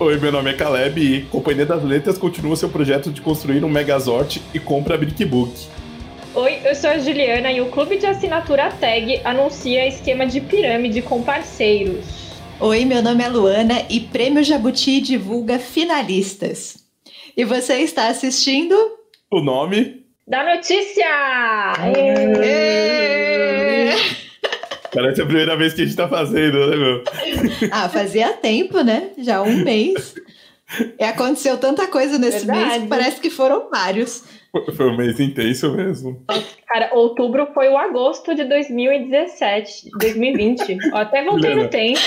[0.00, 3.68] Oi, meu nome é Caleb e Companhia das Letras continua seu projeto de construir um
[3.68, 5.52] Megazord e compra a Brickbook.
[6.36, 11.02] Oi, eu sou a Juliana e o clube de assinatura Tag anuncia esquema de pirâmide
[11.02, 12.06] com parceiros.
[12.60, 16.76] Oi, meu nome é Luana e Prêmio Jabuti divulga finalistas.
[17.36, 18.76] E você está assistindo?
[19.28, 20.04] O nome?
[20.28, 21.06] Da notícia!
[21.76, 23.17] Êêêê!
[25.00, 27.04] Parece a primeira vez que a gente tá fazendo, né, meu?
[27.70, 29.10] Ah, fazia tempo, né?
[29.18, 30.14] Já um mês.
[30.98, 32.68] E aconteceu tanta coisa nesse Verdade.
[32.68, 34.24] mês que parece que foram vários.
[34.76, 36.24] Foi um mês intenso mesmo.
[36.66, 40.78] Cara, outubro foi o agosto de 2017, 2020.
[40.90, 41.68] Eu até voltei no Juliana.
[41.68, 42.00] tempo.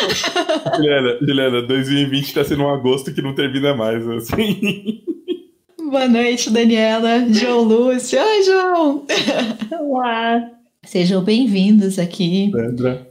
[0.76, 5.02] Juliana, Juliana, 2020 tá sendo um agosto que não termina mais, assim.
[5.80, 8.20] Boa noite, Daniela, João Lúcio.
[8.21, 9.05] Oi, João!
[9.80, 10.52] Olá.
[10.85, 12.49] Sejam bem-vindos aqui.
[12.52, 13.08] Sandra.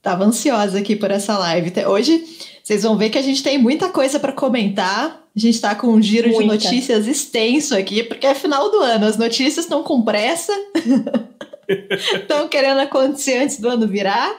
[0.00, 1.70] Tava ansiosa aqui por essa live.
[1.86, 2.24] Hoje
[2.62, 5.22] vocês vão ver que a gente tem muita coisa para comentar.
[5.36, 6.54] A gente tá com um giro de Muita.
[6.54, 9.04] notícias extenso aqui, porque é final do ano.
[9.04, 10.52] As notícias estão com pressa.
[11.66, 14.38] Estão querendo acontecer antes do ano virar.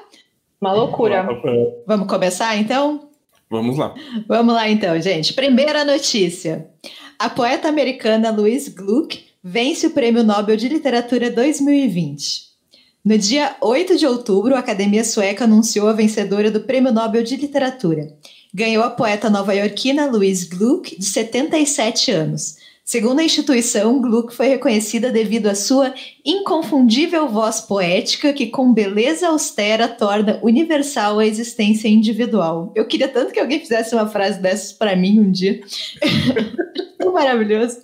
[0.61, 1.27] Uma loucura.
[1.87, 3.09] Vamos começar então?
[3.49, 3.95] Vamos lá.
[4.27, 5.33] Vamos lá então, gente.
[5.33, 6.67] Primeira notícia.
[7.17, 12.44] A poeta americana Louise Gluck vence o Prêmio Nobel de Literatura 2020.
[13.05, 17.35] No dia 8 de outubro, a Academia Sueca anunciou a vencedora do Prêmio Nobel de
[17.35, 18.11] Literatura.
[18.51, 22.55] Ganhou a poeta nova-iorquina Louise Gluck, de 77 anos.
[22.83, 25.93] Segundo a instituição, Gluck foi reconhecida devido à sua
[26.25, 32.71] inconfundível voz poética que, com beleza austera, torna universal a existência individual.
[32.73, 35.61] Eu queria tanto que alguém fizesse uma frase dessas para mim um dia.
[37.13, 37.81] Maravilhoso.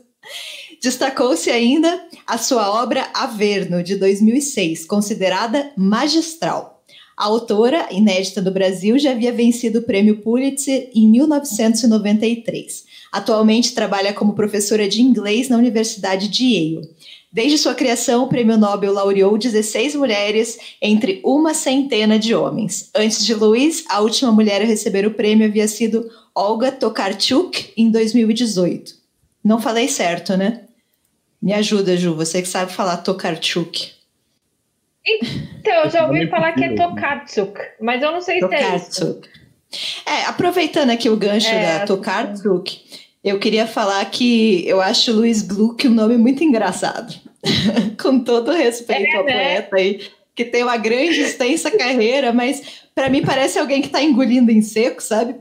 [0.81, 6.83] Destacou-se ainda a sua obra Averno, de 2006, considerada magistral.
[7.15, 12.85] A autora, inédita do Brasil, já havia vencido o prêmio Pulitzer em 1993.
[13.11, 16.89] Atualmente trabalha como professora de inglês na Universidade de Yale.
[17.31, 22.89] Desde sua criação, o prêmio Nobel laureou 16 mulheres entre uma centena de homens.
[22.95, 27.91] Antes de Louise, a última mulher a receber o prêmio havia sido Olga Tokarczuk, em
[27.91, 28.95] 2018.
[29.43, 30.63] Não falei certo, né?
[31.41, 33.91] Me ajuda, Ju, você que sabe falar Tokarczuk.
[35.03, 38.99] Então, eu já ouvi falar que é Tokatsuk, mas eu não sei se é isso.
[38.99, 39.29] Tokarczuk.
[40.05, 42.83] É, aproveitando aqui o gancho É, da Tokarczuk,
[43.23, 47.15] eu queria falar que eu acho Luiz Gluck um nome muito engraçado.
[48.01, 49.61] Com todo respeito É, ao né?
[49.61, 54.01] poeta aí, que tem uma grande, extensa carreira, mas para mim parece alguém que tá
[54.03, 55.35] engolindo em seco, sabe?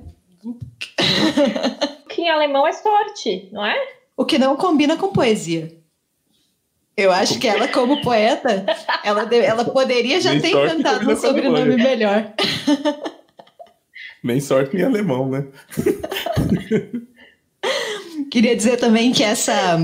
[2.09, 3.77] Que em alemão é sorte, não é?
[4.17, 5.80] O que não combina com poesia.
[7.01, 8.65] Eu acho que ela, como poeta,
[9.03, 12.33] ela, ela poderia já Nem ter inventado um sobrenome melhor.
[14.23, 15.47] Nem sorte em alemão, né?
[18.31, 19.79] Queria dizer também que essa,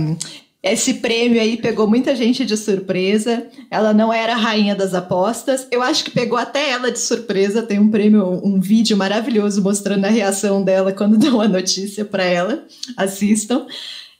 [0.62, 3.46] esse prêmio aí pegou muita gente de surpresa.
[3.70, 5.66] Ela não era a rainha das apostas.
[5.70, 7.62] Eu acho que pegou até ela de surpresa.
[7.62, 12.24] Tem um prêmio, um vídeo maravilhoso mostrando a reação dela quando dão a notícia para
[12.24, 12.64] ela.
[12.96, 13.66] Assistam.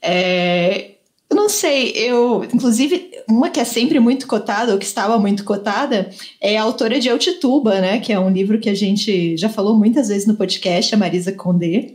[0.01, 0.96] É,
[1.28, 2.44] eu não sei, eu.
[2.44, 6.10] Inclusive, uma que é sempre muito cotada, ou que estava muito cotada,
[6.41, 7.98] é a autora de Altituba, né?
[7.98, 11.32] Que é um livro que a gente já falou muitas vezes no podcast, a Marisa
[11.32, 11.94] Condé,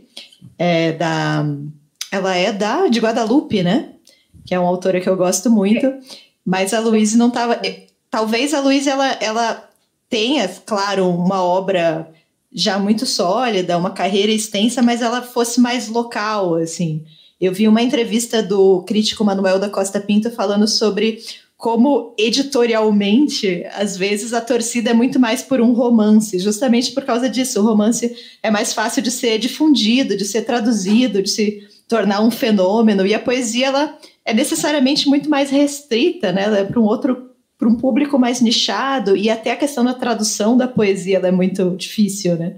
[0.58, 1.46] é, da.
[2.10, 3.90] Ela é da de Guadalupe, né?
[4.44, 5.92] Que é uma autora que eu gosto muito.
[6.44, 7.60] Mas a Luísa não estava.
[8.10, 9.70] Talvez a Luísa ela, ela
[10.10, 12.12] tenha, claro, uma obra
[12.52, 17.02] já muito sólida, uma carreira extensa, mas ela fosse mais local, assim.
[17.42, 21.18] Eu vi uma entrevista do crítico Manuel da Costa Pinto falando sobre
[21.56, 27.28] como editorialmente, às vezes, a torcida é muito mais por um romance, justamente por causa
[27.28, 27.60] disso.
[27.60, 28.14] O romance
[28.44, 33.12] é mais fácil de ser difundido, de ser traduzido, de se tornar um fenômeno, e
[33.12, 36.44] a poesia ela é necessariamente muito mais restrita, né?
[36.44, 37.28] Ela é para um outro
[37.58, 41.76] para um público mais nichado e até a questão da tradução da poesia é muito
[41.76, 42.56] difícil, né?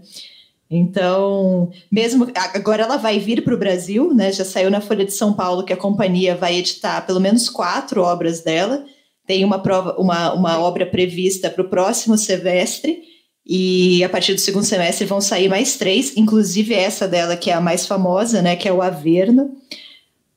[0.76, 4.32] Então, mesmo agora ela vai vir para o Brasil, né?
[4.32, 8.02] Já saiu na Folha de São Paulo que a companhia vai editar pelo menos quatro
[8.02, 8.84] obras dela.
[9.26, 13.02] Tem uma prova, uma, uma obra prevista para o próximo semestre
[13.46, 17.54] e a partir do segundo semestre vão sair mais três, inclusive essa dela que é
[17.54, 18.56] a mais famosa, né?
[18.56, 19.50] Que é o Averno.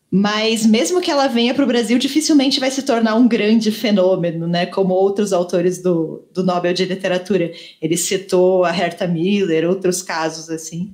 [0.10, 4.48] Mas mesmo que ela venha para o Brasil, dificilmente vai se tornar um grande fenômeno,
[4.48, 4.66] né?
[4.66, 7.52] Como outros autores do, do Nobel de Literatura.
[7.82, 10.94] Ele citou a Herta Miller, outros casos assim.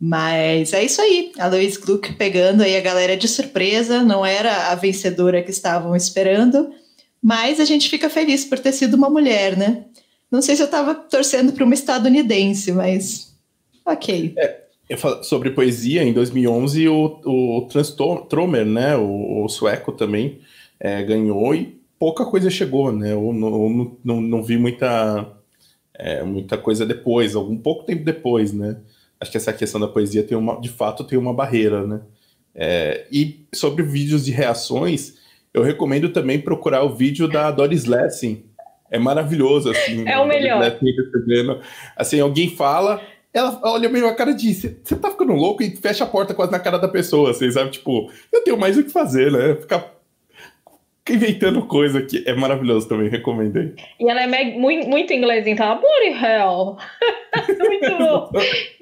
[0.00, 1.32] Mas é isso aí.
[1.38, 4.02] A Louise Gluck pegando aí a galera de surpresa.
[4.02, 6.70] Não era a vencedora que estavam esperando.
[7.22, 9.84] Mas a gente fica feliz por ter sido uma mulher, né?
[10.30, 13.34] Não sei se eu estava torcendo para uma estadunidense, mas
[13.84, 14.34] ok.
[15.22, 20.40] Sobre poesia, em 2011, o, o Transtromer, né, o, o, sueco também,
[20.78, 23.12] é, ganhou e pouca coisa chegou, né?
[23.12, 25.30] Eu não, não, não vi muita,
[25.94, 28.78] é, muita coisa depois, algum pouco tempo depois, né?
[29.20, 32.00] Acho que essa questão da poesia tem uma, de fato tem uma barreira, né?
[32.54, 35.18] É, e sobre vídeos de reações,
[35.52, 38.44] eu recomendo também procurar o vídeo da Doris Lessing.
[38.90, 40.06] É maravilhoso, assim.
[40.08, 40.58] É o melhor.
[41.96, 43.00] Assim, alguém fala,
[43.32, 46.50] ela olha meio a cara de você tá ficando louco e fecha a porta quase
[46.50, 47.70] na cara da pessoa, assim, sabe?
[47.70, 49.54] Tipo, eu tenho mais o que fazer, né?
[49.54, 49.94] Ficar
[51.08, 52.24] inventando coisa aqui.
[52.26, 53.74] É maravilhoso também, recomendei.
[53.98, 56.76] E ela é muito, muito inglês, então, bloody hell.
[57.58, 58.30] muito bom.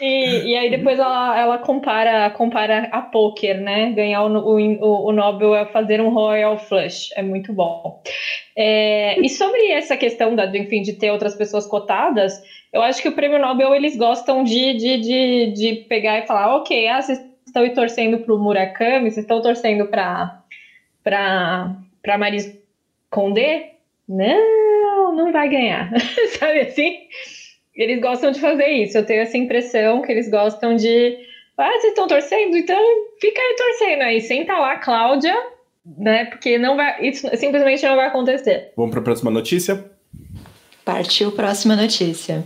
[0.00, 3.92] E, e aí depois ela, ela compara, compara a poker, né?
[3.92, 7.08] Ganhar o, o, o Nobel é fazer um Royal Flush.
[7.16, 7.98] É muito bom.
[8.54, 12.34] É, e sobre essa questão da, enfim, de ter outras pessoas cotadas,
[12.72, 16.56] eu acho que o prêmio Nobel eles gostam de, de, de, de pegar e falar,
[16.56, 20.38] ok, ah, vocês estão torcendo para o Murakami, vocês estão torcendo para
[21.02, 22.52] para Maris
[23.08, 23.76] Condé?
[24.08, 25.90] Não, não vai ganhar.
[26.38, 26.98] Sabe assim?
[27.76, 28.96] Eles gostam de fazer isso.
[28.96, 31.18] Eu tenho essa impressão que eles gostam de.
[31.58, 32.56] Ah, vocês estão torcendo?
[32.56, 32.78] Então
[33.20, 34.20] fica aí torcendo aí.
[34.20, 35.34] Senta lá, Cláudia,
[35.98, 36.24] né?
[36.26, 37.06] Porque não vai.
[37.06, 38.72] Isso simplesmente não vai acontecer.
[38.76, 39.84] Vamos para a próxima notícia?
[40.84, 42.44] Partiu próxima notícia.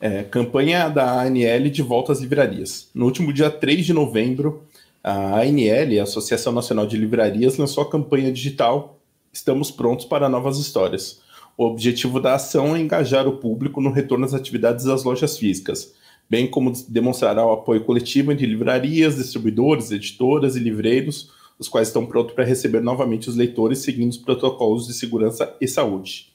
[0.00, 2.90] É, campanha da ANL de volta às livrarias.
[2.94, 4.66] No último dia 3 de novembro,
[5.02, 9.00] a ANL, a Associação Nacional de Livrarias, lançou a campanha digital
[9.32, 11.20] Estamos Prontos para Novas Histórias.
[11.56, 15.94] O objetivo da ação é engajar o público no retorno às atividades das lojas físicas,
[16.28, 22.06] bem como demonstrar o apoio coletivo entre livrarias, distribuidores, editoras e livreiros, os quais estão
[22.06, 26.32] prontos para receber novamente os leitores seguindo os protocolos de segurança e saúde.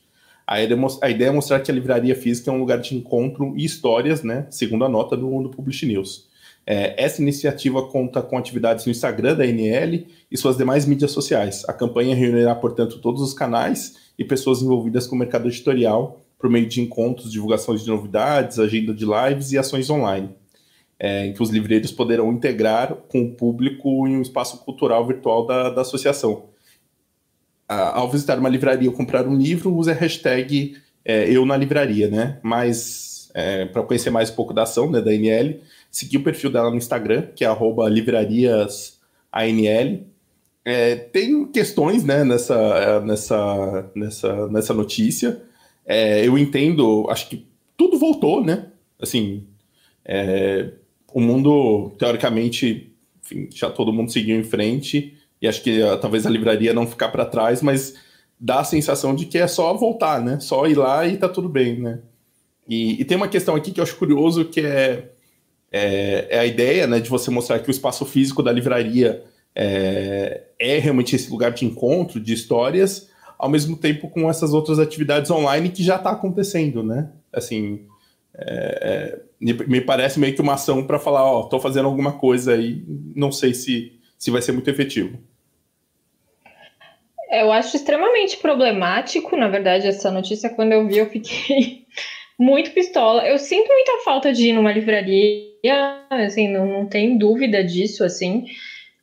[0.48, 4.24] A ideia é mostrar que a livraria física é um lugar de encontro e histórias,
[4.24, 6.28] né, segundo a nota do, do Publish News.
[6.71, 11.66] É, essa iniciativa conta com atividades no Instagram da NL e suas demais mídias sociais.
[11.68, 16.48] A campanha reunirá, portanto, todos os canais e pessoas envolvidas com o mercado editorial por
[16.48, 20.30] meio de encontros, divulgações de novidades, agenda de lives e ações online,
[21.00, 25.48] é, em que os livreiros poderão integrar com o público em um espaço cultural virtual
[25.48, 26.50] da, da associação.
[27.68, 32.07] ao visitar uma livraria ou comprar um livro, use a hashtag é, eu na livraria,
[32.07, 32.38] né?
[32.44, 36.51] Mas é, para conhecer mais um pouco da ação né, da NL, seguir o perfil
[36.51, 37.50] dela no Instagram, que é
[37.89, 38.89] livrariasanl.
[40.65, 45.41] É, tem questões né, nessa, nessa, nessa, nessa notícia.
[45.86, 48.68] É, eu entendo, acho que tudo voltou, né?
[49.01, 49.47] Assim,
[50.06, 50.71] é,
[51.13, 52.94] o mundo, teoricamente,
[53.24, 56.86] enfim, já todo mundo seguiu em frente, e acho que uh, talvez a livraria não
[56.86, 57.95] ficar para trás, mas
[58.39, 60.39] dá a sensação de que é só voltar, né?
[60.39, 62.00] Só ir lá e tá tudo bem, né?
[62.68, 65.12] E, e tem uma questão aqui que eu acho curioso, que é
[65.71, 69.24] é, é, a ideia né, de você mostrar que o espaço físico da livraria
[69.56, 74.80] é, é, realmente esse lugar de encontro, de histórias, ao mesmo tempo com essas outras
[74.80, 77.10] atividades online que já está acontecendo, né?
[77.31, 77.86] Assim,
[78.36, 82.54] é, é me parece meio que uma ação para falar, ó, estou fazendo alguma coisa
[82.54, 82.83] aí,
[83.15, 85.18] não sei se, se vai ser muito efetivo.
[87.31, 90.50] Eu acho extremamente problemático, na verdade, essa notícia.
[90.50, 91.86] Quando eu vi, eu fiquei
[92.38, 93.25] muito pistola.
[93.25, 95.49] Eu sinto muita falta de ir numa livraria
[96.10, 98.46] assim, não, não tem dúvida disso, assim,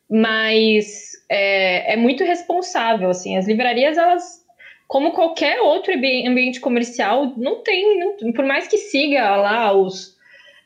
[0.09, 4.45] mas é, é muito responsável, assim, as livrarias, elas
[4.87, 10.15] como qualquer outro ambiente comercial, não tem, não, por mais que siga lá os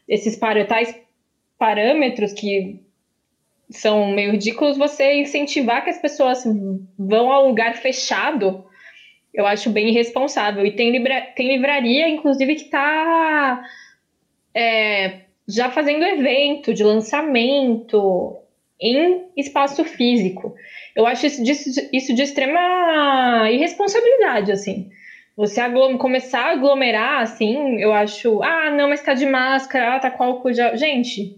[0.08, 0.96] esses tais
[1.58, 2.80] parâmetros que
[3.70, 6.44] são meio ridículos, você incentivar que as pessoas
[7.00, 8.66] vão ao lugar fechado,
[9.34, 10.66] eu acho bem irresponsável.
[10.66, 13.64] E tem, livra, tem livraria, inclusive, que está
[14.54, 15.22] é,
[15.54, 18.38] já fazendo evento de lançamento
[18.80, 20.56] em espaço físico.
[20.96, 21.52] Eu acho isso de,
[21.94, 24.90] isso de extrema irresponsabilidade, assim.
[25.38, 30.00] Você aglom começar a aglomerar, assim, eu acho, ah, não, mas tá de máscara, ah,
[30.00, 30.54] tá com álcool.
[30.54, 31.38] Gente,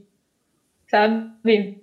[0.87, 1.77] sabe?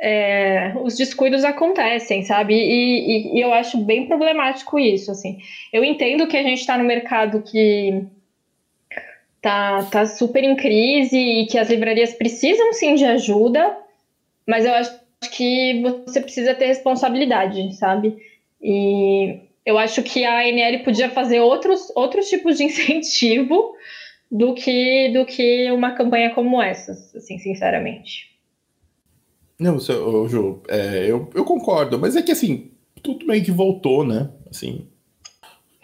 [0.00, 2.54] É, os descuidos acontecem, sabe?
[2.54, 5.38] E, e, e, eu acho bem problemático isso, assim.
[5.72, 8.04] Eu entendo que a gente está no mercado que
[9.44, 13.76] tá, tá super em crise e que as livrarias precisam sim de ajuda,
[14.46, 14.98] mas eu acho
[15.30, 18.16] que você precisa ter responsabilidade, sabe?
[18.62, 23.74] E eu acho que a ANL podia fazer outros, outros tipos de incentivo
[24.32, 28.34] do que, do que uma campanha como essa, assim, sinceramente.
[29.60, 32.70] Não, seu, Ju, é, eu, eu concordo, mas é que assim,
[33.02, 34.30] tudo meio que voltou, né?
[34.50, 34.88] Assim,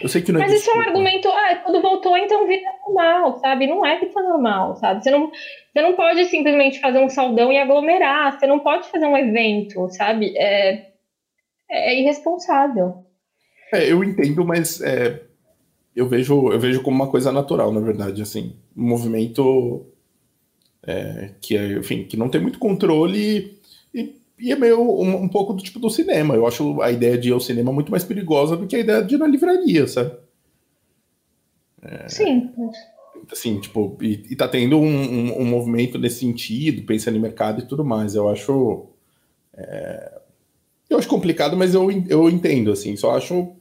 [0.00, 2.66] Eu sei que não é Mas isso é um argumento, ah, quando voltou, então vida
[2.86, 3.66] normal, sabe?
[3.66, 5.02] Não é vida normal, sabe?
[5.02, 9.06] Você não, você não pode simplesmente fazer um saldão e aglomerar, você não pode fazer
[9.06, 10.34] um evento, sabe?
[10.36, 10.90] É,
[11.70, 13.04] é irresponsável.
[13.72, 15.20] É, eu entendo, mas é,
[15.94, 18.56] eu, vejo, eu vejo como uma coisa natural, na verdade, assim.
[18.76, 19.86] Um movimento
[20.86, 23.59] é, que, é, enfim, que não tem muito controle
[24.40, 26.34] e é meio um, um, pouco do tipo do cinema.
[26.34, 29.02] Eu acho a ideia de ir ao cinema muito mais perigosa do que a ideia
[29.02, 30.12] de ir na livraria, sabe?
[31.82, 32.50] É, Sim.
[33.30, 37.60] Assim, tipo, e, e tá tendo um, um, um, movimento nesse sentido, pensando em mercado
[37.60, 38.14] e tudo mais.
[38.14, 38.86] Eu acho.
[39.54, 40.20] É,
[40.88, 42.96] eu acho complicado, mas eu, eu entendo, assim.
[42.96, 43.52] Só acho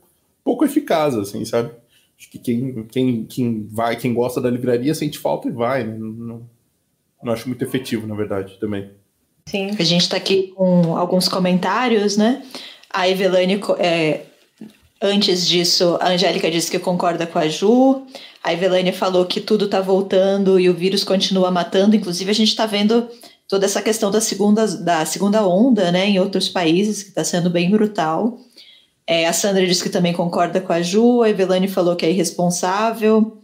[0.43, 1.71] pouco eficaz, assim, sabe?
[2.17, 5.83] Acho que quem, quem, quem vai, quem gosta da livraria sente falta e vai.
[5.83, 5.97] Né?
[5.97, 6.49] Não, não,
[7.23, 8.91] não acho muito efetivo, na verdade, também.
[9.49, 9.71] Sim.
[9.79, 12.43] A gente está aqui com alguns comentários, né?
[12.91, 14.21] A Evelane, é,
[15.01, 18.03] antes disso, a Angélica disse que concorda com a Ju.
[18.43, 21.95] A Evelane falou que tudo está voltando e o vírus continua matando.
[21.95, 23.09] Inclusive, a gente está vendo
[23.47, 27.49] toda essa questão da segunda, da segunda onda, né, em outros países, que está sendo
[27.49, 28.37] bem brutal.
[29.07, 31.23] É, a Sandra disse que também concorda com a Ju.
[31.23, 33.41] A Evelane falou que é irresponsável.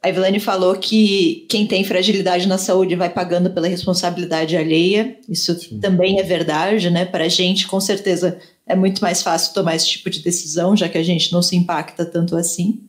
[0.00, 5.18] A Evelane falou que quem tem fragilidade na saúde vai pagando pela responsabilidade alheia.
[5.28, 5.80] Isso Sim.
[5.80, 7.04] também é verdade, né?
[7.04, 10.88] Para a gente, com certeza, é muito mais fácil tomar esse tipo de decisão, já
[10.88, 12.80] que a gente não se impacta tanto assim.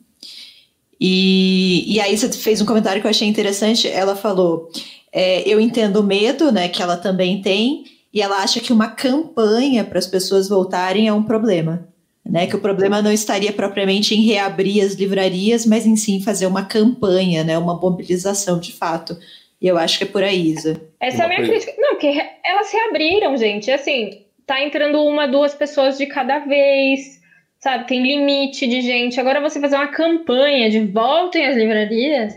[1.02, 3.88] E, e aí você fez um comentário que eu achei interessante.
[3.88, 4.70] Ela falou:
[5.12, 6.70] é, eu entendo o medo, né?
[6.70, 11.14] Que ela também tem, e ela acha que uma campanha para as pessoas voltarem é
[11.14, 11.90] um problema
[12.30, 12.48] né?
[12.48, 16.66] Que o problema não estaria propriamente em reabrir as livrarias, mas em sim fazer uma
[16.66, 17.58] campanha, né?
[17.58, 19.18] Uma mobilização de fato.
[19.62, 20.80] E eu acho que é por aí, Isa.
[21.00, 21.74] Essa é a minha crítica.
[21.78, 23.70] Não, porque elas reabriram, gente.
[23.72, 27.20] Assim, tá entrando uma, duas pessoas de cada vez,
[27.60, 27.88] sabe?
[27.88, 29.20] Tem limite de gente.
[29.20, 32.34] Agora você fazer uma campanha de voltem às livrarias,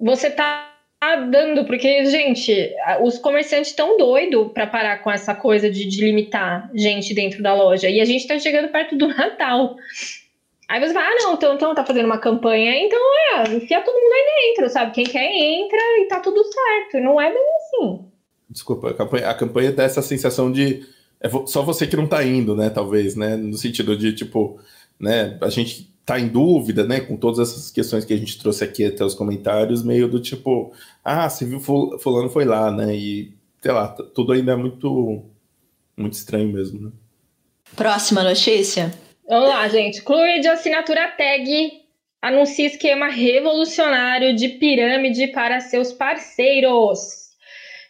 [0.00, 0.73] você tá
[1.16, 6.70] dando, porque, gente, os comerciantes estão doidos para parar com essa coisa de, de, limitar
[6.74, 7.88] gente dentro da loja.
[7.88, 9.76] E a gente está chegando perto do Natal.
[10.68, 13.94] Aí você fala, ah, não, então, então tá fazendo uma campanha, então é, enfia todo
[13.94, 14.92] mundo aí dentro, sabe?
[14.92, 17.02] Quem quer entra e tá tudo certo.
[17.02, 18.04] Não é bem assim.
[18.48, 20.86] Desculpa, a campanha, a campanha dá essa sensação de.
[21.20, 22.70] É só você que não tá indo, né?
[22.70, 23.36] Talvez, né?
[23.36, 24.58] No sentido de, tipo,
[24.98, 25.38] né?
[25.40, 28.84] A gente tá em dúvida, né, com todas essas questões que a gente trouxe aqui
[28.84, 33.32] até os comentários, meio do tipo, ah, você viu fulano foi lá, né, e,
[33.62, 35.22] sei lá, tudo ainda é muito,
[35.96, 36.90] muito estranho mesmo, né.
[37.74, 38.92] Próxima notícia.
[39.28, 40.02] Vamos lá, gente.
[40.02, 41.82] Clube de assinatura tag
[42.20, 47.23] anuncia esquema revolucionário de pirâmide para seus parceiros.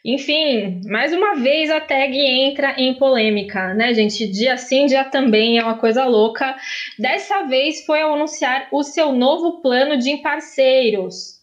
[0.04, 4.26] Enfim, mais uma vez a tag entra em polêmica, né, gente?
[4.26, 6.54] Dia sim, dia também é uma coisa louca.
[6.98, 11.42] Dessa vez foi ao anunciar o seu novo plano de parceiros.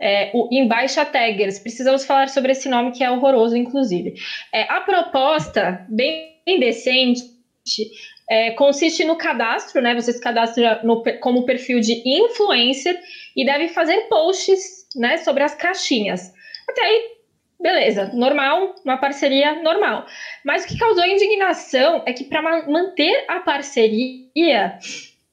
[0.00, 1.58] É, o Embaixa Taggers.
[1.58, 4.14] Precisamos falar sobre esse nome que é horroroso, inclusive.
[4.50, 7.22] É, a proposta, bem decente,
[8.28, 9.94] é, consiste no cadastro, né?
[9.94, 12.98] Você se cadastra no, como perfil de influencer
[13.36, 16.32] e deve fazer posts né, sobre as caixinhas.
[16.66, 17.21] Até aí
[17.62, 20.04] beleza, normal, uma parceria normal.
[20.44, 24.78] Mas o que causou indignação é que para manter a parceria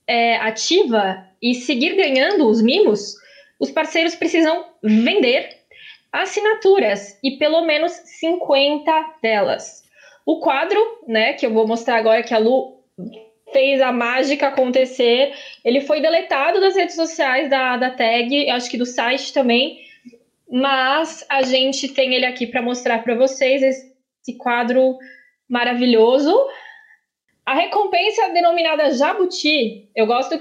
[0.07, 3.15] é, ativa e seguir ganhando os mimos,
[3.59, 5.57] os parceiros precisam vender
[6.11, 9.83] assinaturas e pelo menos 50 delas.
[10.25, 12.79] O quadro, né, que eu vou mostrar agora que a Lu
[13.51, 15.33] fez a mágica acontecer,
[15.65, 19.79] ele foi deletado das redes sociais da, da tag, acho que do site também,
[20.51, 24.97] mas a gente tem ele aqui para mostrar para vocês esse quadro
[25.47, 26.35] maravilhoso.
[27.45, 30.39] A recompensa denominada Jabuti, eu gosto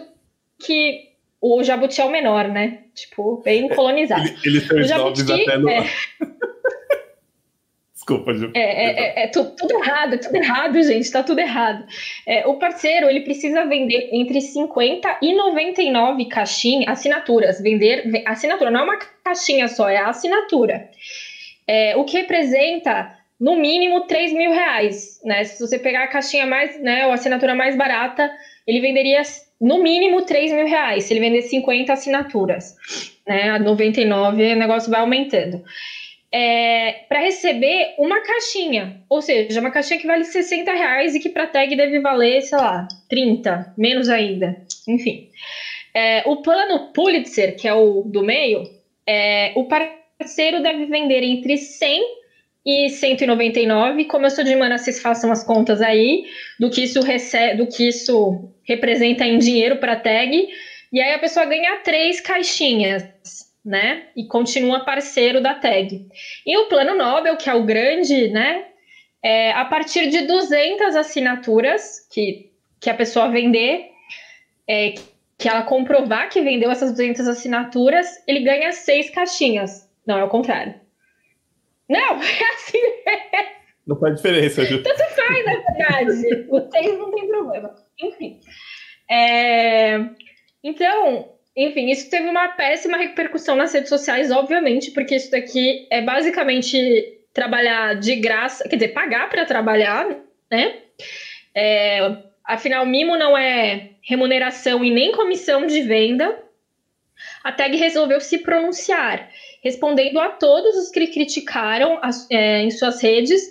[0.58, 1.08] que
[1.40, 2.84] o Jabuti é o menor, né?
[2.94, 4.24] Tipo, bem colonizado.
[4.24, 5.68] Ele, ele tem os nomes até no...
[5.68, 5.84] É...
[8.08, 8.50] Desculpa, Ju.
[8.54, 11.84] É, é, é, é tudo, tudo, errado, é tudo errado, gente, tá tudo errado.
[12.26, 17.60] É, o parceiro, ele precisa vender entre 50 e 99 caixinhas, assinaturas.
[17.60, 20.88] Vender, assinatura, não é uma caixinha só, é a assinatura.
[21.66, 25.44] É, o que representa, no mínimo, 3 mil reais, né?
[25.44, 28.32] Se você pegar a caixinha mais, né, ou a assinatura mais barata,
[28.66, 29.20] ele venderia
[29.60, 32.74] no mínimo 3 mil reais, se ele vender 50 assinaturas.
[33.26, 33.50] Né?
[33.50, 35.62] A 99, o negócio vai aumentando
[36.32, 41.30] é, para receber uma caixinha, ou seja, uma caixinha que vale 60 reais e que
[41.30, 44.56] para tag deve valer, sei lá, 30, menos ainda,
[44.86, 45.28] enfim.
[45.94, 48.62] É, o plano Pulitzer, que é o do meio,
[49.06, 52.18] é, o parceiro deve vender entre 100
[52.68, 54.04] e 199.
[54.04, 56.26] Como eu sou de mana, vocês façam as contas aí
[56.60, 60.46] do que isso recebe, do que isso representa em dinheiro para tag.
[60.92, 63.02] E aí a pessoa ganha três caixinhas,
[63.68, 64.06] né?
[64.16, 66.08] E continua parceiro da tag.
[66.46, 68.64] E o plano Nobel, que é o grande, né?
[69.22, 73.90] É, a partir de 200 assinaturas que, que a pessoa vender,
[74.66, 74.94] é,
[75.36, 79.86] que ela comprovar que vendeu essas 200 assinaturas, ele ganha seis caixinhas.
[80.06, 80.74] Não, é o contrário.
[81.86, 82.78] Não, é assim.
[83.86, 84.82] Não faz diferença, Ju.
[84.82, 86.46] Tanto faz, na verdade.
[86.48, 87.74] o seis não tem problema.
[88.00, 88.40] Enfim.
[89.10, 89.98] É...
[90.64, 96.00] Então, enfim, isso teve uma péssima repercussão nas redes sociais, obviamente, porque isso daqui é
[96.00, 100.06] basicamente trabalhar de graça, quer dizer, pagar para trabalhar,
[100.48, 100.76] né?
[101.52, 106.38] É, afinal, mimo não é remuneração e nem comissão de venda.
[107.42, 109.28] A tag resolveu se pronunciar,
[109.60, 113.42] respondendo a todos os que criticaram as, é, em suas redes,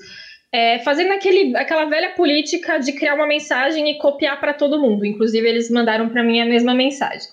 [0.49, 5.05] é, fazendo aquele, aquela velha política de criar uma mensagem e copiar para todo mundo.
[5.05, 7.27] Inclusive, eles mandaram para mim a mesma mensagem.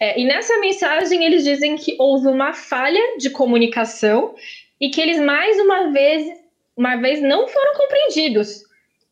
[0.00, 4.34] É, e nessa mensagem, eles dizem que houve uma falha de comunicação
[4.80, 6.26] e que eles mais uma vez,
[6.74, 8.64] uma vez não foram compreendidos,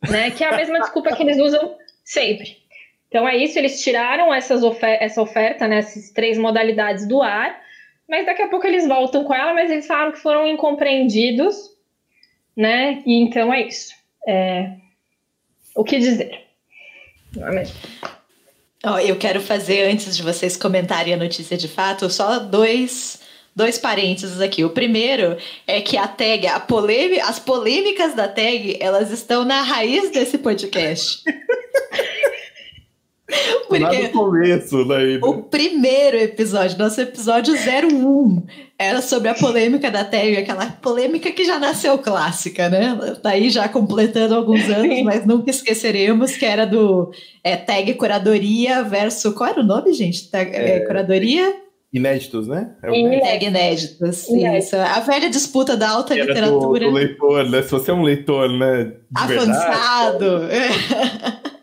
[0.08, 0.30] né?
[0.30, 2.56] Que é a mesma desculpa que eles usam sempre.
[3.08, 7.58] Então é isso, eles tiraram essas ofer essa oferta, né, essas três modalidades do ar,
[8.08, 11.56] mas daqui a pouco eles voltam com ela, mas eles falaram que foram incompreendidos,
[12.56, 13.02] né?
[13.06, 13.94] E então é isso.
[14.26, 14.72] É...
[15.74, 16.42] O que dizer?
[17.34, 17.76] Mesmo?
[18.84, 23.18] Oh, eu quero fazer, antes de vocês comentarem a notícia de fato, só dois
[23.54, 24.64] dois parênteses aqui.
[24.64, 29.62] O primeiro é que a tag, a polêmica, as polêmicas da tag, elas estão na
[29.62, 31.24] raiz desse podcast.
[33.68, 35.14] Porque Lá no começo, daí.
[35.14, 35.20] Né?
[35.22, 38.42] O primeiro episódio, nosso episódio 01,
[38.78, 42.98] era sobre a polêmica da tag, aquela polêmica que já nasceu clássica, né?
[43.22, 47.10] Tá aí já completando alguns anos, mas nunca esqueceremos que era do
[47.44, 49.34] é, tag curadoria versus.
[49.34, 50.30] Qual era o nome, gente?
[50.30, 50.80] Tag, é, é...
[50.80, 51.54] Curadoria
[51.92, 52.70] Inéditos, né?
[52.82, 54.76] É Inéditos, inéditos isso.
[54.76, 56.84] A velha disputa da alta Era literatura.
[56.84, 57.62] Do, do, leitor, né?
[57.62, 58.92] Se você é um leitor, né?
[59.14, 60.48] Avançado.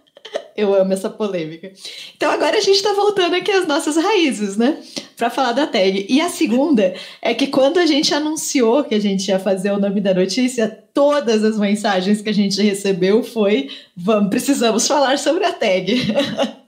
[0.56, 1.74] Eu amo essa polêmica.
[2.16, 4.82] Então agora a gente está voltando aqui às nossas raízes, né?
[5.18, 6.06] Para falar da tag.
[6.08, 9.80] E a segunda é que quando a gente anunciou que a gente ia fazer o
[9.80, 15.44] nome da notícia, todas as mensagens que a gente recebeu foi: vamos, precisamos falar sobre
[15.44, 15.94] a tag.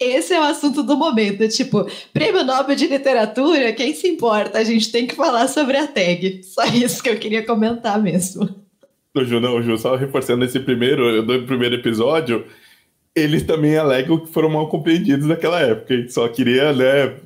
[0.00, 1.46] Esse é o assunto do momento.
[1.48, 4.58] Tipo, prêmio Nobel de Literatura, quem se importa?
[4.58, 6.42] A gente tem que falar sobre a tag.
[6.42, 8.48] Só isso que eu queria comentar mesmo.
[9.14, 12.46] O Ju, não, Ju, só reforçando esse primeiro, do primeiro episódio,
[13.14, 16.08] eles também alegam que foram mal compreendidos naquela época.
[16.08, 17.16] Só queria, né?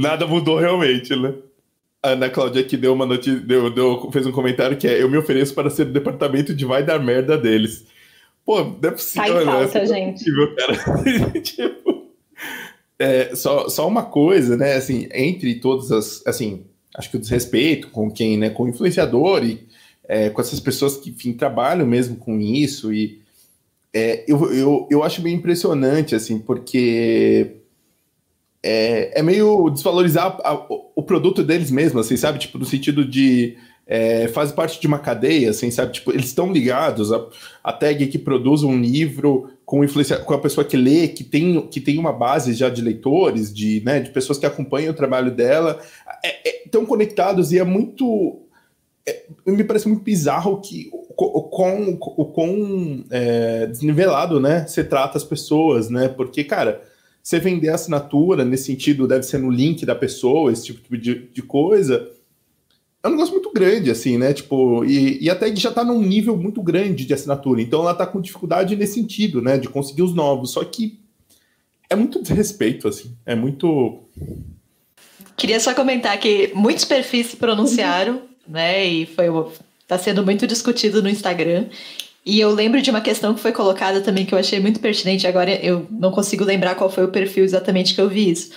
[0.00, 1.34] Nada mudou realmente, né?
[2.02, 5.08] A Ana Cláudia aqui deu uma notícia, deu, deu, fez um comentário que é: Eu
[5.08, 7.86] me ofereço para ser do departamento de vai dar merda deles.
[8.44, 9.86] Pô, não é possível, tá em falta, né?
[9.86, 10.30] gente.
[10.30, 11.40] É possível, cara.
[11.40, 12.06] tipo,
[12.98, 14.74] é, só, só uma coisa, né?
[14.74, 16.26] Assim, entre todas as.
[16.26, 18.48] Assim, acho que o desrespeito com quem, né?
[18.48, 19.66] Com o influenciador e
[20.08, 22.92] é, com essas pessoas que, enfim, trabalham mesmo com isso.
[22.92, 23.20] E
[23.92, 27.56] é, eu, eu, eu acho bem impressionante, assim, porque.
[28.66, 32.38] É, é meio desvalorizar a, a, o produto deles mesmo, assim, sabe?
[32.38, 35.92] Tipo, no sentido de é, faz parte de uma cadeia, assim, sabe?
[35.92, 37.12] Tipo, eles estão ligados.
[37.12, 37.26] A,
[37.62, 41.66] a tag que produz um livro com influência, com a pessoa que lê, que tem,
[41.68, 45.30] que tem uma base já de leitores, de, né, de pessoas que acompanham o trabalho
[45.30, 45.80] dela,
[46.64, 48.40] estão é, é, conectados e é muito.
[49.06, 54.66] É, me parece muito bizarro que o, quão, o quão é, desnivelado, né?
[54.66, 56.08] Você trata as pessoas, né?
[56.08, 56.82] Porque, cara,
[57.22, 61.42] você vender assinatura nesse sentido deve ser no link da pessoa, esse tipo de, de
[61.42, 62.10] coisa
[63.04, 64.32] é um negócio muito grande, assim, né?
[64.32, 67.60] Tipo, e, e até já tá num nível muito grande de assinatura.
[67.60, 69.58] Então ela tá com dificuldade nesse sentido, né?
[69.58, 70.52] De conseguir os novos.
[70.52, 70.98] Só que
[71.90, 73.14] é muito desrespeito, assim.
[73.26, 74.04] É muito.
[75.36, 78.84] Queria só comentar que muitos perfis se pronunciaram, né?
[78.86, 79.26] E foi
[79.86, 81.66] tá sendo muito discutido no Instagram.
[82.24, 85.26] E eu lembro de uma questão que foi colocada também que eu achei muito pertinente.
[85.26, 88.50] Agora eu não consigo lembrar qual foi o perfil exatamente que eu vi isso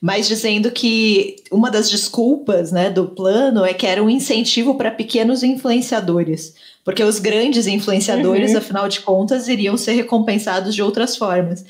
[0.00, 4.90] mas dizendo que uma das desculpas né, do plano é que era um incentivo para
[4.90, 8.58] pequenos influenciadores, porque os grandes influenciadores, uhum.
[8.58, 11.64] afinal de contas, iriam ser recompensados de outras formas.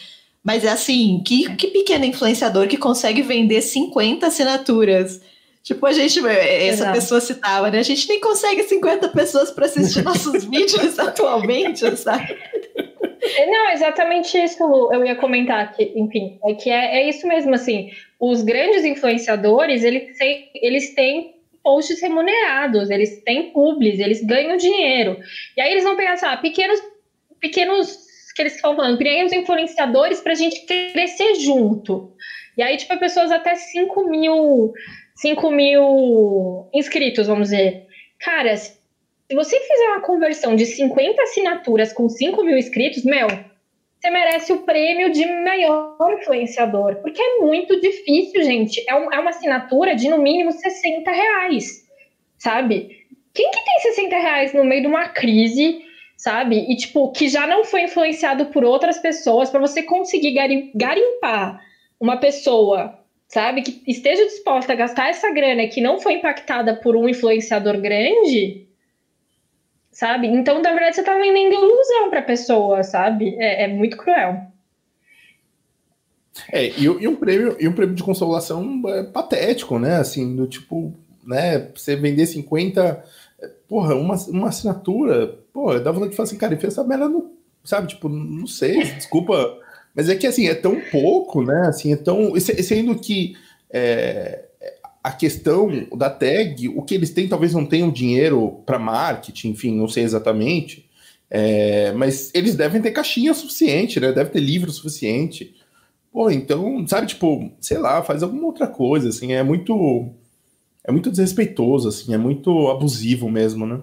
[0.45, 5.21] Mas é assim, que, que pequeno influenciador que consegue vender 50 assinaturas?
[5.63, 6.93] Tipo, a gente, essa Exato.
[6.93, 7.79] pessoa citava, né?
[7.79, 12.39] A gente nem consegue 50 pessoas para assistir nossos vídeos atualmente, sabe?
[13.21, 17.55] É, não, exatamente isso eu ia comentar, que, enfim, é que é, é isso mesmo,
[17.55, 24.57] assim, os grandes influenciadores, eles têm, eles têm posts remunerados, eles têm publis, eles ganham
[24.57, 25.19] dinheiro.
[25.57, 26.81] E aí eles vão pegar, sabe, pequenos,
[27.41, 32.13] pequenos que eles estão falando, pequenos influenciadores para a gente crescer junto.
[32.57, 34.73] E aí, tipo, pessoas até 5 mil,
[35.19, 37.87] 5 mil inscritos, vamos dizer.
[38.21, 38.79] Cara, se
[39.35, 44.61] você fizer uma conversão de 50 assinaturas com 5 mil inscritos, meu, você merece o
[44.63, 46.97] prêmio de maior influenciador.
[47.03, 48.85] Porque é muito difícil, gente.
[48.89, 51.85] É, um, é uma assinatura de no mínimo 60 reais,
[52.37, 53.05] sabe?
[53.35, 55.81] Quem que tem 60 reais no meio de uma crise,
[56.17, 56.65] sabe?
[56.71, 60.33] E, tipo, que já não foi influenciado por outras pessoas, para você conseguir
[60.77, 61.61] garimpar
[61.99, 62.97] uma pessoa,
[63.29, 67.79] sabe, que esteja disposta a gastar essa grana que não foi impactada por um influenciador
[67.79, 68.67] grande,
[69.93, 70.27] sabe?
[70.27, 73.37] Então, na verdade, você tá vendendo ilusão pra pessoa, sabe?
[73.39, 74.49] É, é muito cruel.
[76.51, 79.97] É, e, e, um prêmio, e um prêmio de consolação é patético, né?
[79.97, 80.95] Assim, do tipo,
[81.27, 81.69] né?
[81.75, 83.05] Você vender 50.
[83.69, 85.37] Porra, uma, uma assinatura.
[85.53, 87.37] Pô, dá vontade de falar assim, cara, e fez essa merda no.
[87.65, 89.59] Sabe, tipo, não sei, desculpa.
[89.99, 91.67] Mas é que assim, é tão pouco, né?
[91.67, 92.33] Assim, é tão.
[92.39, 93.35] Sendo que
[93.69, 94.45] é,
[95.03, 99.75] a questão da tag, o que eles têm, talvez não tenham dinheiro para marketing, enfim,
[99.75, 100.89] não sei exatamente.
[101.29, 104.13] É, mas eles devem ter caixinha suficiente, né?
[104.13, 105.53] Deve ter livro suficiente.
[106.13, 110.11] Pô, então, sabe, tipo, sei lá, faz alguma outra coisa, assim, é muito.
[110.85, 113.81] É muito desrespeitoso, assim, é muito abusivo mesmo, né?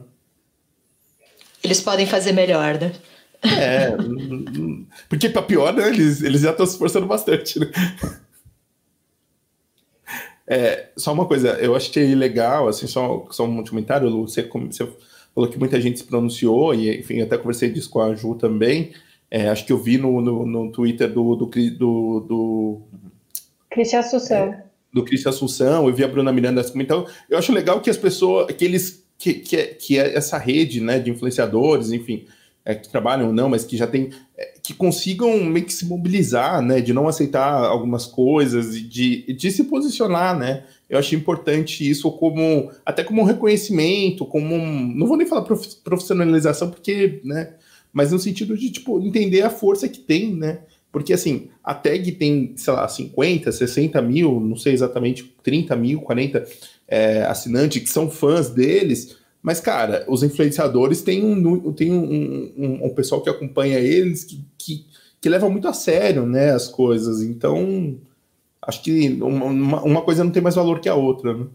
[1.62, 2.94] Eles podem fazer melhor, né?
[3.46, 3.96] É,
[5.08, 7.68] porque pra pior, né, eles, eles já estão se esforçando bastante, né?
[10.48, 14.88] É, só uma coisa, eu achei legal, assim, só, só um comentário, Lu, você, você
[15.34, 18.94] falou que muita gente se pronunciou, e enfim, até conversei disso com a Ju também,
[19.30, 22.82] é, acho que eu vi no, no, no Twitter do, do, do, do
[23.72, 24.38] Cristian Assunção.
[24.38, 27.98] É, do Cristian Assunção, eu vi a Bruna Miranda comentando, eu acho legal que as
[27.98, 32.28] pessoas, que eles, que, que, que é essa rede, né, de influenciadores, enfim,
[32.66, 34.10] é, que trabalham ou não, mas que já tem.
[34.36, 36.82] É, que consigam meio que se mobilizar, né?
[36.82, 40.64] De não aceitar algumas coisas e de, de se posicionar, né?
[40.90, 42.72] Eu acho importante isso como.
[42.84, 44.94] até como um reconhecimento, como um.
[44.96, 45.44] Não vou nem falar
[45.84, 47.54] profissionalização, porque, né?
[47.94, 50.60] Mas no sentido de, tipo, entender a força que tem, né?
[50.92, 56.02] Porque, assim, a tag tem, sei lá, 50, 60 mil, não sei exatamente, 30 mil,
[56.02, 56.46] 40
[56.88, 62.86] é, assinantes que são fãs deles mas, cara, os influenciadores têm um, têm um, um,
[62.88, 64.88] um pessoal que acompanha eles que, que,
[65.22, 67.22] que, leva muito a sério né, as coisas.
[67.22, 67.96] Então,
[68.60, 71.36] acho que uma, uma coisa não tem mais valor que a outra.
[71.36, 71.46] Né?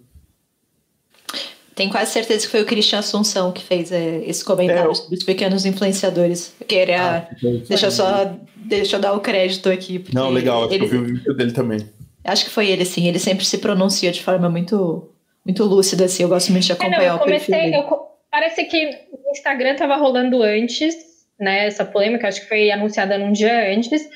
[1.75, 5.17] Tenho quase certeza que foi o Cristian Assunção que fez é, esse comentário é, sobre
[5.17, 6.55] os pequenos influenciadores.
[6.69, 7.29] Queria.
[7.29, 7.37] Ah,
[7.69, 8.37] deixa eu só.
[8.55, 10.05] Deixa eu dar o crédito aqui.
[10.13, 11.81] Não, legal, acho ele, que eu vi o vídeo dele também.
[12.23, 13.09] Acho que foi ele, sim.
[13.09, 15.11] Ele sempre se pronuncia de forma muito
[15.45, 16.23] muito lúcida, assim.
[16.23, 19.97] Eu gosto muito de acompanhar é, não, eu comecei, eu, Parece que o Instagram estava
[19.97, 20.95] rolando antes,
[21.39, 21.67] né?
[21.67, 24.09] Essa polêmica, acho que foi anunciada num dia antes.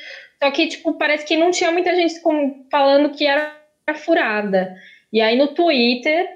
[0.43, 2.15] Só que, tipo, parece que não tinha muita gente
[2.71, 3.53] falando que era
[3.97, 4.75] furada.
[5.13, 6.29] E aí no Twitter,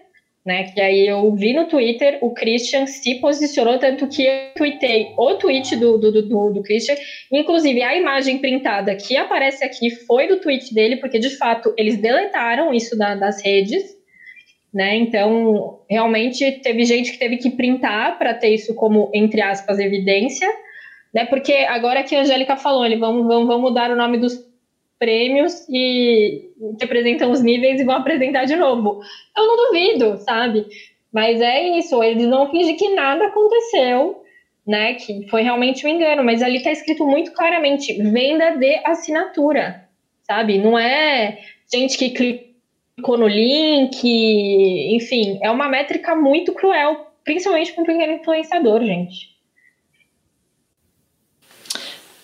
[0.44, 0.64] né?
[0.72, 5.34] Que aí eu vi no Twitter, o Christian se posicionou, tanto que eu tuitei o
[5.34, 6.96] tweet do, do, do, do Christian.
[7.30, 11.98] Inclusive, a imagem printada que aparece aqui foi do tweet dele, porque de fato eles
[11.98, 13.97] deletaram isso da, das redes
[14.72, 14.96] né?
[14.96, 20.48] Então, realmente teve gente que teve que printar para ter isso como, entre aspas, evidência,
[21.12, 21.24] né?
[21.24, 24.46] Porque agora que a Angélica falou, ele vamos, vamos, vamos mudar o nome dos
[24.98, 29.00] prêmios e que apresentam os níveis e vão apresentar de novo.
[29.36, 30.66] Eu não duvido, sabe?
[31.12, 34.22] Mas é isso, eles vão fingir que nada aconteceu,
[34.66, 34.94] né?
[34.94, 39.88] Que foi realmente um engano, mas ali está escrito muito claramente: venda de assinatura,
[40.22, 40.58] sabe?
[40.58, 41.38] Não é
[41.72, 42.47] gente que clica
[42.98, 44.02] clicou no link,
[44.96, 49.38] enfim, é uma métrica muito cruel, principalmente para um pequeno influenciador, gente.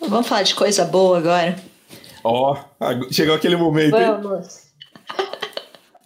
[0.00, 1.56] Vamos falar de coisa boa agora?
[2.24, 3.92] Ó, oh, chegou aquele momento.
[3.92, 4.64] Vamos.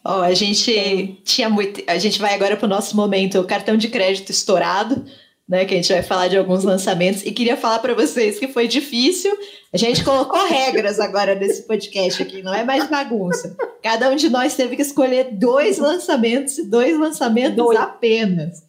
[0.05, 1.83] Ó, oh, a gente tinha muito.
[1.87, 5.05] A gente vai agora para o nosso momento, o cartão de crédito estourado
[5.49, 8.49] né, que a gente vai falar de alguns lançamentos e queria falar para vocês que
[8.49, 9.35] foi difícil.
[9.73, 13.57] A gente colocou regras agora nesse podcast aqui, não é mais bagunça.
[13.83, 17.79] Cada um de nós teve que escolher dois lançamentos, dois lançamentos dois.
[17.79, 18.63] apenas.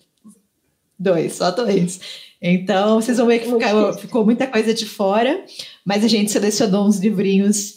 [0.97, 1.99] Dois, só dois.
[2.41, 5.43] Então, vocês vão ver que ficou, ficou muita coisa de fora,
[5.83, 7.71] mas a gente selecionou uns livrinhos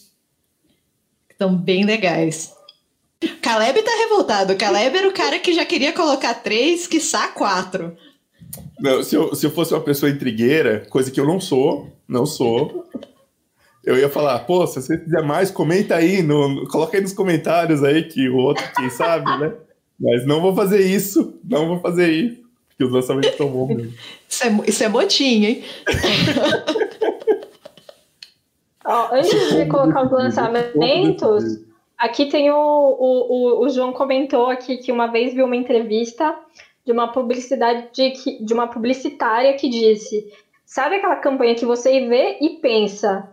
[1.27, 2.53] que estão bem legais.
[3.41, 4.57] Caleb tá revoltado.
[4.57, 7.97] Caleb era o cara que já queria colocar três, quiçá quatro.
[8.83, 12.27] Não, se eu, se eu fosse uma pessoa intrigueira, coisa que eu não sou, não
[12.27, 12.85] sou,
[13.85, 17.85] eu ia falar, pô, se você quiser mais, comenta aí, no, coloca aí nos comentários
[17.85, 19.53] aí que o outro, quem sabe, né?
[20.01, 23.95] Mas não vou fazer isso, não vou fazer isso, porque os lançamentos estão bons mesmo.
[24.29, 25.63] Isso é, isso é motinho, hein?
[28.85, 31.45] Ó, antes de colocar os lançamentos,
[31.97, 36.37] aqui tem o, o, o, o João comentou aqui que uma vez viu uma entrevista
[36.85, 40.33] de uma publicidade de, de uma publicitária que disse:
[40.65, 43.31] sabe aquela campanha que você vê e pensa,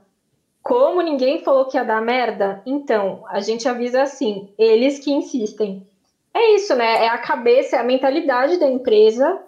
[0.62, 2.62] como ninguém falou que ia dar merda?
[2.66, 5.86] Então, a gente avisa assim, eles que insistem.
[6.34, 7.06] É isso, né?
[7.06, 9.42] É a cabeça, é a mentalidade da empresa,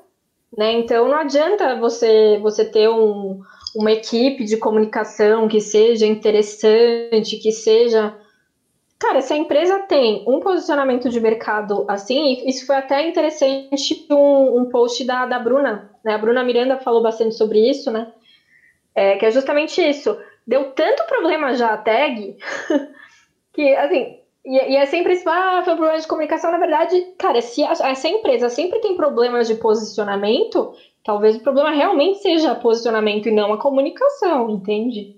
[0.58, 0.72] né?
[0.74, 3.40] Então não adianta você você ter um,
[3.76, 8.18] uma equipe de comunicação que seja interessante, que seja
[9.02, 14.60] Cara, se a empresa tem um posicionamento de mercado assim, isso foi até interessante um,
[14.60, 16.14] um post da, da Bruna, né?
[16.14, 18.14] A Bruna Miranda falou bastante sobre isso, né?
[18.94, 20.16] É, que é justamente isso.
[20.46, 22.38] Deu tanto problema já a tag
[23.54, 26.52] que, assim, e, e é sempre isso, ah, foi um problema de comunicação.
[26.52, 31.72] Na verdade, cara, se a, essa empresa sempre tem problemas de posicionamento, talvez o problema
[31.72, 35.16] realmente seja posicionamento e não a comunicação, entende?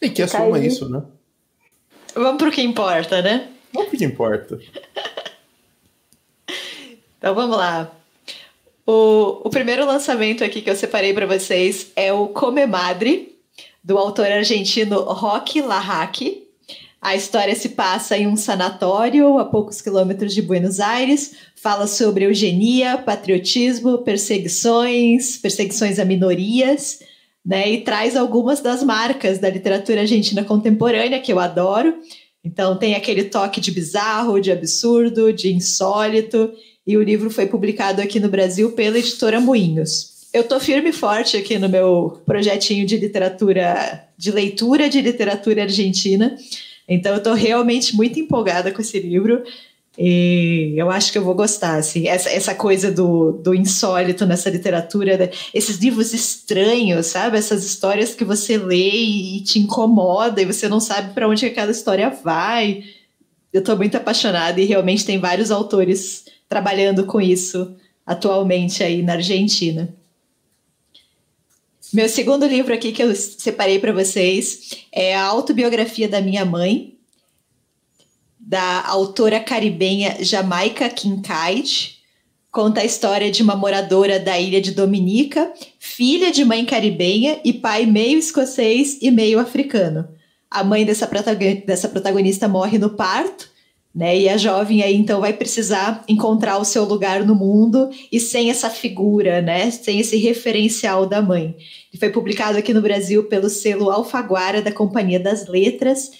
[0.00, 1.02] E que assuma isso, né?
[2.14, 3.48] Vamos pro que importa, né?
[3.72, 4.58] Vamos pro que importa.
[7.18, 7.90] então vamos lá.
[8.86, 13.36] O, o primeiro lançamento aqui que eu separei para vocês é o Come Madre,
[13.82, 16.48] do autor argentino Roque Larraque.
[17.00, 21.34] A história se passa em um sanatório a poucos quilômetros de Buenos Aires.
[21.56, 27.00] Fala sobre eugenia, patriotismo, perseguições, perseguições a minorias
[27.44, 27.70] né?
[27.70, 31.94] E traz algumas das marcas da literatura argentina contemporânea que eu adoro.
[32.44, 36.52] Então tem aquele toque de bizarro, de absurdo, de insólito,
[36.86, 40.28] e o livro foi publicado aqui no Brasil pela editora Moinhos.
[40.32, 45.62] Eu tô firme e forte aqui no meu projetinho de literatura, de leitura de literatura
[45.62, 46.36] argentina.
[46.88, 49.42] Então eu tô realmente muito empolgada com esse livro.
[50.02, 54.48] E eu acho que eu vou gostar, assim, essa, essa coisa do, do insólito nessa
[54.48, 57.36] literatura, esses livros estranhos, sabe?
[57.36, 61.70] Essas histórias que você lê e te incomoda e você não sabe para onde aquela
[61.70, 62.82] história vai.
[63.52, 69.12] Eu estou muito apaixonada e realmente tem vários autores trabalhando com isso atualmente aí na
[69.12, 69.94] Argentina.
[71.92, 76.96] Meu segundo livro aqui que eu separei para vocês é a autobiografia da minha mãe,
[78.50, 82.00] da autora caribenha Jamaica Kincaid.
[82.50, 87.52] Conta a história de uma moradora da ilha de Dominica, filha de mãe caribenha e
[87.52, 90.08] pai meio escocês e meio africano.
[90.50, 91.08] A mãe dessa,
[91.64, 93.48] dessa protagonista morre no parto,
[93.94, 94.18] né?
[94.18, 98.50] E a jovem aí então vai precisar encontrar o seu lugar no mundo e sem
[98.50, 99.70] essa figura, né?
[99.70, 101.54] Sem esse referencial da mãe.
[102.00, 106.10] Foi publicado aqui no Brasil pelo selo Alfaguara da Companhia das Letras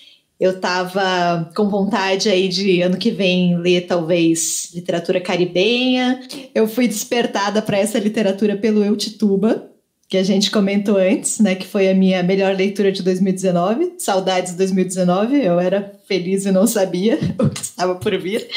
[0.40, 6.18] eu estava com vontade aí de ano que vem ler talvez literatura caribenha.
[6.54, 9.70] Eu fui despertada para essa literatura pelo Eutituba,
[10.08, 13.96] que a gente comentou antes, né, que foi a minha melhor leitura de 2019.
[13.98, 18.48] Saudades 2019, eu era feliz e não sabia o que estava por vir.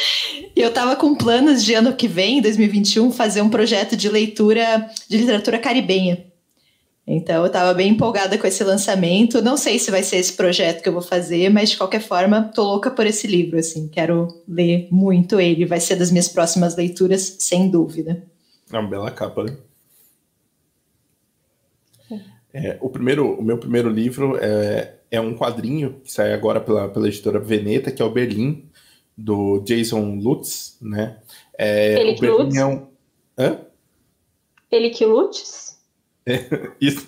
[0.56, 4.90] E eu estava com planos de ano que vem, 2021, fazer um projeto de leitura
[5.10, 6.33] de literatura caribenha.
[7.06, 9.42] Então eu estava bem empolgada com esse lançamento.
[9.42, 12.52] Não sei se vai ser esse projeto que eu vou fazer, mas de qualquer forma,
[12.56, 15.66] tô louca por esse livro, assim, quero ler muito ele.
[15.66, 18.24] Vai ser das minhas próximas leituras, sem dúvida.
[18.72, 19.58] É uma bela capa, né?
[22.54, 26.88] É, o, primeiro, o meu primeiro livro é, é um quadrinho que sai agora pela,
[26.88, 28.70] pela editora Veneta, que é o Berlim,
[29.18, 31.18] do Jason Lutz, né?
[31.58, 32.56] É, Ele que Lutz?
[32.56, 32.88] É um...
[33.38, 33.60] Hã?
[34.72, 35.73] Ele que Lutz?
[36.26, 36.40] É,
[36.80, 37.06] isso.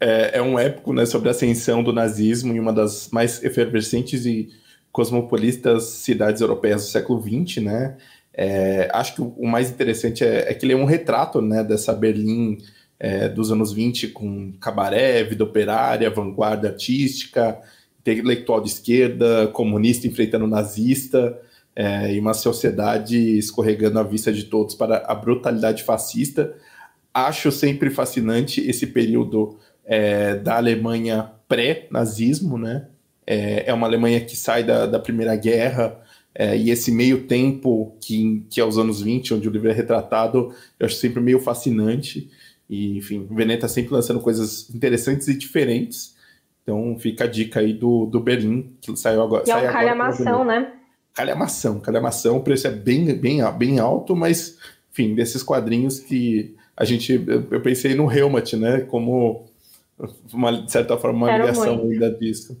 [0.00, 4.26] É, é, um épico né, sobre a ascensão do nazismo em uma das mais efervescentes
[4.26, 4.50] e
[4.92, 7.96] cosmopolitas cidades europeias do século XX, né?
[8.40, 11.92] É, acho que o mais interessante é, é, que ele é um retrato né, dessa
[11.92, 12.58] Berlim
[12.98, 17.58] é, dos anos 20 com cabaré, vida operária, vanguarda artística,
[18.00, 21.36] intelectual de esquerda, comunista enfrentando nazista,
[21.74, 26.54] é, e uma sociedade escorregando à vista de todos para a brutalidade fascista,
[27.26, 32.86] acho sempre fascinante esse período é, da Alemanha pré-nazismo, né?
[33.26, 36.00] É, é, uma Alemanha que sai da, da Primeira Guerra
[36.34, 39.72] é, e esse meio tempo que, que é os anos 20, onde o livro é
[39.72, 42.30] retratado, eu acho sempre meio fascinante.
[42.68, 46.14] E, enfim, o Veneta tá sempre lançando coisas interessantes e diferentes.
[46.62, 49.44] Então fica a dica aí do, do Berlim, que saiu agora.
[49.46, 50.72] E é um calhamação, né?
[51.14, 52.36] Calhamação, calhamação.
[52.36, 54.58] O preço é bem, bem, bem alto, mas,
[54.92, 57.12] enfim, desses quadrinhos que a gente,
[57.50, 59.48] eu pensei no Helmut, né, como
[60.32, 61.92] uma, de certa forma uma Quero ligação muito.
[61.92, 62.56] ainda disso.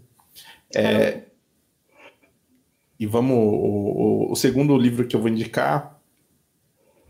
[0.74, 1.20] É,
[2.98, 3.36] e vamos.
[3.38, 6.00] O, o, segundo livro que eu vou indicar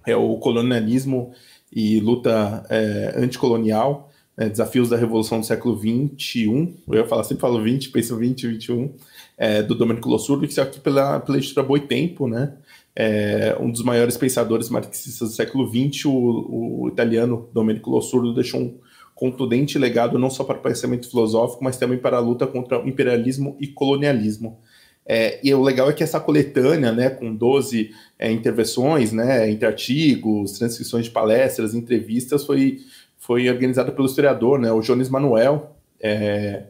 [0.07, 1.33] é o Colonialismo
[1.73, 6.75] e Luta é, Anticolonial, é, Desafios da Revolução do Século XXI.
[6.87, 8.95] Eu ia falar, sempre falo 20, penso 20 e 21,
[9.39, 12.53] é, do Domenico Lossurdo, que saiu aqui pela, pela editora Boitempo, né?
[13.01, 18.61] É, um dos maiores pensadores marxistas do século XX, o, o italiano Domenico Lossurdo deixou
[18.61, 18.77] um
[19.15, 22.89] contundente legado não só para o pensamento filosófico, mas também para a luta contra o
[22.89, 24.59] imperialismo e colonialismo.
[25.07, 29.65] É, e o legal é que essa coletânea, né, com 12 é, intervenções, né, entre
[29.65, 32.81] artigos, transcrições de palestras, entrevistas, foi,
[33.17, 35.77] foi organizada pelo historiador, né, o Jones Manuel.
[36.01, 36.65] É,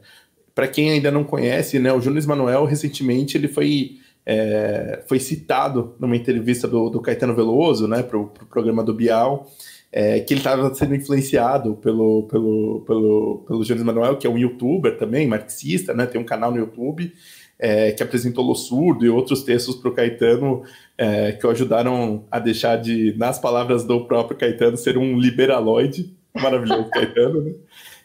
[0.55, 3.97] Para quem ainda não conhece, né, o Jones Manuel, recentemente, ele foi,
[4.31, 8.93] é, foi citado numa entrevista do, do Caetano Veloso, né, para o pro programa do
[8.93, 9.51] Bial,
[9.91, 14.37] é, que ele estava sendo influenciado pelo, pelo, pelo, pelo Jones Manuel, que é um
[14.37, 17.11] youtuber também, marxista, né, tem um canal no YouTube,
[17.59, 20.63] é, que apresentou Lo Surdo e outros textos para o Caetano
[20.99, 26.15] é, que o ajudaram a deixar de, nas palavras do próprio Caetano, ser um liberaloide.
[26.35, 27.55] Maravilhoso Caetano, né?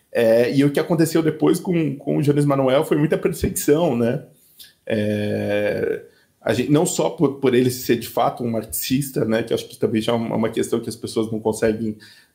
[0.10, 4.24] É, e o que aconteceu depois com, com o Jones Manuel foi muita perseguição, né?
[4.86, 6.04] É,
[6.52, 9.44] gente, não só por, por ele ser de fato um marxista, né?
[9.44, 11.92] Que acho que também já é uma questão que as pessoas não conseguem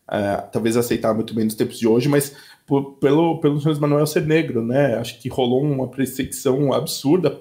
[0.08, 2.34] uh, talvez aceitar muito bem nos tempos de hoje, mas
[2.66, 4.96] por, pelo, pelo Jones Manuel ser negro, né?
[4.96, 7.38] Acho que rolou uma perseguição absurda.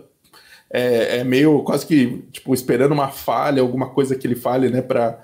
[0.70, 4.82] É, é, meio quase que tipo esperando uma falha, alguma coisa que ele fale, né?
[4.82, 5.24] Para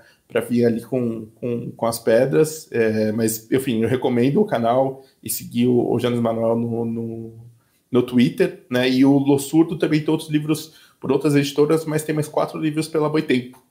[0.50, 5.30] vir ali com, com, com as pedras, é, mas enfim, eu recomendo o canal e
[5.30, 7.34] seguir o, o Jones Manuel no, no,
[7.92, 8.90] no, Twitter, né?
[8.90, 12.58] E o Lo Surdo também tem outros livros por outras editoras, mas tem mais quatro
[12.58, 13.62] livros pela Boitempo.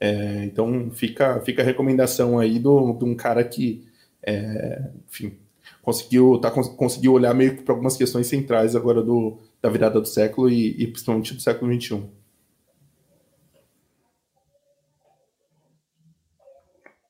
[0.00, 3.86] É, então fica, fica a recomendação aí do, de um cara que,
[4.22, 5.36] é, enfim,
[5.82, 10.08] conseguiu, tá, conseguiu olhar meio que para algumas questões centrais agora do, da virada do
[10.08, 12.02] século e, e principalmente do século XXI.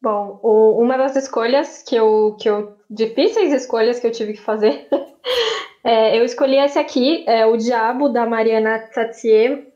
[0.02, 2.74] Bom, o, uma das escolhas que eu, que eu.
[2.90, 4.88] difíceis escolhas que eu tive que fazer.
[5.82, 9.70] é, eu escolhi esse aqui, é O Diabo, da Mariana Tsatsier,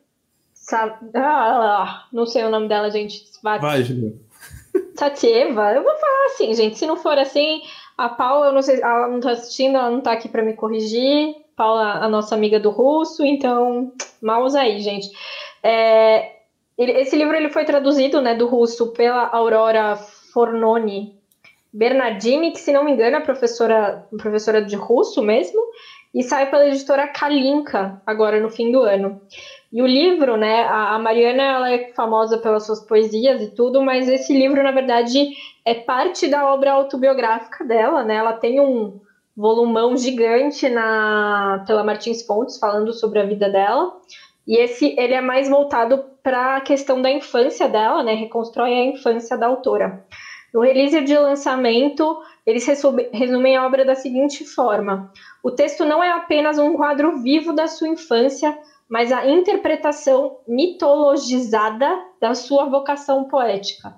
[1.14, 3.24] ah, não sei o nome dela, gente.
[3.42, 3.60] Vai.
[4.96, 6.78] Tatieva, eu vou falar assim, gente.
[6.78, 7.62] Se não for assim,
[7.96, 10.54] a Paula, eu não sei, ela não tá assistindo, ela não tá aqui para me
[10.54, 11.36] corrigir.
[11.56, 15.08] Paula, a nossa amiga do russo, então, mouse aí, gente.
[15.62, 16.32] É,
[16.76, 21.16] esse livro ele foi traduzido, né, do russo pela Aurora Fornoni
[21.72, 25.60] Bernardini, que se não me engano é professora, professora de russo mesmo,
[26.14, 29.20] e sai pela editora Kalinka agora no fim do ano.
[29.72, 34.08] E o livro, né, a, Mariana ela é famosa pelas suas poesias e tudo, mas
[34.08, 35.30] esse livro, na verdade,
[35.64, 38.14] é parte da obra autobiográfica dela, né?
[38.14, 39.00] Ela tem um
[39.36, 43.92] volumão gigante na pela Martins Fontes falando sobre a vida dela.
[44.46, 48.14] E esse ele é mais voltado para a questão da infância dela, né?
[48.14, 50.04] Reconstrói a infância da autora.
[50.52, 52.64] No release de lançamento, eles
[53.12, 55.10] resumem a obra da seguinte forma:
[55.44, 58.56] o texto não é apenas um quadro vivo da sua infância,
[58.88, 61.86] mas a interpretação mitologizada
[62.18, 63.94] da sua vocação poética.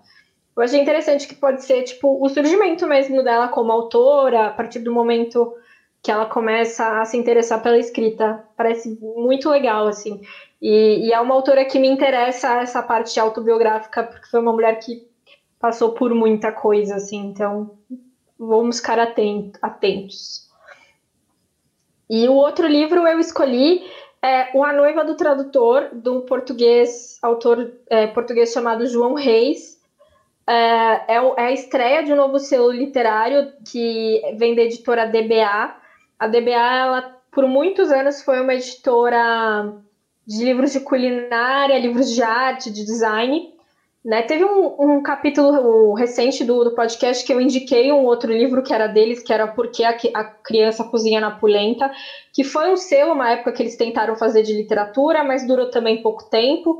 [0.56, 4.80] Eu achei interessante que pode ser tipo o surgimento mesmo dela como autora a partir
[4.80, 5.54] do momento
[6.02, 8.42] que ela começa a se interessar pela escrita.
[8.56, 10.20] Parece muito legal assim.
[10.60, 14.80] E, e é uma autora que me interessa essa parte autobiográfica porque foi uma mulher
[14.80, 15.06] que
[15.60, 17.26] passou por muita coisa assim.
[17.26, 17.78] Então
[18.36, 20.45] vamos ficar atentos.
[22.08, 23.84] E o outro livro eu escolhi
[24.22, 29.76] é o A Noiva do Tradutor, do português, autor é, português chamado João Reis.
[30.46, 35.76] É, é, é, a estreia de um novo selo literário que vem da editora DBA.
[36.18, 39.74] A DBA, ela, por muitos anos, foi uma editora
[40.26, 43.55] de livros de culinária, livros de arte, de design.
[44.06, 44.22] Né?
[44.22, 48.72] Teve um, um capítulo recente do, do, podcast que eu indiquei um outro livro que
[48.72, 51.90] era deles, que era Por que a, a Criança Cozinha na Pulenta,
[52.32, 56.02] que foi um selo, uma época que eles tentaram fazer de literatura, mas durou também
[56.02, 56.78] pouco tempo.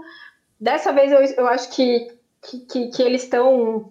[0.61, 2.07] Dessa vez eu, eu acho que,
[2.71, 3.91] que, que eles estão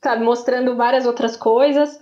[0.00, 2.00] tá mostrando várias outras coisas.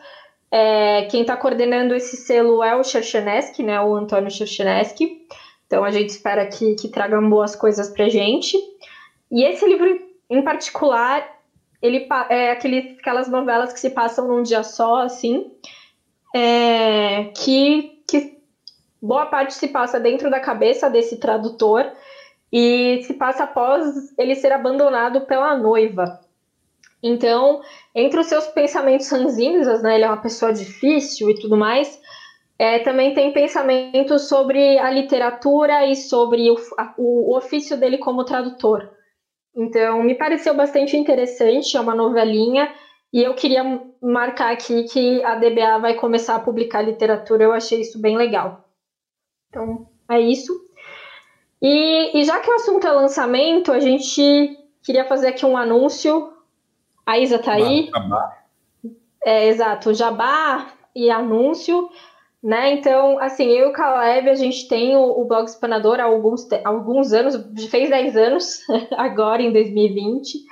[0.52, 5.20] É, quem está coordenando esse selo é o Cherchenesky, né, o Antônio Cherchenesky.
[5.66, 8.56] Então a gente espera que, que tragam boas coisas para gente.
[9.32, 11.26] E esse livro em particular,
[11.80, 15.52] ele é aquele, aquelas novelas que se passam num dia só, assim,
[16.34, 18.38] é, que, que
[19.00, 21.90] boa parte se passa dentro da cabeça desse tradutor
[22.52, 26.20] e se passa após ele ser abandonado pela noiva.
[27.02, 27.60] Então,
[27.94, 32.00] entre os seus pensamentos ranzinhos, né, ele é uma pessoa difícil e tudo mais,
[32.58, 38.24] é, também tem pensamentos sobre a literatura e sobre o, a, o ofício dele como
[38.24, 38.97] tradutor.
[39.58, 42.72] Então, me pareceu bastante interessante, é uma novelinha,
[43.12, 47.80] e eu queria marcar aqui que a DBA vai começar a publicar literatura, eu achei
[47.80, 48.64] isso bem legal.
[49.48, 50.52] Então, é isso.
[51.60, 56.32] E, e já que o assunto é lançamento, a gente queria fazer aqui um anúncio.
[57.04, 57.90] A Isa tá aí.
[57.92, 58.38] Jabá.
[59.24, 61.90] É, exato, jabá e anúncio.
[62.42, 62.74] Né?
[62.74, 66.46] Então, assim, eu e o Caleb, a gente tem o, o blog Expanador há alguns,
[66.64, 67.36] alguns anos,
[67.68, 68.60] fez 10 anos,
[68.96, 70.44] agora em 2020.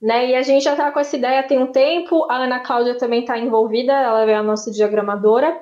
[0.00, 0.30] Né?
[0.30, 2.26] E a gente já está com essa ideia tem um tempo.
[2.30, 5.60] A Ana Cláudia também está envolvida, ela é a nossa diagramadora.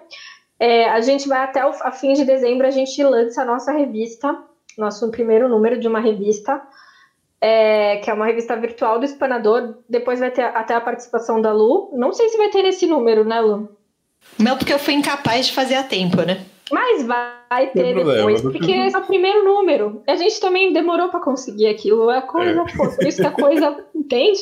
[0.59, 3.73] É, a gente vai até o, a fim de dezembro, a gente lança a nossa
[3.73, 4.37] revista,
[4.79, 6.63] nosso primeiro número de uma revista,
[7.41, 9.79] é, que é uma revista virtual do Expanador.
[9.89, 11.91] Depois vai ter até a participação da Lu.
[11.95, 13.77] Não sei se vai ter nesse número, né, Lu?
[14.39, 16.45] Não, porque eu fui incapaz de fazer a tempo, né?
[16.71, 20.03] Mas vai ter depois, porque esse é o primeiro número.
[20.07, 22.09] A gente também demorou para conseguir aquilo.
[22.09, 22.77] A coisa, é.
[22.77, 24.41] pô, por isso que a coisa, entende?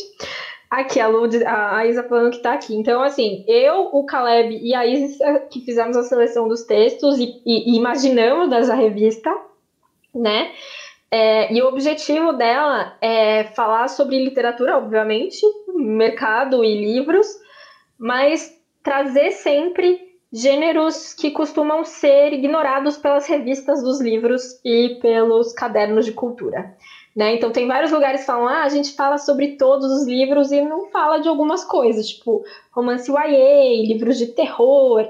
[0.71, 2.75] Aqui, a, Lu, a Isa falando que tá aqui.
[2.75, 7.43] Então, assim, eu, o Caleb e a Isa que fizemos a seleção dos textos e,
[7.45, 9.31] e, e imaginamos dessa revista,
[10.15, 10.53] né?
[11.11, 17.27] É, e o objetivo dela é falar sobre literatura, obviamente, mercado e livros,
[17.99, 18.51] mas
[18.83, 26.13] trazer sempre gêneros que costumam ser ignorados pelas revistas dos livros e pelos cadernos de
[26.13, 26.75] cultura.
[27.15, 27.35] Né?
[27.35, 30.63] Então tem vários lugares que falam, ah, a gente fala sobre todos os livros e
[30.63, 35.07] não fala de algumas coisas, tipo romance YA, livros de terror.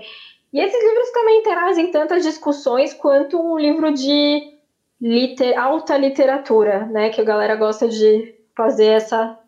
[0.52, 4.52] E esses livros também trazem tantas discussões quanto um livro de
[5.00, 7.10] liter alta literatura, né?
[7.10, 9.38] Que a galera gosta de fazer essa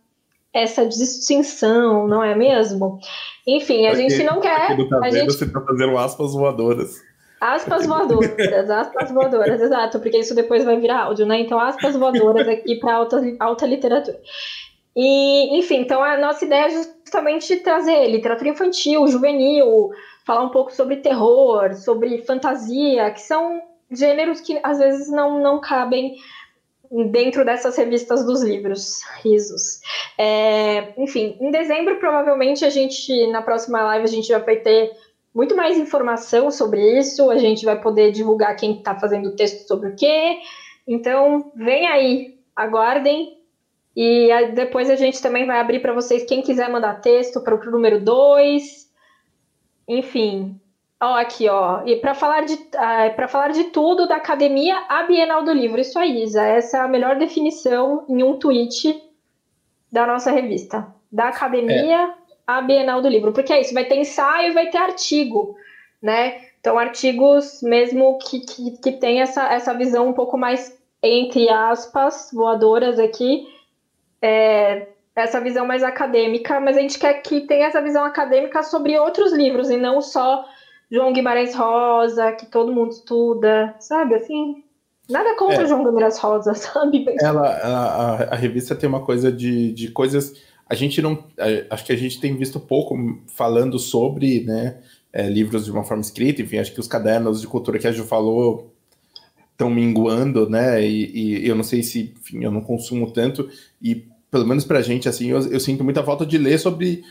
[0.54, 3.00] essa distinção, não é mesmo?
[3.46, 4.76] Enfim, a gente não quer.
[4.88, 5.32] Tá a gente...
[5.32, 7.02] Você está fazendo aspas voadoras.
[7.40, 11.40] Aspas voadoras, aspas voadoras, exato, porque isso depois vai virar áudio, né?
[11.40, 14.18] Então, aspas voadoras aqui para alta, alta literatura.
[14.96, 19.90] E, enfim, então a nossa ideia é justamente trazer literatura infantil, juvenil,
[20.24, 25.60] falar um pouco sobre terror, sobre fantasia, que são gêneros que às vezes não, não
[25.60, 26.14] cabem
[27.02, 29.80] dentro dessas revistas dos livros, risos.
[30.16, 34.92] É, enfim, em dezembro, provavelmente, a gente, na próxima live, a gente vai ter
[35.34, 39.66] muito mais informação sobre isso, a gente vai poder divulgar quem está fazendo o texto
[39.66, 40.38] sobre o quê.
[40.86, 43.38] Então, vem aí, aguardem.
[43.96, 47.70] E depois a gente também vai abrir para vocês quem quiser mandar texto para o
[47.70, 48.88] número 2.
[49.88, 50.60] Enfim,
[51.04, 51.82] Ó, aqui, ó.
[51.84, 55.78] E para falar de uh, para falar de tudo da academia a Bienal do Livro,
[55.78, 56.42] isso aí, Isa.
[56.42, 59.02] Essa é a melhor definição em um tweet
[59.92, 60.86] da nossa revista.
[61.12, 62.14] Da academia é.
[62.46, 63.74] à Bienal do Livro, porque é isso.
[63.74, 65.58] Vai ter ensaio, e vai ter artigo,
[66.00, 66.40] né?
[66.58, 72.30] Então artigos mesmo que que, que tem essa essa visão um pouco mais entre aspas
[72.32, 73.46] voadoras aqui.
[74.22, 78.98] É, essa visão mais acadêmica, mas a gente quer que tenha essa visão acadêmica sobre
[78.98, 80.44] outros livros e não só
[80.90, 84.14] João Guimarães Rosa, que todo mundo estuda, sabe?
[84.14, 84.62] Assim,
[85.08, 85.66] nada contra é.
[85.66, 87.04] João Guimarães Rosa, sabe?
[87.20, 90.34] Ela, a, a, revista tem uma coisa de, de coisas.
[90.68, 91.24] A gente não.
[91.70, 92.96] acho que a gente tem visto pouco
[93.28, 94.78] falando sobre, né?
[95.12, 97.92] É, livros de uma forma escrita, enfim, acho que os cadernos de cultura que a
[97.92, 98.74] Ju falou
[99.52, 100.84] estão minguando, né?
[100.84, 103.48] E, e, eu não sei se, enfim, eu não consumo tanto,
[103.80, 107.04] e pelo menos pra gente, assim, eu, eu, sinto muita falta de ler sobre,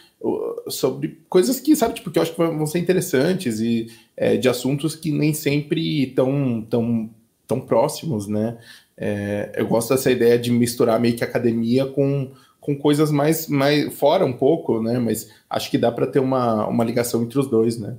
[0.67, 4.49] sobre coisas que, sabe, tipo, que eu acho que vão ser interessantes e é, de
[4.49, 7.09] assuntos que nem sempre tão, tão,
[7.47, 8.57] tão próximos, né?
[8.97, 13.97] É, eu gosto dessa ideia de misturar meio que academia com, com coisas mais, mais
[13.97, 14.99] fora um pouco, né?
[14.99, 17.95] Mas acho que dá para ter uma, uma ligação entre os dois, né?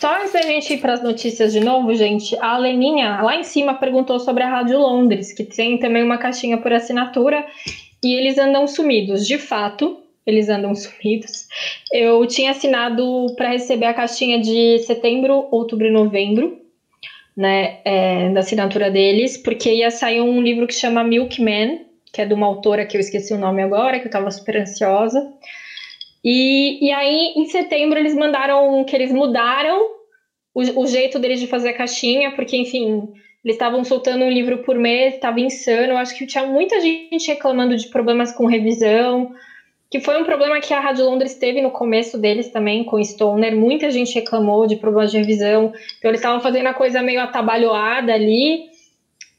[0.00, 3.44] Só antes da gente ir para as notícias de novo, gente, a Leninha lá em
[3.44, 7.44] cima perguntou sobre a Rádio Londres, que tem também uma caixinha por assinatura
[8.02, 9.26] e eles andam sumidos.
[9.26, 11.46] De fato, eles andam sumidos.
[11.92, 16.58] Eu tinha assinado para receber a caixinha de setembro, outubro e novembro,
[17.36, 22.24] né, é, da assinatura deles, porque ia sair um livro que chama Milkman, que é
[22.24, 25.30] de uma autora que eu esqueci o nome agora, que eu estava super ansiosa.
[26.24, 29.88] E, e aí, em setembro, eles mandaram que eles mudaram
[30.54, 33.08] o, o jeito deles de fazer a caixinha, porque, enfim,
[33.44, 35.96] eles estavam soltando um livro por mês, estava insano.
[35.96, 39.32] Acho que tinha muita gente reclamando de problemas com revisão,
[39.90, 43.56] que foi um problema que a Rádio Londres teve no começo deles também, com Stoner.
[43.56, 45.72] Muita gente reclamou de problemas de revisão.
[45.98, 48.68] Então, eles estavam fazendo a coisa meio atabalhoada ali.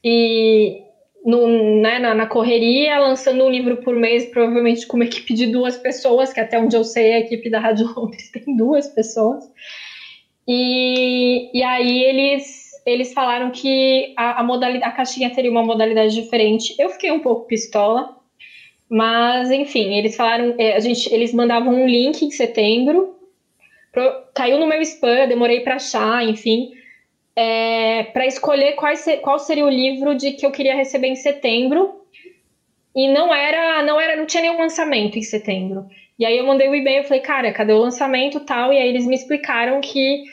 [0.04, 0.81] E,
[1.24, 5.46] no, né, na, na, correria, lançando um livro por mês, provavelmente com uma equipe de
[5.46, 9.44] duas pessoas, que até onde eu sei a equipe da Rádio Londres tem duas pessoas.
[10.46, 16.14] E, e aí eles, eles falaram que a, a, modalidade, a caixinha teria uma modalidade
[16.14, 16.74] diferente.
[16.78, 18.16] Eu fiquei um pouco pistola,
[18.88, 23.16] mas enfim, eles falaram, é, a gente, eles mandavam um link em setembro,
[23.92, 24.02] pro,
[24.34, 26.72] caiu no meu spam, demorei para achar, enfim
[27.34, 32.00] é, para escolher qual, qual seria o livro de que eu queria receber em setembro.
[32.94, 35.86] E não era, não era, não tinha nenhum lançamento em setembro.
[36.18, 38.72] E aí eu mandei o um e-mail, falei, cara, cadê o lançamento tal?
[38.72, 40.24] E aí eles me explicaram que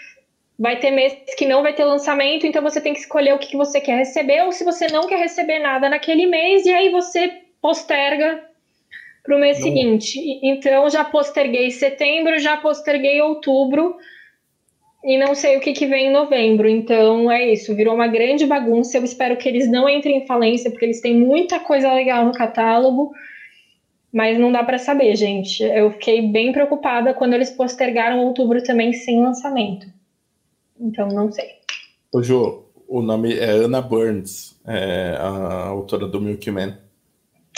[0.58, 3.56] vai ter meses que não vai ter lançamento, então você tem que escolher o que
[3.56, 7.32] você quer receber, ou se você não quer receber nada naquele mês, e aí você
[7.62, 8.44] posterga
[9.24, 9.64] para o mês não.
[9.64, 10.20] seguinte.
[10.44, 13.96] Então já posterguei setembro, já posterguei outubro,
[15.04, 16.68] e não sei o que, que vem em novembro.
[16.68, 18.98] Então é isso, virou uma grande bagunça.
[18.98, 22.34] Eu espero que eles não entrem em falência, porque eles têm muita coisa legal no
[22.34, 23.12] catálogo.
[24.12, 25.64] Mas não dá para saber, gente.
[25.64, 29.88] Eu fiquei bem preocupada quando eles postergaram outubro também sem lançamento.
[30.80, 31.60] Então não sei.
[32.12, 36.76] Ô, Jô, o nome é Anna Burns, é a autora do Milkman.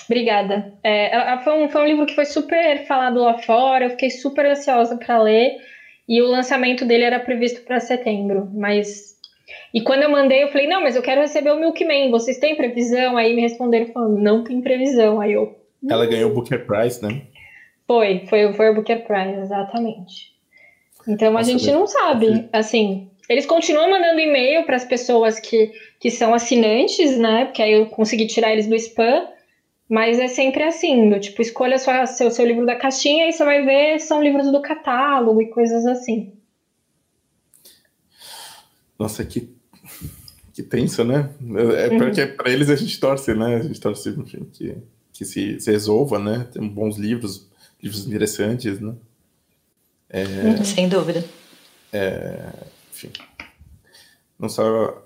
[0.05, 0.73] Obrigada.
[0.83, 4.45] É, foi, um, foi um livro que foi super falado lá fora, eu fiquei super
[4.45, 5.70] ansiosa para ler.
[6.11, 9.15] E o lançamento dele era previsto para setembro, mas
[9.73, 12.57] e quando eu mandei, eu falei: "Não, mas eu quero receber o Milkman, vocês têm
[12.57, 15.21] previsão?" Aí me responderam falando: "Não tem previsão".
[15.21, 15.57] Aí eu
[15.89, 17.21] Ela ganhou o Booker Prize, né?
[17.87, 20.33] Foi, foi, foi o Booker Prize, exatamente.
[21.07, 25.71] Então Nossa, a gente não sabe, assim, eles continuam mandando e-mail para as pessoas que,
[25.97, 27.45] que são assinantes, né?
[27.45, 29.25] Porque aí eu consegui tirar eles do spam.
[29.91, 33.43] Mas é sempre assim, do tipo, escolha sua, seu, seu livro da caixinha e você
[33.43, 36.31] vai ver são livros do catálogo e coisas assim.
[38.97, 39.53] Nossa, que,
[40.53, 41.29] que tenso, né?
[41.75, 41.97] É uhum.
[41.97, 43.57] porque para eles a gente torce, né?
[43.57, 44.77] A gente torce enfim, que,
[45.11, 46.47] que se, se resolva, né?
[46.53, 47.49] Tem bons livros,
[47.83, 48.95] livros interessantes, né?
[50.09, 50.63] É, uhum.
[50.63, 51.21] Sem dúvida.
[51.91, 52.45] É,
[52.93, 53.11] enfim.
[54.39, 55.05] Não só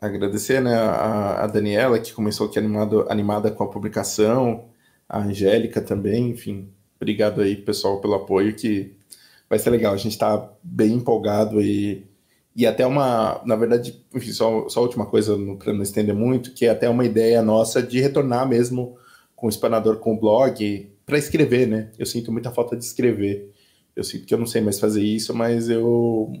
[0.00, 4.66] agradecer né, a, a, Daniela, que começou aqui animado, animada com a publicação,
[5.08, 6.68] a Angélica também, enfim.
[6.96, 8.94] Obrigado aí, pessoal, pelo apoio, que
[9.48, 9.94] vai ser legal.
[9.94, 12.06] A gente está bem empolgado e,
[12.54, 16.66] e até uma, na verdade, enfim, só, só última coisa para não estender muito, que
[16.66, 18.96] é até uma ideia nossa de retornar mesmo
[19.34, 21.90] com o Espanador, com o blog, para escrever, né?
[21.98, 23.52] Eu sinto muita falta de escrever.
[23.94, 26.32] Eu sinto que eu não sei mais fazer isso, mas eu,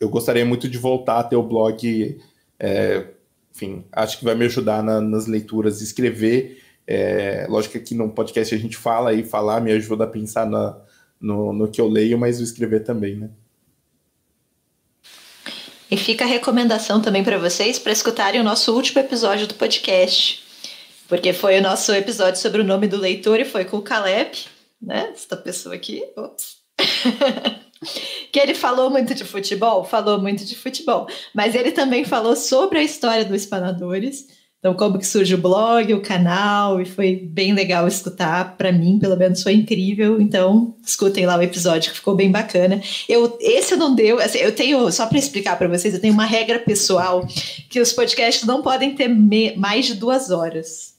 [0.00, 2.18] eu gostaria muito de voltar a ter o blog
[2.58, 3.06] é,
[3.54, 6.62] enfim, acho que vai me ajudar na, nas leituras, escrever.
[6.86, 10.76] É, lógico que no podcast a gente fala e falar me ajuda a pensar na,
[11.20, 13.30] no, no que eu leio, mas o escrever também, né?
[15.90, 20.42] E fica a recomendação também para vocês para escutarem o nosso último episódio do podcast,
[21.08, 24.46] porque foi o nosso episódio sobre o nome do leitor e foi com o Caleb,
[24.80, 25.10] né?
[25.12, 26.04] Esta pessoa aqui.
[26.16, 26.58] Ops.
[28.32, 32.78] que ele falou muito de futebol, falou muito de futebol, mas ele também falou sobre
[32.78, 34.26] a história do Espanadores.
[34.58, 38.56] Então, como que surge o blog, o canal, e foi bem legal escutar.
[38.56, 40.20] Para mim, pelo menos, foi incrível.
[40.20, 42.80] Então, escutem lá o episódio, que ficou bem bacana.
[43.08, 46.24] Eu, esse não deu, assim, eu tenho, só para explicar para vocês, eu tenho uma
[46.24, 47.24] regra pessoal
[47.70, 50.94] que os podcasts não podem ter me, mais de duas horas.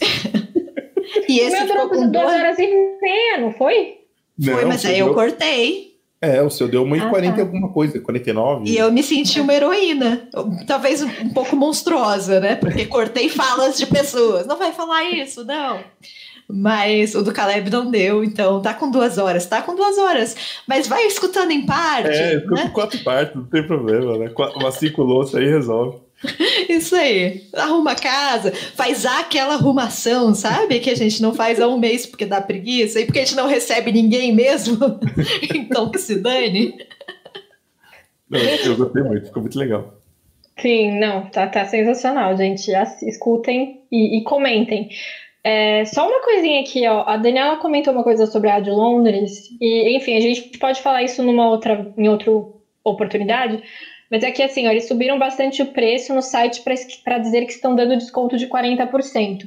[1.28, 2.68] e esse Meu ficou com duas horas e
[3.02, 3.98] meia, não foi?
[4.44, 5.91] Foi, mas aí eu cortei.
[6.22, 7.40] É, o seu deu 1,40 ah, tá.
[7.40, 8.70] alguma coisa, 49.
[8.70, 10.28] E eu me senti uma heroína.
[10.68, 12.54] Talvez um pouco monstruosa, né?
[12.54, 14.46] Porque cortei falas de pessoas.
[14.46, 15.80] Não vai falar isso, não.
[16.48, 20.36] Mas o do Caleb não deu, então tá com duas horas, tá com duas horas.
[20.68, 22.10] Mas vai escutando em parte.
[22.10, 22.70] É, né?
[22.72, 24.30] quatro partes, não tem problema, né?
[24.54, 25.98] Uma cinco louças aí resolve.
[26.68, 27.48] Isso aí.
[27.54, 30.80] Arruma a casa, faz aquela arrumação, sabe?
[30.80, 33.36] Que a gente não faz há um mês porque dá preguiça e porque a gente
[33.36, 34.78] não recebe ninguém mesmo.
[35.54, 36.74] então que se dane.
[38.28, 39.94] Não, eu gostei muito, ficou muito legal.
[40.58, 42.70] Sim, não, tá, tá sensacional, gente.
[43.02, 44.88] Escutem e, e comentem.
[45.44, 47.04] É, só uma coisinha aqui, ó.
[47.06, 51.02] A Daniela comentou uma coisa sobre a Rádio Londres, e enfim, a gente pode falar
[51.02, 52.30] isso numa outra, em outra
[52.84, 53.60] oportunidade,
[54.12, 56.62] mas é que assim, ó, eles subiram bastante o preço no site
[57.02, 59.46] para dizer que estão dando desconto de 40%.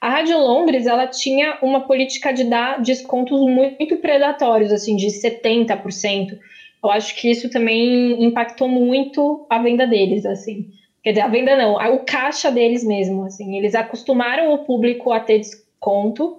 [0.00, 6.36] A Rádio Londres, ela tinha uma política de dar descontos muito predatórios, assim, de 70%.
[6.82, 10.66] Eu acho que isso também impactou muito a venda deles, assim.
[11.04, 13.56] Quer dizer, a venda não, o caixa deles mesmo, assim.
[13.56, 16.36] Eles acostumaram o público a ter desconto,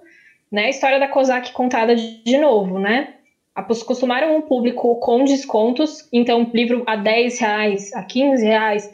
[0.50, 0.66] né?
[0.66, 3.14] A história da COSAC contada de, novo, né?
[3.54, 8.90] Acostumaram o público com descontos, então livro a 10 reais, a 15 reais,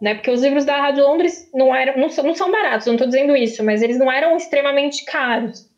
[0.00, 0.14] né?
[0.14, 3.06] Porque os livros da Rádio Londres não eram, não são, não são baratos, não estou
[3.06, 5.70] dizendo isso, mas eles não eram extremamente caros.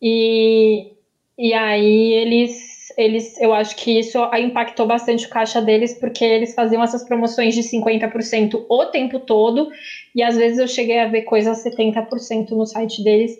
[0.00, 0.92] E,
[1.38, 6.54] e aí eles, eles, eu acho que isso impactou bastante o caixa deles, porque eles
[6.54, 9.70] faziam essas promoções de 50% o tempo todo,
[10.14, 13.38] e às vezes eu cheguei a ver coisas 70% no site deles,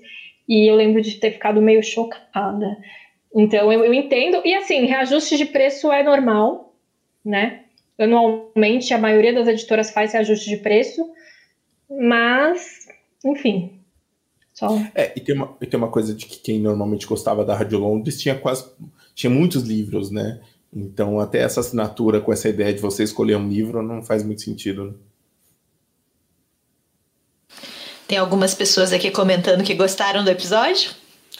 [0.49, 2.79] e eu lembro de ter ficado meio chocada.
[3.35, 6.75] Então eu, eu entendo, e assim, reajuste de preço é normal,
[7.25, 7.65] né?
[7.99, 11.09] Anualmente, a maioria das editoras faz reajuste de preço,
[11.89, 12.87] mas,
[13.25, 13.79] enfim.
[14.53, 14.79] Só...
[14.95, 17.79] É, e tem, uma, e tem uma coisa de que quem normalmente gostava da Rádio
[17.79, 18.71] Londres tinha quase.
[19.15, 20.41] tinha muitos livros, né?
[20.75, 24.43] Então, até essa assinatura com essa ideia de você escolher um livro não faz muito
[24.43, 24.85] sentido.
[24.87, 24.95] Né?
[28.09, 30.91] Tem algumas pessoas aqui comentando que gostaram do episódio.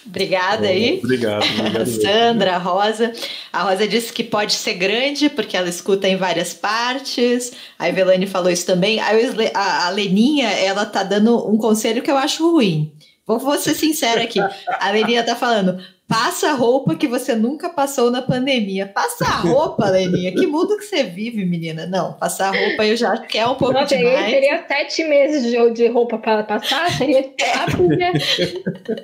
[0.07, 1.01] Obrigada aí.
[1.03, 1.45] Obrigado.
[1.45, 3.13] obrigado Sandra, a Rosa.
[3.53, 7.53] A Rosa disse que pode ser grande porque ela escuta em várias partes.
[7.79, 9.01] A Evelane falou isso também.
[9.01, 12.93] A, a Leninha, ela tá dando um conselho que eu acho ruim.
[13.27, 14.41] Vou, vou ser sincera aqui.
[14.41, 15.81] A Leninha tá falando:
[16.13, 18.87] Passa a roupa que você nunca passou na pandemia.
[18.87, 20.31] Passa a roupa, Leninha.
[20.31, 21.87] Que mundo que você vive, menina?
[21.87, 24.31] Não, passar a roupa eu já quero um pouco Nossa, demais.
[24.31, 28.13] Teria sete meses de, de roupa para passar, seria rápido, né?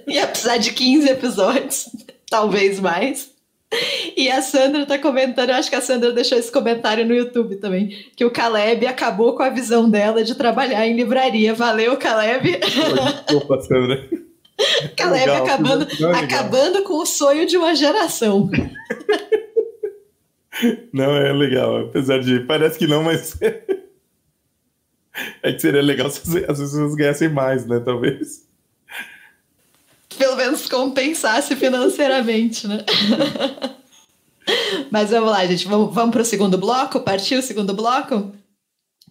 [0.06, 1.88] Ia precisar de 15 episódios,
[2.28, 3.30] talvez mais.
[4.14, 7.56] E a Sandra tá comentando, eu acho que a Sandra deixou esse comentário no YouTube
[7.56, 11.54] também, que o Caleb acabou com a visão dela de trabalhar em livraria.
[11.54, 12.60] Valeu, Caleb.
[13.34, 14.27] Opa, Sandra.
[14.96, 18.50] Caleb legal, acabando, acabando com o sonho de uma geração.
[20.92, 21.86] Não, é legal.
[21.86, 22.40] Apesar de.
[22.40, 23.38] Parece que não, mas.
[25.42, 27.80] é que seria legal se as pessoas ganhassem mais, né?
[27.80, 28.46] Talvez.
[30.16, 32.84] Pelo menos compensasse financeiramente, né?
[34.90, 35.68] mas vamos lá, gente.
[35.68, 37.00] Vamos, vamos para o segundo bloco?
[37.00, 38.32] Partiu o segundo bloco?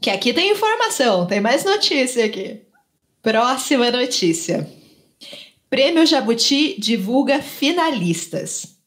[0.01, 2.61] Que aqui tem informação, tem mais notícia aqui.
[3.21, 4.69] Próxima notícia.
[5.69, 8.77] Prêmio Jabuti divulga finalistas.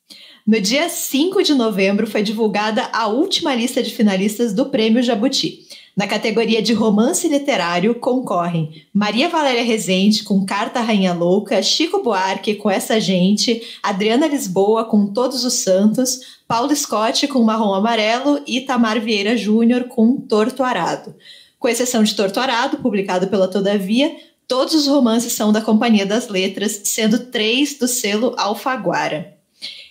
[0.47, 5.67] No dia 5 de novembro foi divulgada a última lista de finalistas do Prêmio Jabuti.
[5.95, 12.55] Na categoria de romance literário concorrem Maria Valéria Rezende com Carta Rainha Louca, Chico Buarque
[12.55, 18.63] com Essa Gente, Adriana Lisboa com Todos os Santos, Paulo Scott com Marrom Amarelo e
[18.63, 21.15] Tamar Vieira Júnior com Torto Arado.
[21.59, 24.11] Com exceção de Torto Arado, publicado pela Todavia,
[24.51, 29.39] Todos os romances são da Companhia das Letras, sendo três do selo Alfaguara.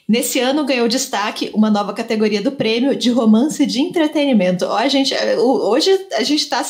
[0.05, 4.65] Nesse ano ganhou destaque uma nova categoria do prêmio de romance de entretenimento.
[4.65, 6.61] Ó, a gente, é, hoje a gente está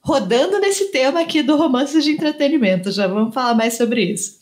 [0.00, 2.92] rodando nesse tema aqui do romance de entretenimento.
[2.92, 4.38] Já vamos falar mais sobre isso.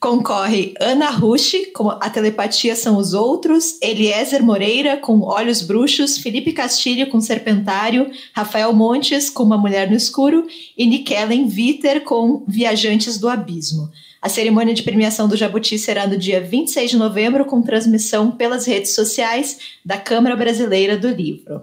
[0.00, 6.52] Concorre Ana Rushi, com A Telepatia São os Outros, Eliezer Moreira, com Olhos Bruxos, Felipe
[6.52, 10.46] Castilho, com Serpentário, Rafael Montes, com Uma Mulher no Escuro,
[10.76, 13.90] e Nikellen Viter, com Viajantes do Abismo.
[14.22, 18.66] A cerimônia de premiação do Jabuti será no dia 26 de novembro, com transmissão pelas
[18.66, 21.62] redes sociais da Câmara Brasileira do Livro.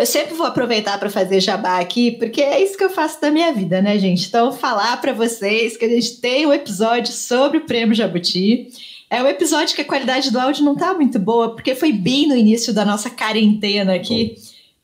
[0.00, 3.30] Eu sempre vou aproveitar para fazer jabá aqui, porque é isso que eu faço da
[3.30, 4.26] minha vida, né, gente?
[4.26, 8.68] Então, falar para vocês que a gente tem um episódio sobre o Prêmio Jabuti.
[9.10, 12.26] É um episódio que a qualidade do áudio não tá muito boa, porque foi bem
[12.26, 14.36] no início da nossa quarentena aqui.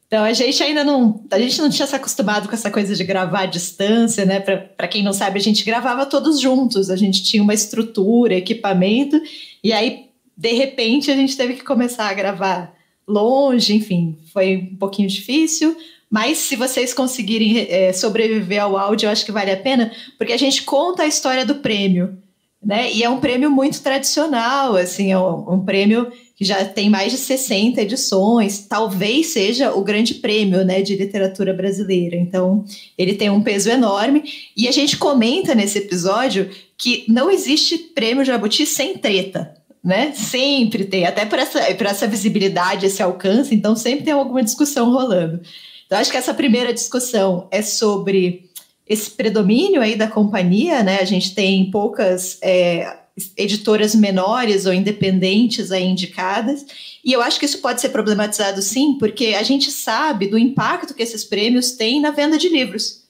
[0.06, 3.02] Então a gente ainda não, a gente não tinha se acostumado com essa coisa de
[3.02, 4.38] gravar à distância, né?
[4.38, 9.18] Para quem não sabe, a gente gravava todos juntos, a gente tinha uma estrutura, equipamento,
[9.64, 12.76] e aí de repente a gente teve que começar a gravar
[13.07, 15.76] longe, enfim, foi um pouquinho difícil.
[16.11, 20.32] Mas se vocês conseguirem é, sobreviver ao áudio, eu acho que vale a pena, porque
[20.32, 22.16] a gente conta a história do prêmio,
[22.62, 22.92] né?
[22.92, 27.12] E é um prêmio muito tradicional, assim, é um, um prêmio que já tem mais
[27.12, 32.14] de 60 edições, talvez seja o grande prêmio né, de literatura brasileira.
[32.14, 32.64] Então,
[32.96, 34.22] ele tem um peso enorme.
[34.54, 39.57] E a gente comenta nesse episódio que não existe prêmio Jabuti sem treta
[39.87, 40.11] né?
[40.16, 44.91] Sempre tem, até por essa, por essa visibilidade, esse alcance, então sempre tem alguma discussão
[44.91, 45.41] rolando.
[45.87, 48.51] Então, acho que essa primeira discussão é sobre
[48.84, 50.99] esse predomínio aí da companhia, né?
[51.01, 52.97] A gente tem poucas é,
[53.37, 56.66] editoras menores ou independentes aí indicadas,
[57.05, 60.95] e eu acho que isso pode ser problematizado sim, porque a gente sabe do impacto
[60.95, 63.05] que esses prêmios têm na venda de livros.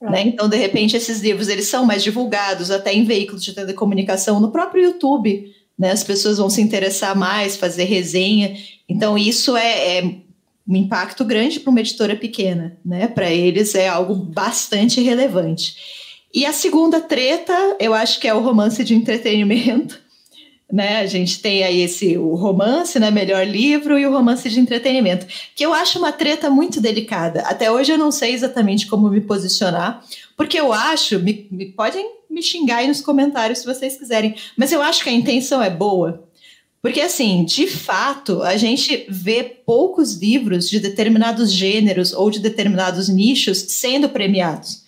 [0.00, 0.08] É.
[0.08, 0.22] Né?
[0.28, 4.52] Então, de repente, esses livros eles são mais divulgados até em veículos de telecomunicação, no
[4.52, 5.92] próprio YouTube né?
[5.92, 8.54] As pessoas vão se interessar mais, fazer resenha.
[8.86, 10.14] Então, isso é, é
[10.68, 13.08] um impacto grande para uma editora pequena, né?
[13.08, 15.74] Para eles é algo bastante relevante.
[16.34, 19.98] E a segunda treta, eu acho que é o romance de entretenimento.
[20.70, 20.98] né?
[20.98, 23.10] A gente tem aí esse o romance, né?
[23.10, 25.26] Melhor livro e o romance de entretenimento,
[25.56, 27.40] que eu acho uma treta muito delicada.
[27.40, 30.04] Até hoje eu não sei exatamente como me posicionar,
[30.36, 34.72] porque eu acho, me, me podem me xingar aí nos comentários se vocês quiserem, mas
[34.72, 36.28] eu acho que a intenção é boa.
[36.82, 43.08] Porque, assim, de fato, a gente vê poucos livros de determinados gêneros ou de determinados
[43.08, 44.82] nichos sendo premiados.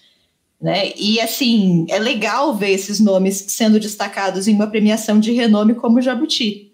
[0.58, 0.92] Né?
[0.96, 6.00] E assim, é legal ver esses nomes sendo destacados em uma premiação de renome como
[6.00, 6.72] Jabuti.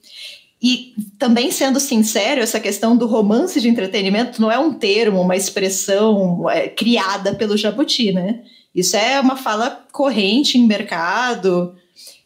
[0.61, 5.37] E também sendo sincero, essa questão do romance de entretenimento não é um termo, uma
[5.37, 8.43] expressão é, criada pelo Jabuti, né?
[8.75, 11.75] Isso é uma fala corrente em mercado,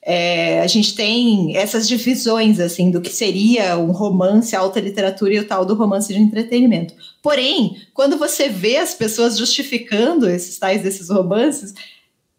[0.05, 5.39] é, a gente tem essas divisões assim do que seria um romance, alta literatura e
[5.39, 6.93] o tal do romance de entretenimento.
[7.23, 11.73] Porém, quando você vê as pessoas justificando esses tais desses romances,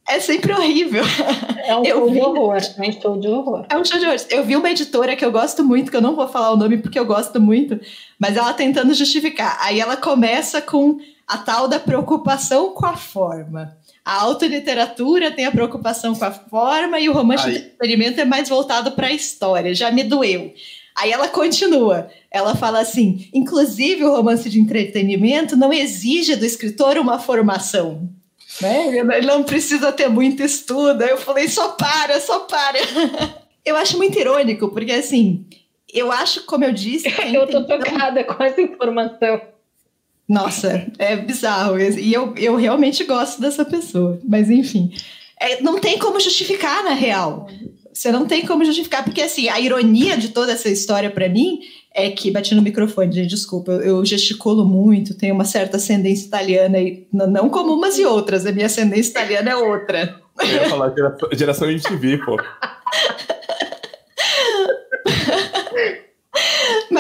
[0.06, 1.06] é sempre horrível.
[1.66, 2.12] É um show vi...
[2.12, 2.58] de horror.
[2.58, 3.66] É um show de horror.
[3.70, 4.20] É um show de horror.
[4.30, 6.80] Eu vi uma editora que eu gosto muito, que eu não vou falar o nome
[6.80, 7.80] porque eu gosto muito,
[8.20, 9.58] mas ela tentando justificar.
[9.62, 13.78] Aí ela começa com a tal da preocupação com a forma.
[14.06, 17.52] A autoliteratura tem a preocupação com a forma e o romance Ai.
[17.52, 19.74] de entretenimento é mais voltado para a história.
[19.74, 20.54] Já me doeu.
[20.96, 22.10] Aí ela continua.
[22.30, 28.10] Ela fala assim: inclusive o romance de entretenimento não exige do escritor uma formação.
[28.62, 28.98] Né?
[28.98, 31.02] Ele não precisa ter muito estudo.
[31.02, 32.80] Aí eu falei: só para, só para.
[33.66, 35.46] eu acho muito irônico, porque assim,
[35.92, 37.08] eu acho, como eu disse.
[37.34, 39.42] eu tô tocada com essa informação.
[40.28, 41.80] Nossa, é bizarro.
[41.80, 44.20] E eu, eu realmente gosto dessa pessoa.
[44.28, 44.92] Mas, enfim.
[45.40, 47.48] É, não tem como justificar, na real.
[47.94, 51.60] Você não tem como justificar, porque assim, a ironia de toda essa história para mim
[51.94, 56.80] é que, bati no microfone, gente, desculpa, eu gesticulo muito, tenho uma certa ascendência italiana,
[56.80, 60.20] e não como umas e outras, a minha ascendência italiana é outra.
[60.40, 62.38] Eu ia falar geração, geração MTV, pô.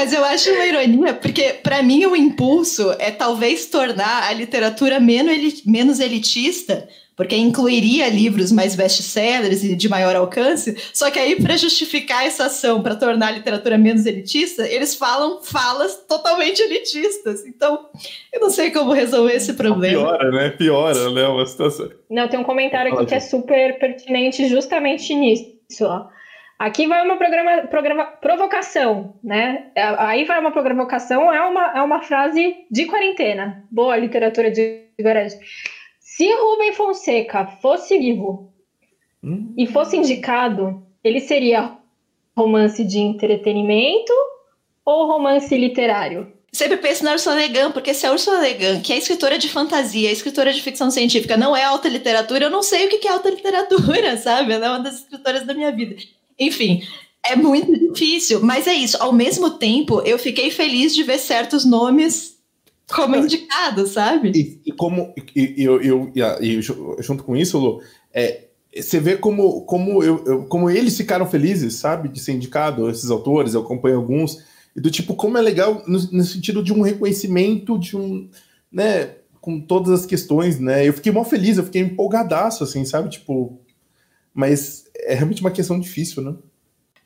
[0.04, 5.00] Mas eu acho uma ironia, porque para mim o impulso é talvez tornar a literatura
[5.00, 10.76] menos elitista, porque incluiria livros mais best-sellers e de maior alcance.
[10.94, 15.42] Só que aí, para justificar essa ação, para tornar a literatura menos elitista, eles falam
[15.42, 17.46] falas totalmente elitistas.
[17.46, 17.88] Então,
[18.34, 20.04] eu não sei como resolver esse problema.
[20.04, 20.50] Piora, né?
[20.50, 21.26] Piora, né?
[21.30, 21.90] Uma situação.
[22.10, 25.54] Não, tem um comentário aqui que é super pertinente justamente nisso.
[25.86, 26.08] Ó.
[26.58, 29.72] Aqui vai uma programa, programa, provocação, né?
[29.76, 33.64] Aí vai uma provocação, é uma, é uma frase de quarentena.
[33.70, 35.32] Boa literatura de Guarani.
[36.00, 38.54] Se Rubem Fonseca fosse vivo
[39.24, 39.54] hum.
[39.58, 41.76] e fosse indicado, ele seria
[42.36, 44.14] romance de entretenimento
[44.86, 46.32] ou romance literário?
[46.52, 49.40] Sempre penso na Ursula Le Guin, porque se a Ursula Le Guin, que é escritora
[49.40, 52.90] de fantasia, é escritora de ficção científica, não é alta literatura, eu não sei o
[52.90, 54.54] que é alta literatura, sabe?
[54.54, 55.96] Ela é uma das escritoras da minha vida.
[56.40, 56.82] Enfim,
[57.26, 58.98] é muito difícil, mas é isso.
[59.00, 62.34] Ao mesmo tempo, eu fiquei feliz de ver certos nomes
[62.92, 64.32] como indicados, sabe?
[64.36, 66.12] E, e como e, eu, eu,
[66.42, 67.82] e, junto com isso, Lu,
[68.14, 72.90] é, você vê como, como, eu, eu, como eles ficaram felizes, sabe, de ser indicado,
[72.90, 74.44] esses autores, eu acompanho alguns,
[74.76, 78.30] e do tipo, como é legal no, no sentido de um reconhecimento, de um,
[78.72, 83.10] né, com todas as questões, né, eu fiquei mó feliz, eu fiquei empolgadaço, assim, sabe,
[83.10, 83.60] tipo,
[84.34, 86.36] mas é realmente uma questão difícil, né?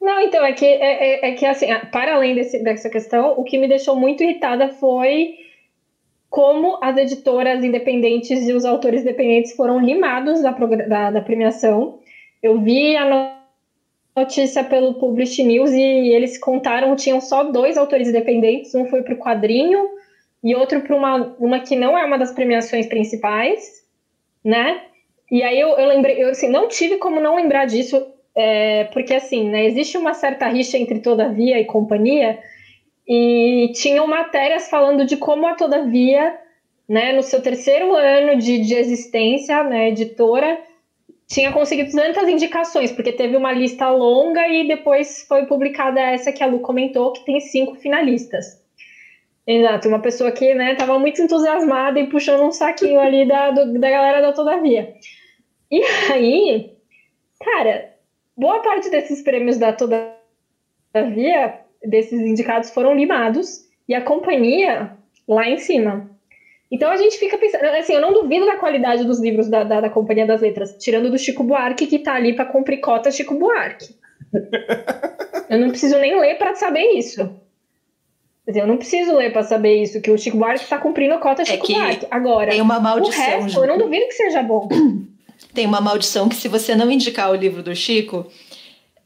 [0.02, 3.44] Não, então, é que, é, é, é que assim, para além desse, dessa questão, o
[3.44, 5.36] que me deixou muito irritada foi
[6.30, 12.00] como as editoras independentes e os autores independentes foram limados da, da, da premiação.
[12.42, 13.38] Eu vi a
[14.16, 19.14] notícia pelo Publish News e eles contaram, tinham só dois autores independentes, um foi para
[19.14, 19.90] o quadrinho
[20.44, 23.84] e outro para uma, uma que não é uma das premiações principais,
[24.44, 24.82] né?
[25.30, 29.14] E aí eu, eu lembrei, eu assim, não tive como não lembrar disso, é, porque
[29.14, 32.40] assim, né, existe uma certa rixa entre Todavia e companhia,
[33.08, 36.38] e tinham matérias falando de como a Todavia,
[36.88, 40.58] né, no seu terceiro ano de, de existência, né, editora,
[41.28, 46.42] tinha conseguido tantas indicações, porque teve uma lista longa e depois foi publicada essa que
[46.42, 48.66] a Lu comentou, que tem cinco finalistas.
[49.48, 53.80] Exato, uma pessoa que né, estava muito entusiasmada e puxando um saquinho ali da, do,
[53.80, 54.94] da galera da Todavia.
[55.72, 55.82] E
[56.12, 56.74] aí,
[57.40, 57.94] cara,
[58.36, 64.92] boa parte desses prêmios da Todavia, desses indicados, foram limados e a companhia
[65.26, 66.12] lá em cima.
[66.70, 69.80] Então a gente fica pensando, assim, eu não duvido da qualidade dos livros da, da,
[69.80, 73.36] da Companhia das Letras, tirando do Chico Buarque, que tá ali para cumprir cota Chico
[73.36, 73.96] Buarque.
[75.50, 77.47] eu não preciso nem ler para saber isso.
[78.48, 81.42] Eu não preciso ler para saber isso, que o Chico Buarque está cumprindo a cota
[81.42, 82.08] é Chico Buarque.
[82.10, 84.70] Agora, tem uma maldição, o resto, eu não duvido que seja bom.
[85.54, 88.26] tem uma maldição que se você não indicar o livro do Chico,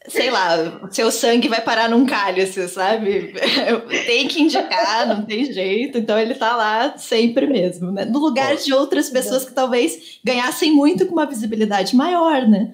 [0.07, 3.33] sei lá, seu sangue vai parar num cálice, sabe?
[4.05, 5.97] Tem que indicar, não tem jeito.
[5.97, 8.05] Então ele tá lá sempre mesmo, né?
[8.05, 12.73] No lugar de outras pessoas que talvez ganhassem muito com uma visibilidade maior, né?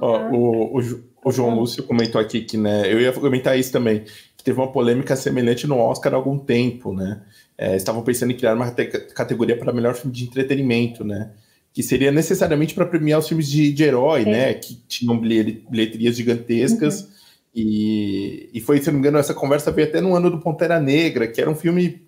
[0.00, 4.04] Ó, o, o, o, João Lúcio comentou aqui que, né, eu ia comentar isso também,
[4.36, 7.22] que teve uma polêmica semelhante no Oscar há algum tempo, né?
[7.56, 8.70] É, estavam pensando em criar uma
[9.14, 11.30] categoria para melhor filme de entretenimento, né?
[11.78, 14.52] que seria necessariamente para premiar os filmes de, de herói, né?
[14.54, 17.02] Que tinham bilheterias gigantescas.
[17.02, 17.08] Uhum.
[17.54, 20.80] E, e foi, se não me engano, essa conversa veio até no ano do Pantera
[20.80, 22.02] Negra, que era um filme,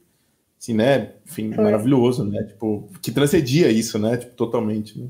[0.58, 1.12] assim, né?
[1.24, 1.62] Enfim, foi.
[1.62, 2.42] maravilhoso, né?
[2.42, 4.16] Tipo, que transcendia isso, né?
[4.16, 4.98] Tipo, totalmente.
[4.98, 5.06] Né?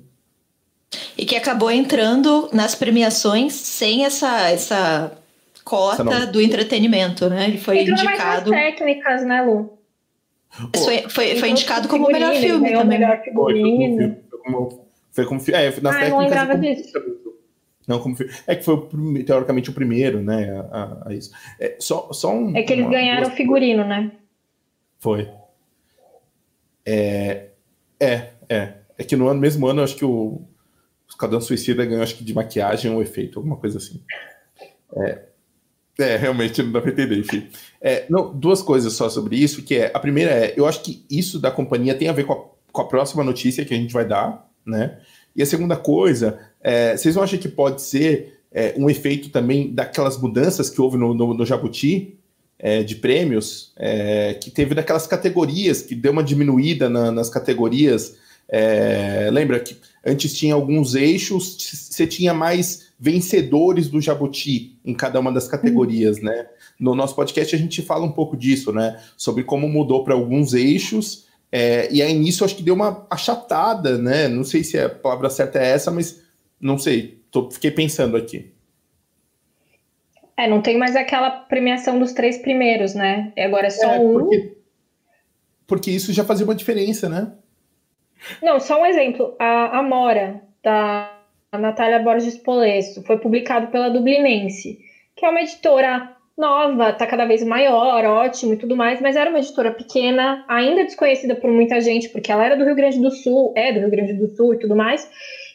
[1.20, 5.12] E que acabou entrando nas premiações sem essa, essa
[5.62, 7.44] cota do entretenimento, né?
[7.46, 8.50] Ele foi Entrou indicado.
[8.50, 9.78] Mais técnicas, né, Lu?
[10.74, 12.98] Foi, foi, foi indicado como o melhor filme também.
[12.98, 14.86] Melhor figurino como.
[15.10, 15.40] Foi como.
[15.48, 16.10] É, nas ah, técnicas.
[16.10, 16.92] Não lembrava disso.
[17.86, 18.16] Não, como
[18.46, 18.88] é que foi
[19.26, 20.64] teoricamente o primeiro, né?
[20.70, 21.32] A, a isso.
[21.58, 24.10] É, só, só um, é que eles uma, ganharam o figurino, né?
[24.98, 25.28] Foi.
[26.86, 27.48] É,
[27.98, 28.72] é, é.
[28.96, 30.42] É que no ano, mesmo ano, acho que o
[31.10, 34.02] Esquadrão Suicida ganhou, acho que de maquiagem ou efeito, alguma coisa assim.
[34.96, 35.22] É,
[35.98, 37.48] é realmente não dá pra entender, enfim.
[37.80, 41.04] É, não, duas coisas só sobre isso, que é, a primeira é, eu acho que
[41.10, 43.92] isso da companhia tem a ver com a com a próxima notícia que a gente
[43.92, 44.98] vai dar, né?
[45.34, 49.72] E a segunda coisa, é, vocês não acham que pode ser é, um efeito também
[49.72, 52.18] daquelas mudanças que houve no, no, no Jabuti
[52.58, 58.18] é, de prêmios, é, que teve daquelas categorias, que deu uma diminuída na, nas categorias.
[58.52, 61.56] É, lembra que antes tinha alguns eixos,
[61.90, 66.24] você tinha mais vencedores do Jabuti em cada uma das categorias, uhum.
[66.24, 66.46] né?
[66.78, 69.00] No nosso podcast a gente fala um pouco disso, né?
[69.16, 73.98] Sobre como mudou para alguns eixos é, e aí nisso acho que deu uma achatada,
[73.98, 74.28] né?
[74.28, 76.22] Não sei se a palavra certa é essa, mas
[76.60, 77.20] não sei.
[77.30, 78.52] Tô, fiquei pensando aqui.
[80.36, 83.32] É, não tem mais aquela premiação dos três primeiros, né?
[83.36, 84.54] E agora é só é, porque, um.
[85.66, 87.32] Porque isso já fazia uma diferença, né?
[88.42, 89.34] Não, só um exemplo.
[89.38, 91.12] A Amora, da
[91.52, 94.78] Natália Borges Polesso, foi publicado pela Dublinense,
[95.16, 99.28] que é uma editora nova, tá cada vez maior, ótimo e tudo mais, mas era
[99.28, 103.10] uma editora pequena, ainda desconhecida por muita gente, porque ela era do Rio Grande do
[103.10, 105.08] Sul, é do Rio Grande do Sul e tudo mais.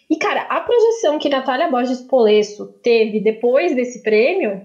[0.08, 4.62] E, cara, a projeção que Natália Borges Polesso teve depois desse prêmio,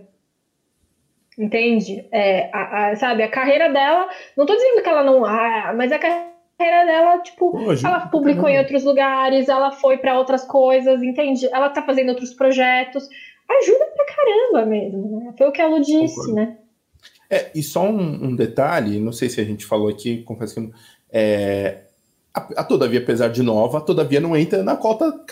[1.39, 2.07] entende?
[2.13, 5.25] É, a, a, sabe, a carreira dela, não tô dizendo que ela não.
[5.25, 6.30] Ah, mas a carreira
[6.61, 11.47] dela, tipo, Pô, ela publicou em outros lugares, ela foi para outras coisas, entende?
[11.53, 13.09] Ela tá fazendo outros projetos
[13.59, 15.21] ajuda pra caramba mesmo.
[15.21, 15.35] Né?
[15.37, 16.35] Foi o que a Lu disse, Concordo.
[16.35, 16.57] né?
[17.29, 20.73] É, e só um, um, detalhe, não sei se a gente falou aqui, confesso que
[21.13, 21.83] é,
[22.35, 25.25] a, a, Todavia, apesar de nova, a Todavia não entra na cota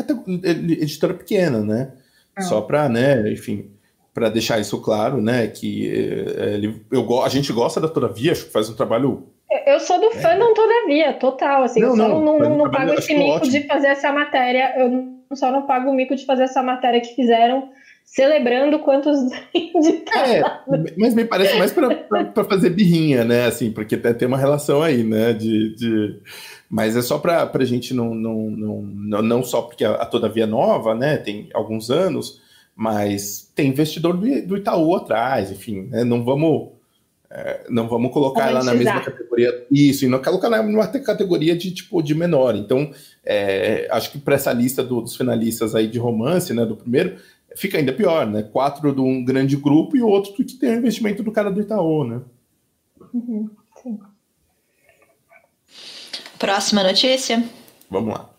[0.44, 1.92] editora pequena, né?
[2.36, 2.42] Ah.
[2.42, 3.70] Só para, né, enfim,
[4.14, 8.46] para deixar isso claro, né, que é, ele, eu, a gente gosta da Todavia, acho
[8.46, 9.26] que faz um trabalho
[9.66, 10.20] eu sou do é.
[10.20, 11.62] fã não todavia, total.
[11.64, 13.52] Assim, não, eu só não, não, não, não pago esse mico ótimo.
[13.52, 14.74] de fazer essa matéria.
[14.78, 17.70] Eu só não pago o mico de fazer essa matéria que fizeram
[18.04, 19.18] celebrando quantos
[19.54, 20.42] É,
[20.96, 23.46] mas me parece mais para fazer birrinha, né?
[23.46, 25.32] Assim, porque tem uma relação aí, né?
[25.32, 26.20] De, de...
[26.70, 30.44] Mas é só para a gente não, não, não, não só porque a, a Todavia
[30.44, 31.18] é nova, né?
[31.18, 32.40] Tem alguns anos,
[32.74, 36.02] mas tem investidor do, do Itaú atrás, enfim, né?
[36.02, 36.77] Não vamos.
[37.30, 39.66] É, não vamos colocar ela na mesma categoria.
[39.70, 42.56] Isso, e não colocar na mesma categoria de tipo de menor.
[42.56, 42.90] Então,
[43.24, 47.18] é, acho que para essa lista do, dos finalistas aí de romance, né, do primeiro,
[47.54, 48.42] fica ainda pior, né?
[48.42, 52.04] Quatro de um grande grupo e outro que tem o investimento do cara do Itaú,
[52.04, 52.20] né?
[53.12, 53.50] Uhum,
[56.38, 57.44] Próxima notícia.
[57.90, 58.30] Vamos lá.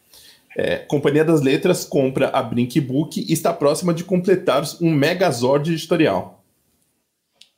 [0.56, 6.39] É, Companhia das Letras compra a Brinkbook e está próxima de completar um Megazord editorial.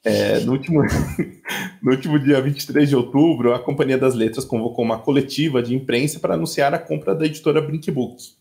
[0.04, 0.82] É, no, último,
[1.82, 6.20] no último dia 23 de outubro, a Companhia das Letras convocou uma coletiva de imprensa
[6.20, 8.34] para anunciar a compra da editora Brinkbook.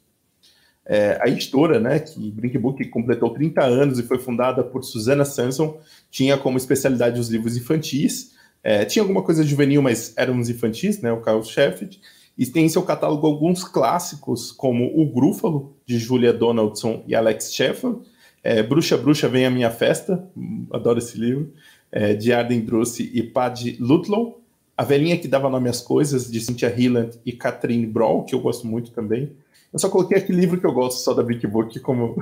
[0.87, 5.79] É, a editora, né, que Brinkbook completou 30 anos e foi fundada por Susana Sanson,
[6.11, 8.33] tinha como especialidade os livros infantis.
[8.63, 12.01] É, tinha alguma coisa juvenil, mas eram os infantis, né, o Carl Sheffield.
[12.37, 17.53] E tem em seu catálogo alguns clássicos, como O Grúfalo, de Julia Donaldson e Alex
[17.53, 18.01] Sheffield.
[18.43, 20.25] É, Bruxa, Bruxa, Vem a Minha Festa,
[20.71, 21.53] adoro esse livro,
[21.93, 24.41] é, de Arden Druce e Paddy Lutlow.
[24.77, 28.41] A Velhinha que Dava Nome às Coisas, de Cynthia Hilland e Catherine Brawl, que eu
[28.41, 29.31] gosto muito também.
[29.73, 32.17] Eu só coloquei aquele livro que eu gosto só da Big Book como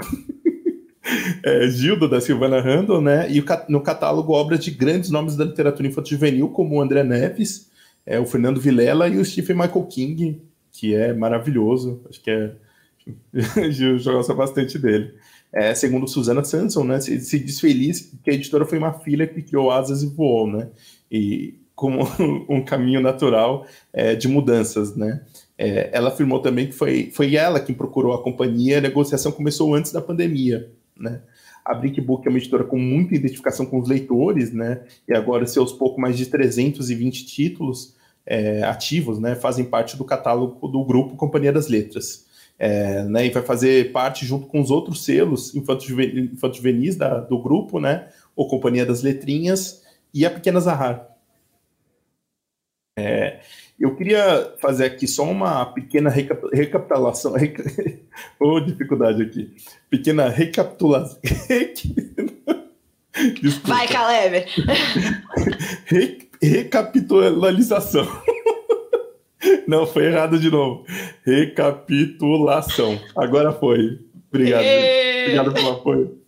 [1.45, 3.31] é, Gilda da Silvana Randall, né?
[3.31, 7.71] E no catálogo obras de grandes nomes da literatura infanto-juvenil, como o André Neves,
[8.05, 10.43] é, o Fernando Vilela e o Stephen Michael King,
[10.73, 12.03] que é maravilhoso.
[12.09, 12.53] Acho que é.
[13.33, 15.15] eu gosto bastante dele.
[15.53, 19.27] É, segundo Susana Sanson, né, se, se diz feliz que a editora foi uma filha
[19.27, 20.69] que criou asas e voou, né?
[21.11, 22.01] E como
[22.49, 25.23] um caminho natural é, de mudanças, né?
[25.57, 29.75] É, ela afirmou também que foi, foi ela quem procurou a companhia, a negociação começou
[29.75, 31.23] antes da pandemia, né?
[31.65, 34.83] A Brickbook é uma editora com muita identificação com os leitores, né?
[35.07, 37.95] E agora seus pouco mais de 320 títulos
[38.27, 39.35] é, ativos, né?
[39.35, 42.27] Fazem parte do catálogo do grupo Companhia das Letras.
[42.59, 46.97] É, né, e vai fazer parte junto com os outros selos infanto-juvenis
[47.29, 51.07] do grupo, né, o Companhia das Letrinhas e a Pequena Zahar.
[52.99, 53.39] É,
[53.79, 57.35] eu queria fazer aqui só uma pequena recap recapitulação.
[57.35, 57.63] Reca...
[58.41, 59.55] oh, dificuldade aqui.
[59.89, 61.21] Pequena recapitulação.
[63.65, 64.47] Vai, Caleb!
[65.87, 68.07] Re recapitulação.
[69.67, 70.85] Não, foi errado de novo.
[71.25, 72.99] Recapitulação.
[73.17, 73.99] Agora foi.
[74.31, 74.65] Obrigado.
[75.23, 76.19] Obrigado pelo apoio.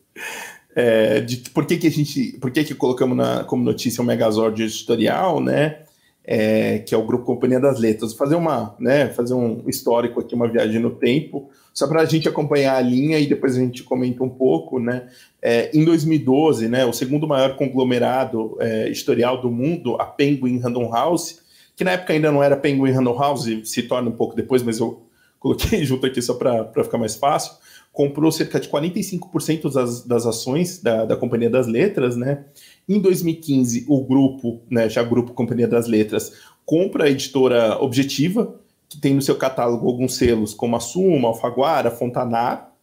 [0.75, 2.39] É, de por que, que a gente.
[2.41, 5.81] Por que, que colocamos na, como notícia o Megazord editorial, né?
[6.25, 8.11] É, que é o grupo Companhia das Letras.
[8.11, 12.05] Vou fazer uma, né, fazer um histórico aqui, uma viagem no tempo, só para a
[12.05, 15.09] gente acompanhar a linha e depois a gente comenta um pouco, né?
[15.43, 20.93] É, em 2012, né, o segundo maior conglomerado é, editorial do mundo, a Penguin Random
[20.93, 21.41] House,
[21.81, 24.79] que na época ainda não era Penguin Random House, se torna um pouco depois, mas
[24.79, 25.07] eu
[25.39, 27.55] coloquei junto aqui só para ficar mais fácil,
[27.91, 32.45] comprou cerca de 45% das, das ações da, da Companhia das Letras, né?
[32.87, 36.35] Em 2015, o grupo, né, já grupo Companhia das Letras,
[36.67, 41.91] compra a editora Objetiva, que tem no seu catálogo alguns selos como a Suma, Alfaguara,
[41.91, 42.75] Fontanar.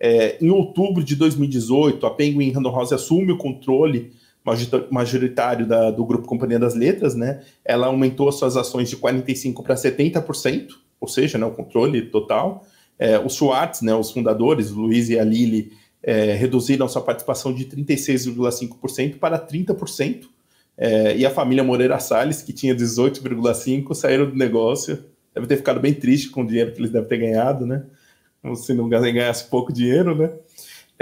[0.00, 4.14] É, em outubro de 2018, a Penguin Random House assume o controle
[4.90, 7.42] majoritário da, do grupo Companhia das Letras, né?
[7.64, 10.68] Ela aumentou as suas ações de 45% para 70%,
[11.00, 12.64] ou seja, né, o controle total.
[12.98, 15.72] É, os Schwartz, né, os fundadores, o Luiz e a Lili,
[16.02, 20.24] é, reduziram sua participação de 36,5% para 30%.
[20.76, 25.04] É, e a família Moreira Salles, que tinha 18,5%, saíram do negócio.
[25.34, 27.84] Deve ter ficado bem triste com o dinheiro que eles devem ter ganhado, né?
[28.56, 30.30] Se não ganhasse pouco dinheiro, né?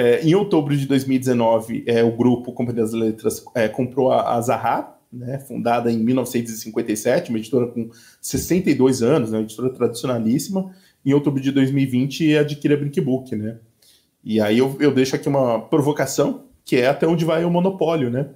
[0.01, 4.41] É, em outubro de 2019, é, o grupo Companhia das Letras é, comprou a, a
[4.41, 10.75] Zaha, né, fundada em 1957, uma editora com 62 anos, né, uma editora tradicionalíssima.
[11.05, 13.59] Em outubro de 2020, adquire a Brickbook, né?
[14.25, 18.09] E aí eu, eu deixo aqui uma provocação, que é até onde vai o monopólio,
[18.09, 18.31] né?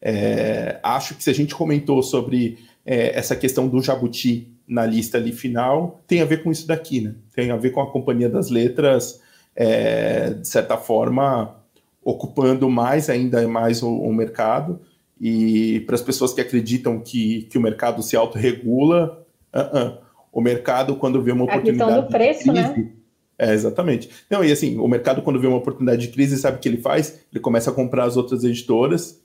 [0.00, 5.18] É, acho que se a gente comentou sobre é, essa questão do Jabuti na lista
[5.18, 7.14] ali final, tem a ver com isso daqui, né?
[7.34, 9.20] Tem a ver com a Companhia das Letras
[9.56, 11.56] é, de certa forma,
[12.04, 14.80] ocupando mais ainda mais o, o mercado.
[15.18, 19.98] E para as pessoas que acreditam que, que o mercado se autorregula, uh -uh.
[20.30, 21.82] o mercado, quando vê uma oportunidade.
[21.82, 22.92] A questão do preço, de crise, né?
[23.38, 24.10] É, exatamente.
[24.30, 26.78] Não, e assim, o mercado, quando vê uma oportunidade de crise, sabe o que ele
[26.78, 27.20] faz?
[27.32, 29.22] Ele começa a comprar as outras editoras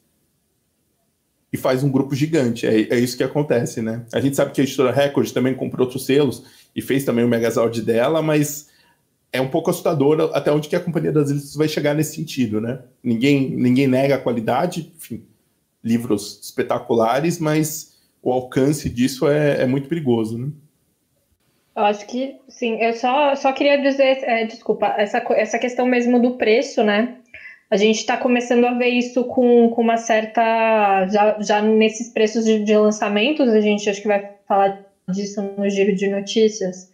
[1.52, 2.66] e faz um grupo gigante.
[2.66, 4.06] É, é isso que acontece, né?
[4.14, 6.44] A gente sabe que a editora Record também comprou outros selos
[6.76, 8.71] e fez também o Megazord dela, mas
[9.34, 12.60] é um pouco assustador até onde que a Companhia das Letras vai chegar nesse sentido,
[12.60, 12.80] né?
[13.02, 15.24] Ninguém, ninguém nega a qualidade, enfim,
[15.84, 20.50] livros espetaculares, mas o alcance disso é, é muito perigoso, né?
[21.76, 22.76] Eu acho que sim.
[22.82, 27.18] Eu só, só queria dizer, é, desculpa, essa, essa questão mesmo do preço, né?
[27.70, 31.08] A gente está começando a ver isso com, com uma certa.
[31.08, 35.70] Já, já nesses preços de, de lançamentos, a gente acho que vai falar disso no
[35.70, 36.91] giro de notícias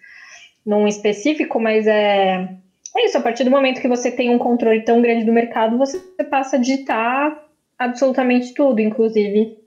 [0.67, 2.49] num específico, mas é,
[2.93, 5.77] é isso, a partir do momento que você tem um controle tão grande do mercado,
[5.77, 5.97] você
[6.29, 7.41] passa a digitar
[7.79, 9.57] absolutamente tudo, inclusive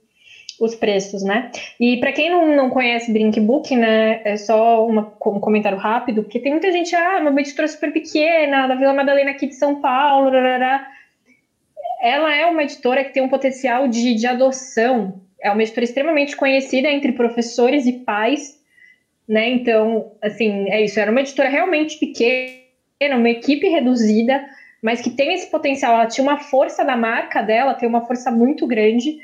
[0.59, 1.49] os preços, né?
[1.79, 6.39] E para quem não, não conhece Brinkbook, né, é só uma, um comentário rápido, porque
[6.39, 10.29] tem muita gente, ah, uma editora super pequena, da Vila Madalena aqui de São Paulo,
[10.29, 10.87] rarará.
[11.99, 16.35] ela é uma editora que tem um potencial de, de adoção, é uma editora extremamente
[16.35, 18.60] conhecida entre professores e pais,
[19.31, 19.49] né?
[19.49, 20.99] Então, assim, é isso.
[20.99, 24.45] Era uma editora realmente pequena, uma equipe reduzida,
[24.81, 25.93] mas que tem esse potencial.
[25.93, 29.17] Ela tinha uma força da marca dela, tem uma força muito grande.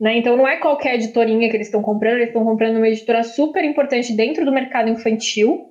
[0.00, 0.16] Né?
[0.16, 3.62] Então não é qualquer editorinha que eles estão comprando, eles estão comprando uma editora super
[3.62, 5.70] importante dentro do mercado infantil,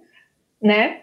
[0.61, 0.97] né?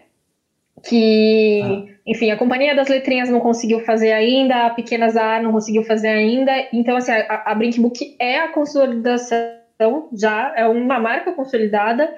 [0.81, 1.93] Que, ah.
[2.05, 6.07] enfim, a Companhia das Letrinhas não conseguiu fazer ainda, a Pequena Zar não conseguiu fazer
[6.07, 6.53] ainda.
[6.71, 12.09] Então, assim, a, a Brinkbook é a consolidação, já é uma marca consolidada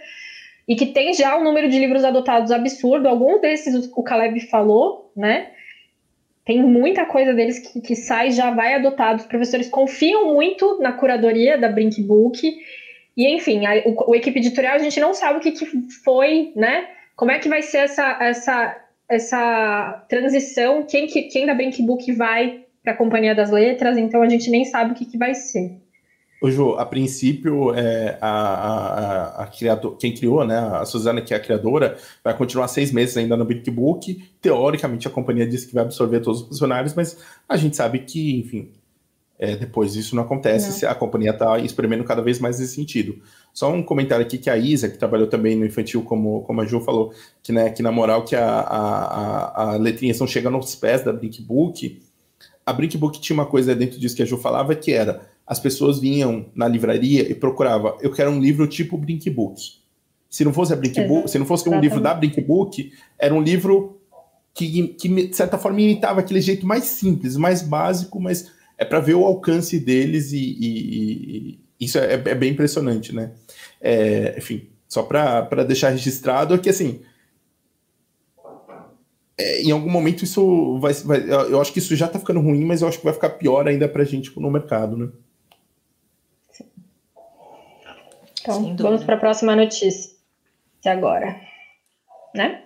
[0.70, 3.10] e que tem já um número de livros adotados absurdo.
[3.10, 5.50] Alguns desses o Caleb falou, né?
[6.46, 9.22] Tem muita coisa deles que, que sai já vai adotado.
[9.22, 12.40] Os professores confiam muito na curadoria da Brinkbook.
[13.18, 15.66] E, enfim, a, o, o, equipe editorial a gente não sabe o que, que
[16.04, 16.88] foi, né?
[17.16, 22.64] Como é que vai ser essa, essa essa transição, quem, que, quem da Brinkbook vai
[22.84, 25.82] para a Companhia das Letras, então a gente nem sabe o que, que vai ser.
[26.42, 31.34] Ô, Ju, a princípio, é, a, a, a, criador, quem criou, né, a Suzana, que
[31.34, 34.24] é a criadora, vai continuar seis meses ainda no BigBook.
[34.42, 37.18] Teoricamente, a companhia disse que vai absorver todos os funcionários, mas
[37.48, 38.72] a gente sabe que, enfim,
[39.38, 40.92] é, depois isso não acontece, não.
[40.92, 43.22] a companhia está experimentando cada vez mais nesse sentido.
[43.54, 46.66] Só um comentário aqui que a Isa, que trabalhou também no infantil, como, como a
[46.66, 50.76] Ju falou, que, né, que na moral que a, a, a, letrinha não chega nos
[50.76, 52.02] pés da Brinkbook.
[52.66, 56.00] A Brinkbook tinha uma coisa dentro disso que a Ju falava, que era as pessoas
[56.00, 59.80] vinham na livraria e procuravam, eu quero um livro tipo Brinkbook.
[60.30, 64.00] Se não fosse a Brinkbook, se não fosse um livro da Brinkbook, era um livro
[64.54, 69.00] que, que, de certa forma, imitava aquele jeito mais simples, mais básico, mas é para
[69.00, 73.32] ver o alcance deles e, e, e isso é, é, bem impressionante, né?
[73.82, 77.02] É, enfim, só para deixar registrado é que, assim,
[79.36, 82.66] é, em algum momento isso vai, vai, Eu acho que isso já está ficando ruim,
[82.66, 85.10] mas eu acho que vai ficar pior ainda para a gente no mercado, né?
[88.58, 90.18] Então, vamos para a próxima notícia
[90.86, 91.40] agora,
[92.34, 92.64] né?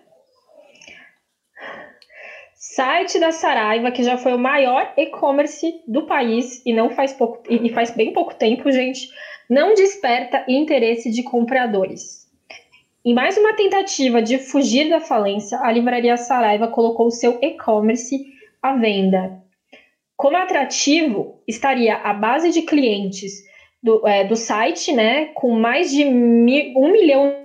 [2.55, 7.43] Site da Saraiva, que já foi o maior e-commerce do país e não faz pouco
[7.49, 9.09] e faz bem pouco tempo, gente,
[9.49, 12.23] não desperta interesse de compradores.
[13.05, 18.25] Em mais uma tentativa de fugir da falência, a livraria Saraiva colocou seu e-commerce
[18.61, 19.43] à venda.
[20.15, 23.43] Como atrativo estaria a base de clientes
[23.84, 27.36] do, é, do site, né, com mais de mi, um milhão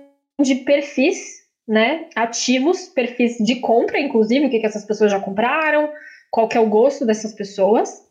[0.41, 5.91] de perfis, né, ativos, perfis de compra, inclusive, o que, que essas pessoas já compraram,
[6.31, 8.07] qual que é o gosto dessas pessoas.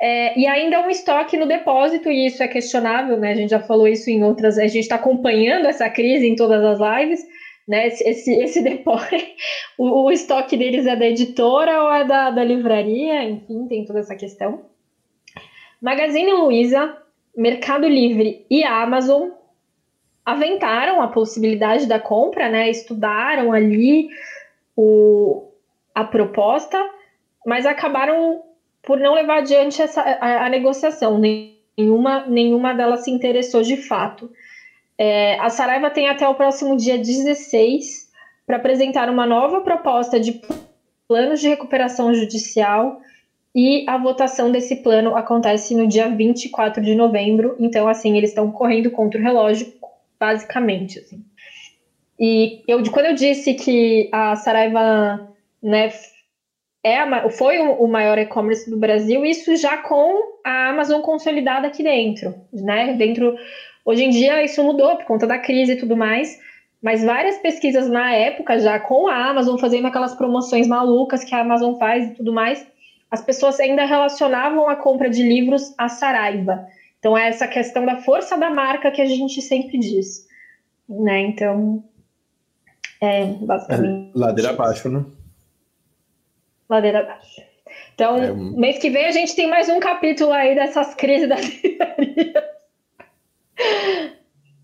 [0.00, 3.32] É, e ainda um estoque no depósito, e isso é questionável, né?
[3.32, 6.64] A gente já falou isso em outras, a gente está acompanhando essa crise em todas
[6.64, 7.20] as lives,
[7.66, 7.88] né?
[7.88, 9.24] Esse, esse, esse depósito,
[9.78, 14.00] o, o, estoque deles é da editora ou é da, da livraria, enfim, tem toda
[14.00, 14.64] essa questão.
[15.80, 17.01] Magazine Luiza
[17.36, 19.30] Mercado Livre e Amazon
[20.24, 22.70] aventaram a possibilidade da compra, né?
[22.70, 24.08] Estudaram ali
[24.76, 25.50] o,
[25.94, 26.78] a proposta,
[27.46, 28.42] mas acabaram
[28.82, 31.18] por não levar adiante essa, a, a negociação.
[31.18, 34.30] Nenhuma, nenhuma delas se interessou de fato.
[34.98, 38.10] É, a Saraiva tem até o próximo dia 16
[38.46, 40.40] para apresentar uma nova proposta de
[41.08, 43.00] planos de recuperação judicial
[43.54, 48.50] e a votação desse plano acontece no dia 24 de novembro, então assim, eles estão
[48.50, 49.72] correndo contra o relógio,
[50.18, 51.22] basicamente, assim.
[52.18, 55.28] E eu, quando eu disse que a Saraiva,
[55.62, 55.90] né,
[56.84, 61.82] é a, foi o, maior e-commerce do Brasil, isso já com a Amazon consolidada aqui
[61.82, 62.94] dentro, né?
[62.94, 63.36] Dentro,
[63.84, 66.40] hoje em dia isso mudou por conta da crise e tudo mais,
[66.82, 71.40] mas várias pesquisas na época já com a Amazon fazendo aquelas promoções malucas que a
[71.40, 72.66] Amazon faz e tudo mais,
[73.12, 76.66] as pessoas ainda relacionavam a compra de livros à Saraiva.
[76.98, 80.26] Então, é essa questão da força da marca que a gente sempre diz.
[80.88, 81.20] Né?
[81.20, 81.84] Então,
[83.02, 84.10] é basicamente.
[84.14, 85.04] É, ladeira abaixo, né?
[86.70, 87.42] Ladeira abaixo.
[87.94, 88.56] Então, é um...
[88.56, 92.50] mês que vem a gente tem mais um capítulo aí dessas crises da livraria.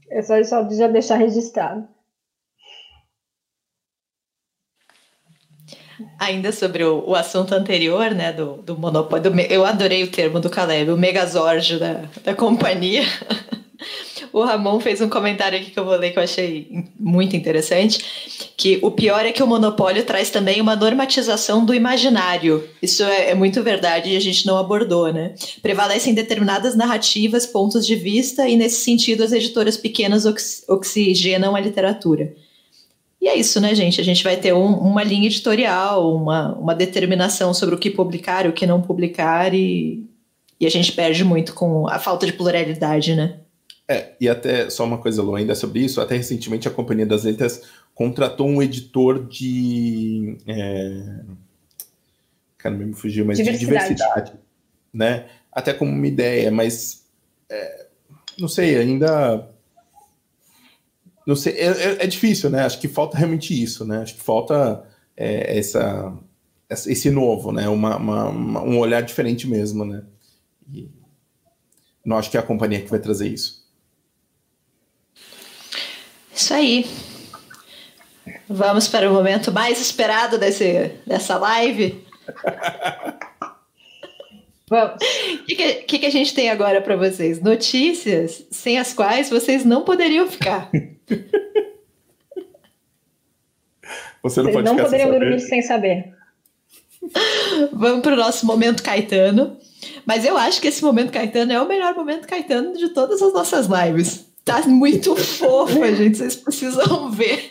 [0.08, 1.86] É só, só já deixar registrado.
[6.18, 10.50] Ainda sobre o, o assunto anterior, né, do, do monopólio, eu adorei o termo do
[10.50, 13.02] Caleb, o megazord da, da companhia.
[14.32, 17.98] o Ramon fez um comentário aqui que eu vou ler que eu achei muito interessante,
[18.56, 22.68] que o pior é que o monopólio traz também uma normatização do imaginário.
[22.82, 25.34] Isso é, é muito verdade e a gente não abordou, né?
[25.62, 31.60] Prevalecem determinadas narrativas, pontos de vista e nesse sentido as editoras pequenas ox oxigenam a
[31.60, 32.32] literatura.
[33.20, 34.00] E é isso, né, gente?
[34.00, 38.46] A gente vai ter um, uma linha editorial, uma, uma determinação sobre o que publicar
[38.46, 40.04] e o que não publicar, e,
[40.60, 43.40] e a gente perde muito com a falta de pluralidade, né?
[43.88, 47.24] É, e até só uma coisa, Lu, ainda sobre isso, até recentemente a Companhia das
[47.24, 47.62] Letras
[47.94, 50.36] contratou um editor de.
[50.46, 51.20] É...
[52.58, 53.88] Cara, me fugiu, mas diversidade.
[53.88, 54.32] de diversidade,
[54.92, 55.26] né?
[55.50, 57.04] Até como uma ideia, mas.
[57.50, 57.86] É,
[58.38, 59.48] não sei, ainda
[61.28, 62.64] não sei, é, é, é, difícil, né?
[62.64, 63.98] Acho que falta realmente isso, né?
[63.98, 64.82] Acho que falta
[65.14, 66.16] é, essa,
[66.70, 67.68] esse novo, né?
[67.68, 70.04] Uma, uma, uma, um olhar diferente mesmo, né?
[70.72, 70.88] E
[72.02, 73.62] não acho que é a companhia que vai trazer isso.
[76.34, 76.86] Isso aí.
[78.48, 82.06] Vamos para o momento mais esperado desse, dessa live.
[84.66, 84.94] Vamos.
[84.94, 87.42] O que, que, que, a gente tem agora para vocês?
[87.42, 90.70] Notícias sem as quais vocês não poderiam ficar.
[94.22, 95.20] Você não Vocês pode não sem poderiam saber.
[95.20, 96.12] dormir sem saber.
[97.72, 99.56] Vamos pro nosso momento Caetano.
[100.04, 103.32] Mas eu acho que esse momento Caetano é o melhor momento Caetano de todas as
[103.32, 104.26] nossas lives.
[104.44, 106.18] Tá muito fofa, gente.
[106.18, 107.48] Vocês precisam ver.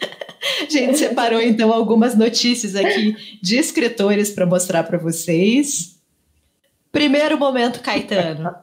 [0.61, 5.97] A gente separou então algumas notícias aqui de escritores para mostrar para vocês.
[6.91, 8.53] Primeiro momento Caetano.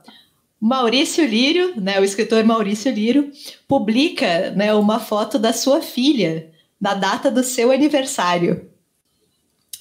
[0.66, 3.31] Maurício Lírio, né, o escritor Maurício Lírio,
[3.69, 6.51] publica né, uma foto da sua filha
[6.81, 8.66] na data do seu aniversário.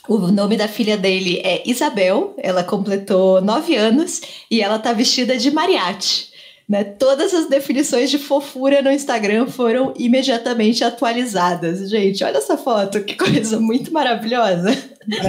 [0.10, 4.20] O nome da filha dele é Isabel, ela completou nove anos
[4.52, 6.28] e ela tá vestida de mariachi.
[6.68, 6.84] Né?
[6.84, 11.90] Todas as definições de fofura no Instagram foram imediatamente atualizadas.
[11.90, 14.76] Gente, olha essa foto, que coisa muito maravilhosa.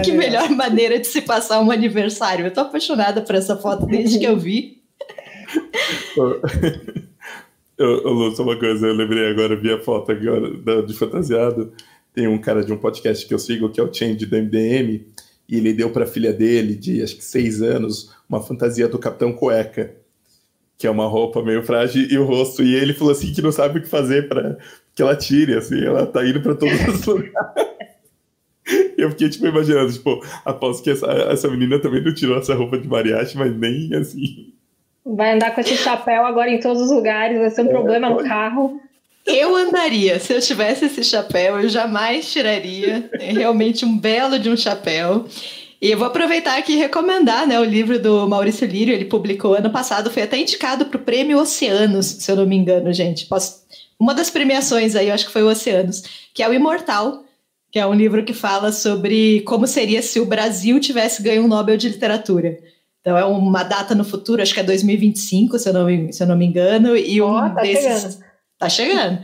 [0.04, 2.44] Que melhor maneira de se passar um aniversário.
[2.44, 4.83] Eu tô apaixonada por essa foto desde que eu vi.
[7.76, 11.72] Eu, eu, só uma coisa, eu lembrei agora, vi a foto agora da- de fantasiado.
[12.14, 15.04] Tem um cara de um podcast que eu sigo, que é o Change do MDM,
[15.48, 18.98] e ele deu para a filha dele, de acho que seis anos, uma fantasia do
[18.98, 19.92] Capitão Cueca,
[20.78, 22.62] que é uma roupa meio frágil e o rosto.
[22.62, 24.56] E ele falou assim que não sabe o que fazer para
[24.94, 27.34] que ela tire, assim, ela tá indo para todos os lugares.
[28.96, 32.78] Eu fiquei, tipo, imaginando, tipo, aposto que essa, essa menina também não tirou essa roupa
[32.78, 34.53] de mariachi, mas nem assim.
[35.04, 38.08] Vai andar com esse chapéu agora em todos os lugares, vai ser um É, problema
[38.08, 38.80] no carro.
[39.26, 40.18] Eu andaria.
[40.18, 43.10] Se eu tivesse esse chapéu, eu jamais tiraria.
[43.14, 45.26] É realmente um belo de um chapéu.
[45.80, 48.94] E eu vou aproveitar aqui e recomendar né, o livro do Maurício Lírio.
[48.94, 52.56] Ele publicou ano passado, foi até indicado para o Prêmio Oceanos, se eu não me
[52.56, 53.26] engano, gente.
[53.26, 53.64] Posso...
[53.98, 56.02] Uma das premiações aí, eu acho que foi o Oceanos,
[56.32, 57.24] que é o Imortal,
[57.70, 61.48] que é um livro que fala sobre como seria se o Brasil tivesse ganho um
[61.48, 62.58] Nobel de Literatura.
[63.04, 66.22] Então é uma data no futuro, acho que é 2025, se eu não me, se
[66.22, 67.82] eu não me engano, e um Ó, tá desses...
[67.84, 68.24] chegando.
[68.58, 69.18] Tá chegando.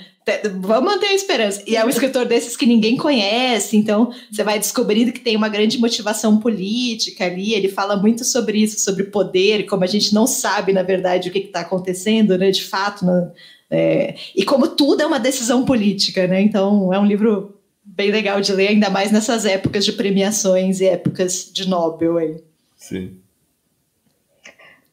[0.61, 1.63] Vamos manter a esperança.
[1.67, 5.49] E é um escritor desses que ninguém conhece, então você vai descobrindo que tem uma
[5.49, 7.55] grande motivação política ali.
[7.55, 11.33] Ele fala muito sobre isso, sobre poder, como a gente não sabe, na verdade, o
[11.33, 12.51] que está acontecendo, né?
[12.51, 13.07] De fato.
[13.07, 13.33] né?
[13.71, 16.43] É, e como tudo é uma decisão política, né?
[16.43, 20.87] Então é um livro bem legal de ler, ainda mais nessas épocas de premiações e
[20.87, 22.37] épocas de Nobel aí.
[22.77, 23.20] Sim.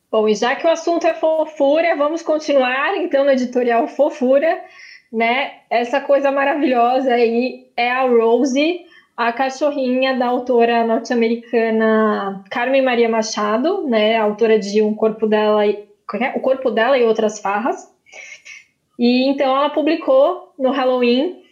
[0.09, 4.57] Bom, e já que o assunto é fofura, vamos continuar então no editorial fofura,
[5.11, 5.55] né?
[5.69, 8.85] Essa coisa maravilhosa aí é a Rose,
[9.17, 14.15] a cachorrinha da autora norte-americana Carmen Maria Machado, né?
[14.17, 15.85] Autora de Um Corpo dela, e-
[16.21, 16.29] é?
[16.37, 17.93] o corpo dela e outras farras.
[18.97, 21.43] E então ela publicou no Halloween,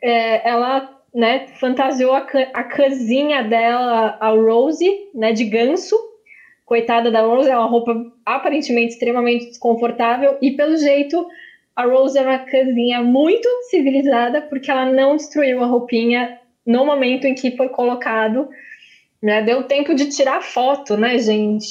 [0.00, 5.96] é, ela né, fantasiou a, a casinha dela, a Rose, né, de ganso,
[6.68, 7.96] coitada da Rose, é uma roupa
[8.26, 11.26] aparentemente extremamente desconfortável e pelo jeito
[11.74, 17.24] a Rose é uma casinha muito civilizada porque ela não destruiu a roupinha no momento
[17.24, 18.48] em que foi colocado,
[19.22, 19.40] né?
[19.42, 21.66] Deu tempo de tirar foto, né, gente?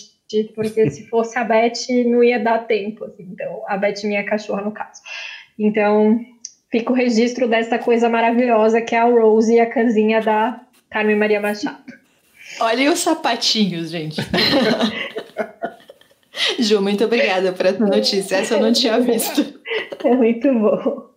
[0.55, 3.27] Porque se fosse a Beth não ia dar tempo, assim.
[3.31, 5.01] Então, a Beth minha cachorra no caso.
[5.59, 6.19] Então,
[6.71, 10.59] fica o registro dessa coisa maravilhosa que é a Rose e a casinha da
[10.89, 12.06] Carmen Maria Machado.
[12.59, 14.21] Olha os sapatinhos, gente.
[16.59, 18.35] Ju, muito obrigada por essa notícia.
[18.35, 19.59] Essa eu não tinha visto.
[20.03, 21.07] É muito bom.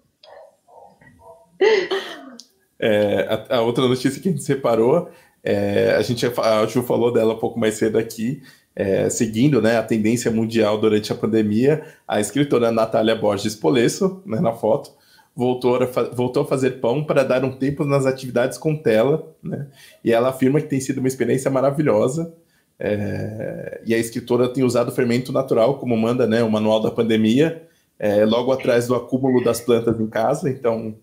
[2.79, 5.11] É, a, a outra notícia que a gente separou,
[5.45, 8.43] é, a gente a Ju falou dela um pouco mais cedo aqui,
[8.75, 14.41] é, seguindo né, a tendência mundial durante a pandemia, a escritora Natália Borges Polesso, né,
[14.41, 14.93] na foto,
[15.41, 19.69] voltou a, voltou a fazer pão para dar um tempo nas atividades com tela, né,
[20.05, 22.31] e ela afirma que tem sido uma experiência maravilhosa.
[22.79, 27.63] é, e a escritora tem usado fermento natural, como manda né, o manual da pandemia,
[27.99, 30.95] é, logo atrás do acúmulo das plantas em casa, então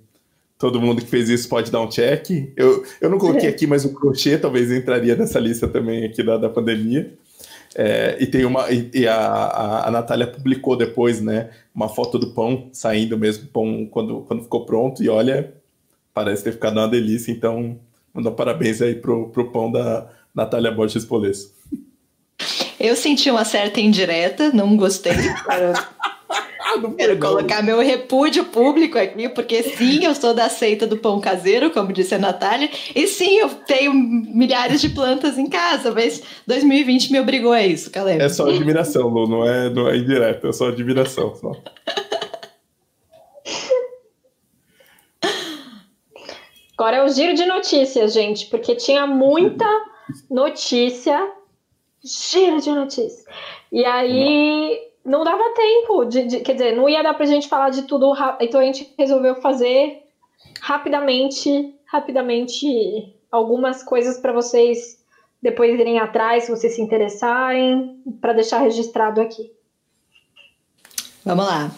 [0.58, 2.30] todo mundo que fez isso pode dar um check.
[2.56, 6.38] Eu, eu não coloquei aqui, mas o crochê talvez entraria nessa lista também aqui da,
[6.38, 7.12] da pandemia.
[7.76, 8.72] É, e tem uma.
[8.72, 11.50] E, e a, a, a Natália publicou depois, né?
[11.78, 15.54] Uma foto do pão saindo mesmo, pão quando, quando ficou pronto, e olha,
[16.12, 17.80] parece ter ficado uma delícia, então
[18.12, 21.54] mandar parabéns aí pro, pro pão da Natália Borges Polesso.
[22.80, 25.14] Eu senti uma certa indireta, não gostei.
[25.48, 26.17] Ah,
[26.82, 27.20] não quero não.
[27.20, 31.94] colocar meu repúdio público aqui, porque sim, eu sou da seita do pão caseiro, como
[31.94, 37.20] disse a Natália, e sim, eu tenho milhares de plantas em casa, mas 2020 me
[37.20, 38.22] obrigou a isso, Caleb.
[38.22, 41.36] É só admiração, Lu, não é, não é indireto, é só admiração.
[41.36, 41.52] Só.
[46.78, 49.66] Agora é o giro de notícias, gente, porque tinha muita
[50.30, 51.32] notícia.
[52.04, 53.26] Giro de notícias.
[53.72, 57.70] E aí não dava tempo, de, de- quer dizer, não ia dar pra gente falar
[57.70, 60.04] de tudo, então a gente resolveu fazer
[60.62, 65.04] rapidamente rapidamente algumas coisas para vocês
[65.42, 69.52] depois irem atrás, se vocês se interessarem, para deixar registrado aqui.
[71.24, 71.72] Vamos lá.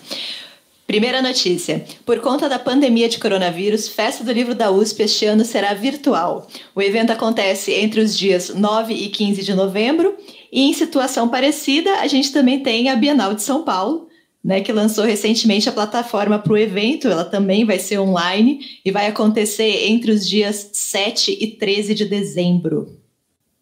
[0.89, 1.85] Primeira notícia.
[2.03, 6.47] Por conta da pandemia de coronavírus, Festa do Livro da USP este ano será virtual.
[6.73, 10.17] O evento acontece entre os dias 9 e 15 de novembro.
[10.51, 14.07] E em situação parecida, a gente também tem a Bienal de São Paulo,
[14.43, 17.07] né, que lançou recentemente a plataforma para o evento.
[17.07, 22.05] Ela também vai ser online e vai acontecer entre os dias 7 e 13 de
[22.05, 22.97] dezembro.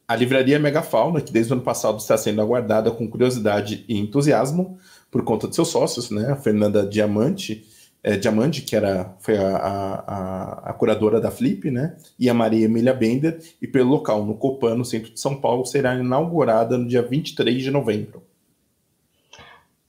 [0.07, 4.79] A livraria Megafauna, que desde o ano passado está sendo aguardada com curiosidade e entusiasmo,
[5.11, 6.31] por conta de seus sócios, né?
[6.31, 7.65] A Fernanda Diamante,
[8.01, 11.97] é, Diamante, que era, foi a, a, a, curadora da Flip, né?
[12.17, 15.65] E a Maria Emília Bender, e pelo local, no Copan, no centro de São Paulo,
[15.65, 18.23] será inaugurada no dia 23 de novembro.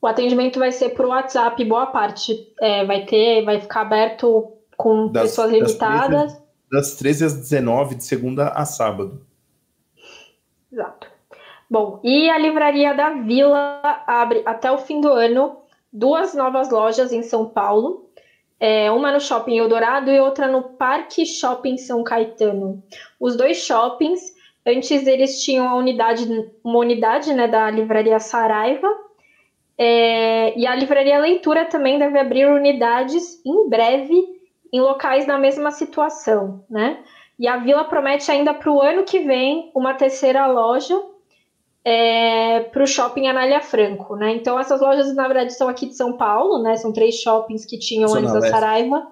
[0.03, 2.53] O atendimento vai ser por WhatsApp, boa parte.
[2.61, 6.33] É, vai ter, vai ficar aberto com das, pessoas limitadas.
[6.33, 6.43] Das 13,
[6.73, 9.28] das 13 às 19, de segunda a sábado.
[10.71, 11.09] Exato.
[11.71, 15.57] Bom, e a livraria da Vila abre até o fim do ano
[15.93, 18.05] duas novas lojas em São Paulo.
[18.61, 22.83] É, uma no Shopping Eldorado e outra no Parque Shopping São Caetano.
[23.21, 24.21] Os dois shoppings,
[24.67, 26.27] antes eles tinham a unidade,
[26.65, 28.89] uma unidade né, da livraria Saraiva,
[29.79, 34.15] é, e a livraria Leitura também deve abrir unidades em breve
[34.73, 36.99] em locais na mesma situação, né?
[37.39, 41.01] E a Vila promete ainda para o ano que vem uma terceira loja
[41.85, 44.33] é, para o shopping Anália Franco, né?
[44.33, 46.77] Então essas lojas na verdade são aqui de São Paulo, né?
[46.77, 49.07] São três shoppings que tinham Zona antes da Saraiva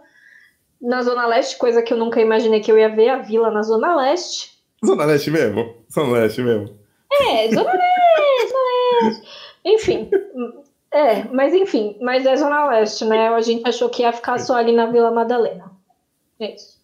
[0.81, 3.63] na Zona Leste, coisa que eu nunca imaginei que eu ia ver a Vila na
[3.63, 4.57] Zona Leste.
[4.85, 6.79] Zona Leste mesmo, Zona Leste mesmo.
[7.13, 9.29] É, Zona Leste, Zona Leste.
[9.65, 10.11] Enfim,
[10.91, 13.29] é, mas enfim, mas é Zona Leste, né?
[13.29, 15.73] A gente achou que ia ficar só ali na Vila Madalena.
[16.39, 16.76] É isso.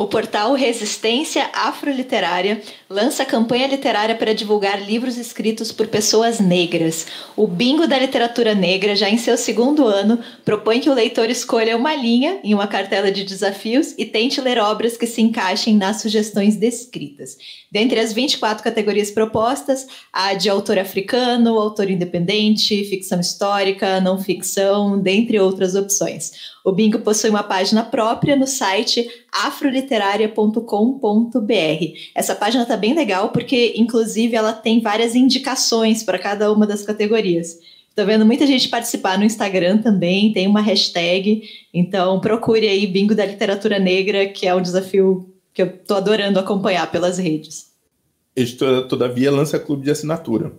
[0.00, 7.06] O portal Resistência Afroliterária lança campanha literária para divulgar livros escritos por pessoas negras.
[7.36, 11.76] O Bingo da Literatura Negra, já em seu segundo ano, propõe que o leitor escolha
[11.76, 16.00] uma linha em uma cartela de desafios e tente ler obras que se encaixem nas
[16.00, 17.36] sugestões descritas.
[17.72, 25.00] Dentre as 24 categorias propostas, há de autor africano, autor independente, ficção histórica, não ficção,
[25.00, 26.32] dentre outras opções.
[26.64, 31.84] O Bingo possui uma página própria no site afroliterária.com.br.
[32.12, 36.82] Essa página está bem legal porque, inclusive, ela tem várias indicações para cada uma das
[36.82, 37.56] categorias.
[37.90, 41.42] Estou vendo muita gente participar no Instagram também, tem uma hashtag.
[41.72, 46.38] Então, procure aí Bingo da Literatura Negra, que é um desafio que eu estou adorando
[46.38, 47.70] acompanhar pelas redes.
[48.34, 50.52] Editora, todavia, lança clube de assinatura,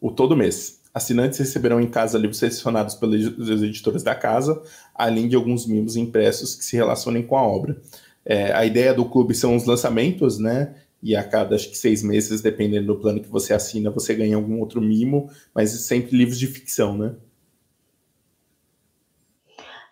[0.00, 0.80] o todo mês.
[0.94, 4.62] Assinantes receberão em casa livros selecionados pelos editores da casa,
[4.94, 7.76] além de alguns mimos impressos que se relacionem com a obra.
[8.24, 10.74] É, a ideia do clube são os lançamentos, né?
[11.02, 14.36] E a cada acho que seis meses, dependendo do plano que você assina, você ganha
[14.36, 17.14] algum outro mimo, mas sempre livros de ficção, né?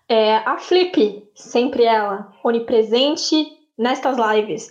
[0.08, 4.70] É, a Flip, sempre ela, onipresente nestas lives,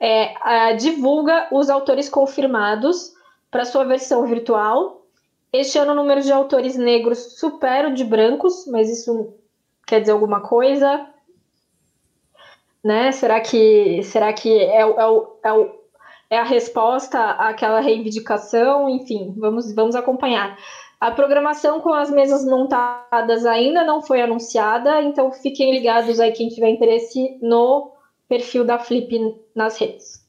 [0.00, 3.12] é, divulga os autores confirmados
[3.50, 5.02] para sua versão virtual
[5.52, 9.34] este ano o número de autores negros supera o de brancos, mas isso
[9.86, 11.06] quer dizer alguma coisa?
[12.82, 13.12] Né?
[13.12, 14.86] Será que, será que é, é,
[15.44, 15.72] é,
[16.30, 18.88] é a resposta àquela reivindicação?
[18.88, 20.58] Enfim, vamos, vamos acompanhar.
[20.98, 26.48] A programação com as mesas montadas ainda não foi anunciada, então fiquem ligados aí quem
[26.48, 27.91] tiver interesse no
[28.32, 30.22] perfil da Flip nas redes.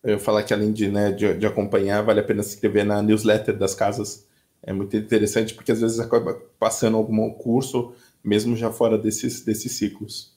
[0.05, 3.03] Eu falar que além de, né, de, de acompanhar, vale a pena se inscrever na
[3.03, 4.25] newsletter das casas.
[4.63, 9.73] É muito interessante porque às vezes acaba passando algum curso, mesmo já fora desses, desses
[9.73, 10.33] ciclos.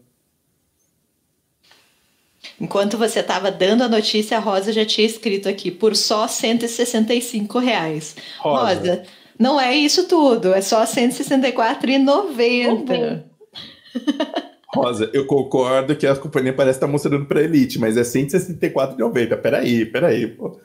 [2.60, 7.58] Enquanto você estava dando a notícia, a Rosa já tinha escrito aqui, por só 165
[7.60, 8.16] reais.
[8.40, 8.76] Rosa.
[8.80, 9.04] Rosa,
[9.40, 13.24] não é isso tudo, é só R$ 164,90.
[14.76, 19.38] Rosa, eu concordo que a companhia parece estar mostrando para Elite, mas é 164,90.
[19.38, 20.60] Peraí, peraí, pô.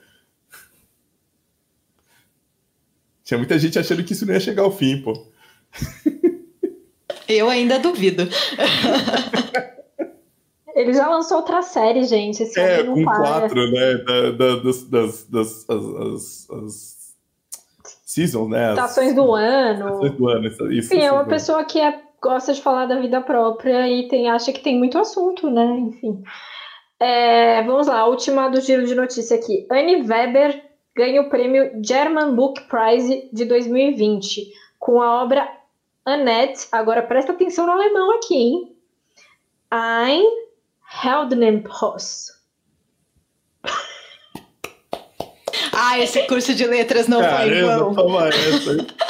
[3.22, 5.26] Tinha muita gente achando que isso não ia chegar ao fim, pô.
[7.28, 8.26] Eu ainda duvido.
[10.74, 12.42] Ele já lançou outra série, gente.
[12.42, 13.18] Esse É, com para.
[13.18, 13.96] quatro, né?
[13.98, 16.97] Da, da- das, das, das as, as- as
[18.08, 18.70] seasons, né?
[18.70, 19.86] Estações do ano.
[19.86, 20.46] estações do ano.
[20.46, 24.08] Isso, isso, Enfim, é uma pessoa que é- gosta de falar da vida própria e
[24.08, 25.64] tem, acha que tem muito assunto, né?
[25.78, 26.22] Enfim.
[26.98, 29.66] É, vamos lá, última do giro de notícia aqui.
[29.70, 30.64] Anne Weber
[30.96, 35.46] ganha o prêmio German Book Prize de 2020 com a obra
[36.04, 36.66] Annette.
[36.72, 38.76] Agora presta atenção no alemão aqui, hein?
[39.70, 40.24] Ein
[41.04, 42.37] Heldenpost.
[45.80, 47.94] Ah, esse curso de letras não foi Caramba, igual.
[47.94, 48.70] toma essa.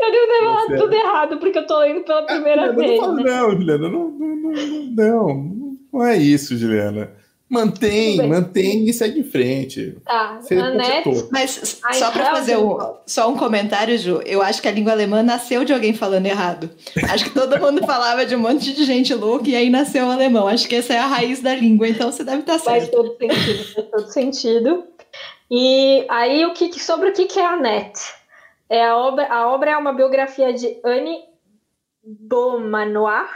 [0.00, 3.00] Eu devo ter falado tudo errado, porque eu tô lendo pela primeira Juliana, vez.
[3.00, 3.22] não, né?
[3.24, 7.10] não, Juliana, não, não, não, não, não, não é isso, Juliana.
[7.50, 9.96] Mantém, mantém e segue em frente.
[10.04, 11.28] Tá, Você consertou.
[11.30, 12.76] Mas Ai, só para fazer um,
[13.06, 16.68] só um comentário, Ju, eu acho que a língua alemã nasceu de alguém falando errado.
[17.10, 20.10] Acho que todo mundo falava de um monte de gente louca e aí nasceu o
[20.10, 20.46] alemão.
[20.46, 22.96] Acho que essa é a raiz da língua, então você deve estar Faz certo.
[22.96, 24.84] todo sentido, faz todo sentido.
[25.50, 28.14] E aí, o que, sobre o que, é a Annette?
[28.68, 31.24] É a, obra, a obra é uma biografia de Anne
[32.02, 33.30] Beaumanoir,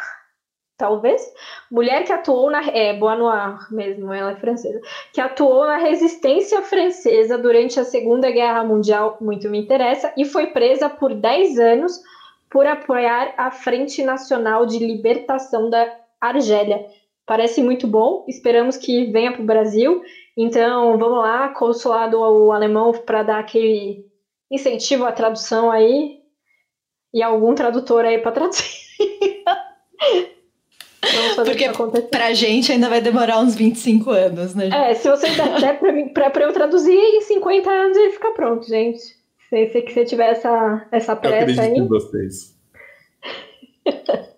[0.76, 1.22] talvez,
[1.70, 2.62] mulher que atuou na.
[2.68, 4.80] É, Beaumanoir mesmo, ela é francesa.
[5.12, 10.48] Que atuou na resistência francesa durante a Segunda Guerra Mundial, muito me interessa, e foi
[10.48, 12.02] presa por 10 anos
[12.51, 15.90] por apoiar a Frente Nacional de Libertação da
[16.20, 16.84] Argélia.
[17.24, 20.02] Parece muito bom, esperamos que venha para o Brasil.
[20.37, 24.07] Então, vamos lá, consulado o alemão para dar aquele
[24.51, 26.21] incentivo à tradução aí
[27.13, 28.65] e algum tradutor aí para traduzir.
[31.15, 31.69] Vamos fazer Porque
[32.11, 34.69] pra gente ainda vai demorar uns 25 anos, né?
[34.73, 35.27] É, se você
[35.61, 39.01] der, pra, mim, pra, pra eu traduzir, em 50 anos ele fica pronto, gente.
[39.51, 41.79] Se, se, se tiver essa, essa Eu pressa acredito aí.
[41.79, 42.57] em vocês.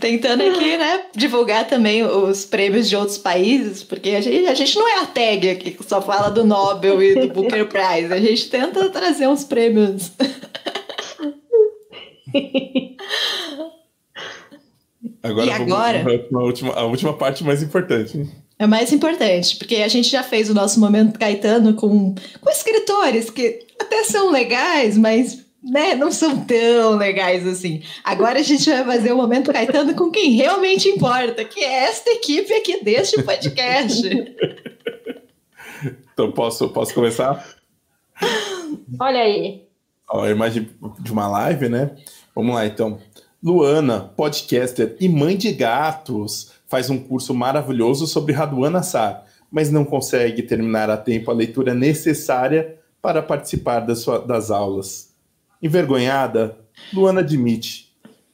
[0.00, 4.76] Tentando aqui, né, divulgar também os prêmios de outros países, porque a gente, a gente
[4.76, 8.12] não é a tag aqui que só fala do Nobel e do Booker Prize.
[8.12, 10.10] A gente tenta trazer uns prêmios.
[15.22, 16.04] Agora, E vamos agora?
[16.30, 18.26] pra última, a última parte mais importante.
[18.58, 23.30] É mais importante, porque a gente já fez o nosso momento Caetano com, com escritores
[23.30, 27.82] que até são legais, mas né, não são tão legais assim.
[28.04, 32.10] Agora a gente vai fazer o momento Caetano com quem realmente importa, que é esta
[32.10, 34.08] equipe aqui deste podcast.
[36.12, 37.56] Então, posso, posso começar?
[38.98, 39.64] Olha aí.
[40.10, 40.68] Ó, a imagem
[41.00, 41.90] de uma live, né?
[42.34, 42.98] Vamos lá, então.
[43.42, 49.84] Luana, podcaster e mãe de gatos, faz um curso maravilhoso sobre Raduan Assar, mas não
[49.84, 55.09] consegue terminar a tempo a leitura necessária para participar das, sua- das aulas.
[55.62, 56.56] Envergonhada,
[56.92, 57.90] Luana admite.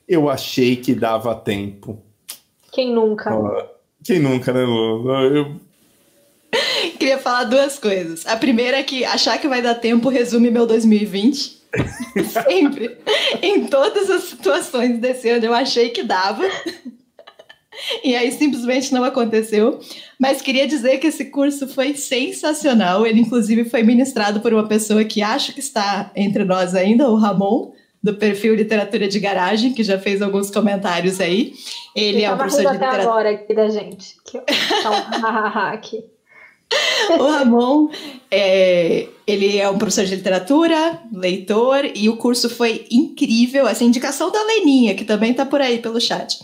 [0.08, 2.00] Eu achei que dava tempo.
[2.72, 3.30] Quem nunca?
[4.04, 5.34] quem nunca, né, Luana?
[5.34, 5.56] Eu...
[6.98, 8.26] Queria falar duas coisas.
[8.26, 11.56] A primeira é que achar que vai dar tempo resume meu 2020.
[12.48, 12.96] Sempre.
[13.42, 16.44] em todas as situações desse ano eu achei que dava.
[18.02, 19.80] E aí simplesmente não aconteceu.
[20.18, 23.06] Mas queria dizer que esse curso foi sensacional.
[23.06, 27.16] Ele, inclusive, foi ministrado por uma pessoa que acho que está entre nós ainda, o
[27.16, 27.72] Ramon,
[28.02, 31.54] do perfil Literatura de Garagem, que já fez alguns comentários aí.
[31.94, 33.02] Ele é um professor de literatura.
[33.02, 34.16] agora aqui da gente.
[34.24, 34.38] Que
[35.72, 36.04] aqui.
[37.18, 37.88] o Ramon,
[38.30, 43.66] é, ele é um professor de literatura, leitor, e o curso foi incrível.
[43.66, 46.38] Essa indicação da Leninha, que também está por aí pelo chat.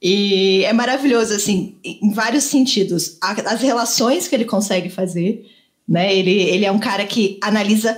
[0.00, 3.16] E é maravilhoso, assim, em vários sentidos.
[3.20, 5.46] As relações que ele consegue fazer,
[5.88, 6.14] né?
[6.14, 7.96] Ele, ele é um cara que analisa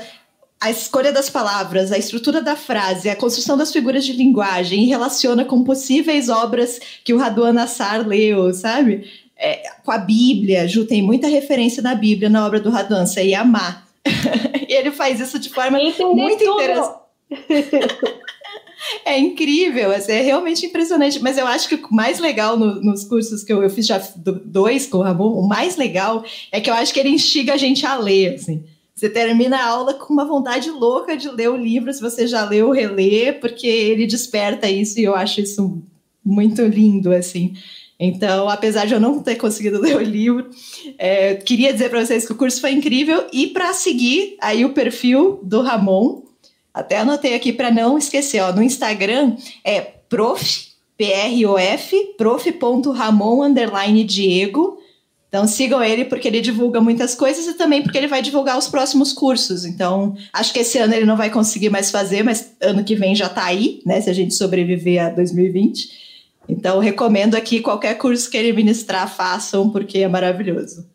[0.60, 4.88] a escolha das palavras, a estrutura da frase, a construção das figuras de linguagem e
[4.88, 9.08] relaciona com possíveis obras que o Raduan Nassar leu, sabe?
[9.36, 13.24] É, com a Bíblia, Ju, tem muita referência na Bíblia, na obra do Raduan, você
[13.24, 13.86] ia amar.
[14.68, 16.02] e ele faz isso de forma muito
[16.42, 16.98] interessante.
[19.04, 21.20] É incrível, assim, é realmente impressionante.
[21.20, 24.02] Mas eu acho que o mais legal no, nos cursos que eu, eu fiz já
[24.44, 27.56] dois com o Ramon, o mais legal é que eu acho que ele instiga a
[27.56, 28.64] gente a ler, assim.
[28.94, 32.44] Você termina a aula com uma vontade louca de ler o livro, se você já
[32.44, 35.80] leu, reler, porque ele desperta isso e eu acho isso
[36.24, 37.54] muito lindo, assim.
[37.98, 40.50] Então, apesar de eu não ter conseguido ler o livro,
[40.98, 44.72] é, queria dizer para vocês que o curso foi incrível e para seguir aí o
[44.72, 46.22] perfil do Ramon,
[46.78, 54.78] até anotei aqui para não esquecer, ó, no Instagram é prof, P-R-O-F, prof.ramon, underline Diego.
[55.28, 58.68] Então sigam ele porque ele divulga muitas coisas e também porque ele vai divulgar os
[58.68, 59.64] próximos cursos.
[59.64, 63.14] Então, acho que esse ano ele não vai conseguir mais fazer, mas ano que vem
[63.14, 64.00] já está aí, né?
[64.00, 66.08] Se a gente sobreviver a 2020.
[66.48, 70.86] Então, recomendo aqui qualquer curso que ele ministrar, façam, porque é maravilhoso.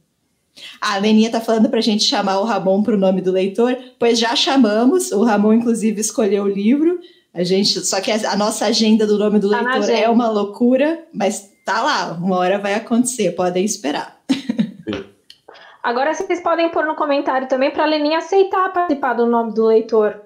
[0.79, 3.75] A Leninha tá falando para a gente chamar o Ramon para o nome do leitor,
[3.97, 5.11] pois já chamamos.
[5.11, 6.99] O Ramon, inclusive, escolheu o livro.
[7.33, 11.03] A gente, só que a, nossa agenda do nome do tá leitor é uma loucura,
[11.11, 14.21] mas tá lá, uma hora vai acontecer, podem esperar.
[15.81, 19.65] Agora vocês podem pôr no comentário também para a Leninha aceitar participar do nome do
[19.65, 20.21] leitor.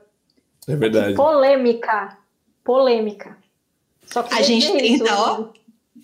[0.67, 1.15] É verdade.
[1.15, 2.17] polêmica.
[2.63, 3.37] Polêmica.
[4.05, 5.45] Só que a gente tenta, ó.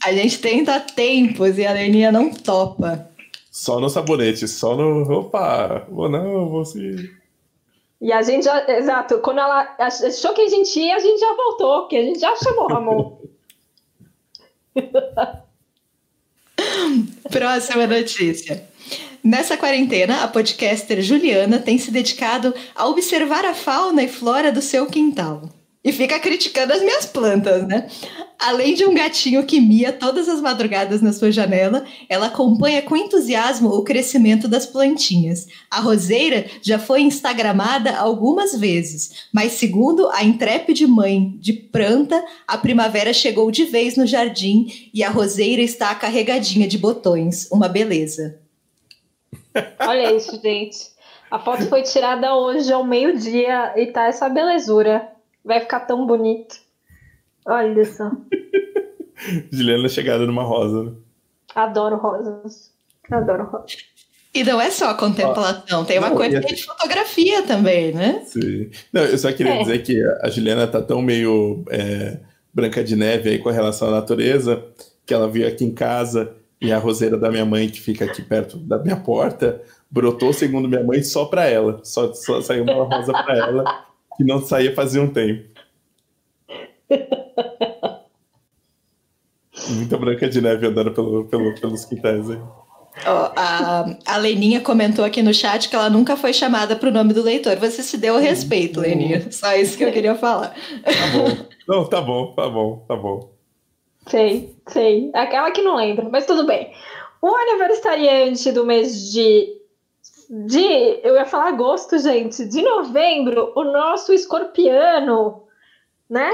[0.03, 3.09] A gente tenta tempos e a Leninha não topa.
[3.53, 5.03] Só no sabonete, só no.
[5.19, 6.95] Opa, vou não, vou sim.
[8.01, 8.67] E a gente já.
[8.67, 12.19] Exato, quando ela achou que a gente ia, a gente já voltou, porque a gente
[12.19, 13.19] já chamou o Ramon.
[17.29, 18.67] Próxima notícia.
[19.23, 24.63] Nessa quarentena, a podcaster Juliana tem se dedicado a observar a fauna e flora do
[24.63, 25.43] seu quintal.
[25.83, 27.89] E fica criticando as minhas plantas, né?
[28.39, 32.95] Além de um gatinho que mia todas as madrugadas na sua janela, ela acompanha com
[32.95, 35.45] entusiasmo o crescimento das plantinhas.
[35.69, 42.57] A roseira já foi instagramada algumas vezes, mas segundo a intrépide mãe de planta, a
[42.57, 47.49] primavera chegou de vez no jardim e a roseira está carregadinha de botões.
[47.51, 48.39] Uma beleza.
[49.79, 50.93] Olha isso, gente.
[51.29, 55.13] A foto foi tirada hoje ao meio-dia e tá essa belezura.
[55.43, 56.55] Vai ficar tão bonito.
[57.45, 58.11] Olha só.
[59.51, 60.91] Juliana chegada numa rosa, né?
[61.55, 62.71] Adoro rosas.
[63.11, 63.77] Adoro rosas.
[64.33, 68.23] E não é só a contemplação, tem uma não, coisa assim, de fotografia também, né?
[68.25, 68.71] Sim.
[68.91, 69.59] Não, eu só queria é.
[69.59, 72.17] dizer que a Juliana tá tão meio é,
[72.51, 74.65] branca de neve aí com relação à natureza,
[75.05, 78.23] que ela veio aqui em casa e a roseira da minha mãe, que fica aqui
[78.23, 79.61] perto da minha porta,
[79.91, 81.81] brotou, segundo minha mãe, só para ela.
[81.83, 83.85] Só, só saiu uma rosa para ela
[84.17, 85.49] que não saía fazia um tempo.
[89.69, 92.39] Muita branca de neve andando pelo, pelo, pelos quintais aí.
[93.05, 96.91] Oh, a, a Leninha comentou aqui no chat que ela nunca foi chamada para o
[96.91, 97.55] nome do leitor.
[97.57, 99.31] Você se deu o respeito, Leninha.
[99.31, 100.53] Só isso que eu queria falar.
[100.83, 101.47] Tá bom.
[101.67, 103.31] Não, tá bom, tá bom, tá bom.
[104.07, 105.09] Sei, sei.
[105.13, 106.71] Aquela que não lembra, mas tudo bem.
[107.21, 109.52] O aniversariante do mês de
[110.35, 115.43] de, eu ia falar agosto, gente, de novembro, o nosso escorpiano,
[116.09, 116.31] né?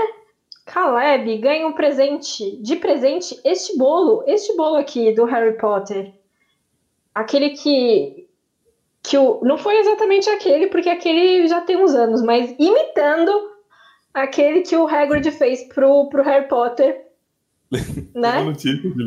[0.65, 6.13] Caleb ganha um presente, de presente, este bolo, este bolo aqui do Harry Potter.
[7.13, 8.25] Aquele que
[9.03, 13.31] que o, não foi exatamente aquele, porque aquele já tem uns anos, mas imitando
[14.13, 17.05] aquele que o Hagrid fez pro, pro Harry Potter,
[18.15, 18.43] né?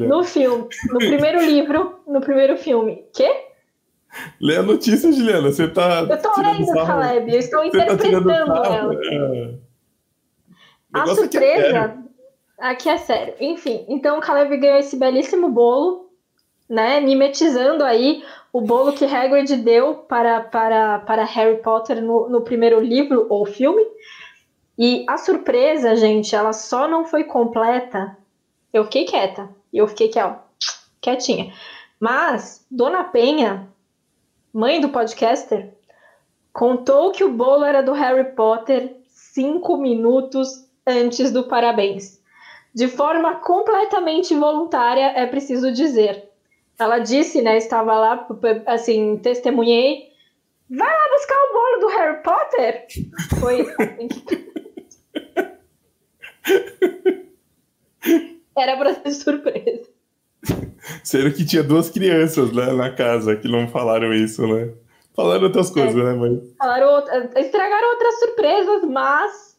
[0.07, 3.07] no filme, no primeiro livro, no primeiro filme.
[3.15, 3.52] Que?
[4.41, 5.51] Lê a notícia, Juliana.
[5.51, 6.01] Você tá.
[6.09, 7.33] Eu tô lendo, Caleb.
[7.33, 8.95] Eu estou tá interpretando tá ela.
[8.95, 9.55] É.
[10.93, 12.03] A surpresa.
[12.59, 13.35] Aqui é sério.
[13.41, 16.11] Enfim, então o Caleb ganhou esse belíssimo bolo,
[16.69, 17.01] né?
[17.01, 18.23] Mimetizando aí
[18.53, 23.47] o bolo que Hagrid deu para, para, para Harry Potter no, no primeiro livro ou
[23.47, 23.83] filme.
[24.79, 28.17] E a surpresa, gente, ela só não foi completa.
[28.73, 29.49] Eu fiquei quieta.
[29.73, 30.37] E eu fiquei ó,
[31.01, 31.53] quietinha.
[31.99, 33.72] Mas Dona Penha,
[34.53, 35.73] mãe do podcaster,
[36.53, 42.21] contou que o bolo era do Harry Potter cinco minutos antes do parabéns.
[42.75, 46.31] De forma completamente voluntária, é preciso dizer.
[46.79, 47.57] Ela disse, né?
[47.57, 48.29] Estava lá,
[48.67, 50.11] assim, testemunhei.
[50.71, 52.87] Vai lá buscar o bolo do Harry Potter?
[53.39, 54.09] Foi assim.
[58.57, 59.92] Era para ser surpresa.
[61.03, 64.73] Sendo que tinha duas crianças né, na casa que não falaram isso, né?
[65.15, 65.75] Falaram outras é.
[65.75, 66.05] coisas, é.
[66.05, 66.43] né, mãe?
[66.59, 67.05] Falaram,
[67.37, 69.57] estragaram outras surpresas, mas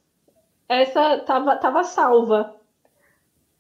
[0.68, 2.56] essa tava, tava salva.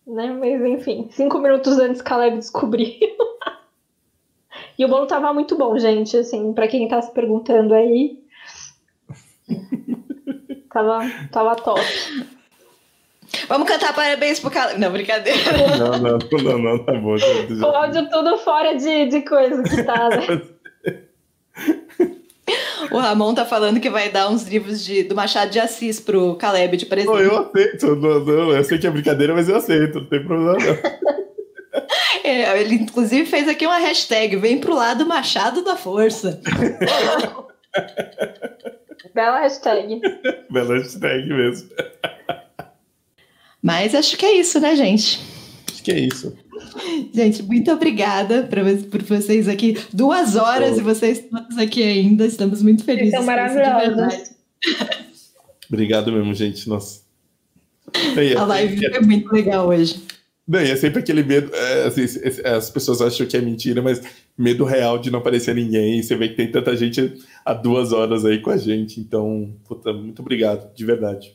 [0.05, 0.31] Né?
[0.31, 2.87] Mas enfim, cinco minutos antes Caleb descobriu.
[4.77, 6.17] e o bolo tava muito bom, gente.
[6.17, 8.21] Assim, para quem tá se perguntando aí.
[10.71, 10.99] tava,
[11.31, 11.81] tava top.
[13.47, 14.79] Vamos cantar parabéns pro Caleb.
[14.79, 15.39] Não, brincadeira.
[15.77, 17.15] Não, não, não, não, tá bom.
[17.15, 20.41] O áudio tudo fora de, de coisa que tá, né?
[22.91, 26.35] O Ramon tá falando que vai dar uns livros de, do Machado de Assis pro
[26.35, 27.23] Caleb de presente.
[27.23, 27.95] Eu aceito.
[27.95, 29.99] Não, não, eu sei que é brincadeira, mas eu aceito.
[29.99, 31.13] Não tem problema não.
[32.23, 36.39] É, ele inclusive fez aqui uma hashtag, vem pro lado Machado da Força.
[39.13, 39.99] Bela hashtag.
[40.49, 41.69] Bela hashtag mesmo.
[43.63, 45.21] Mas acho que é isso, né, gente?
[45.71, 46.35] Acho que é isso.
[47.13, 48.49] Gente, muito obrigada
[48.91, 49.77] por vocês aqui.
[49.93, 50.79] Duas horas oh.
[50.79, 52.25] e vocês todos aqui ainda.
[52.25, 53.11] Estamos muito felizes.
[53.11, 54.33] São maravilhosos.
[55.69, 56.67] Obrigado mesmo, gente.
[56.67, 57.03] Nossa.
[58.37, 60.03] a live foi muito legal hoje.
[60.45, 61.55] Não, e é sempre aquele medo.
[61.55, 62.03] É, assim,
[62.43, 64.01] as pessoas acham que é mentira, mas
[64.37, 66.03] medo real de não aparecer ninguém.
[66.03, 67.13] Você vê que tem tanta gente
[67.45, 68.99] há duas horas aí com a gente.
[68.99, 71.33] Então, puta, muito obrigado, de verdade.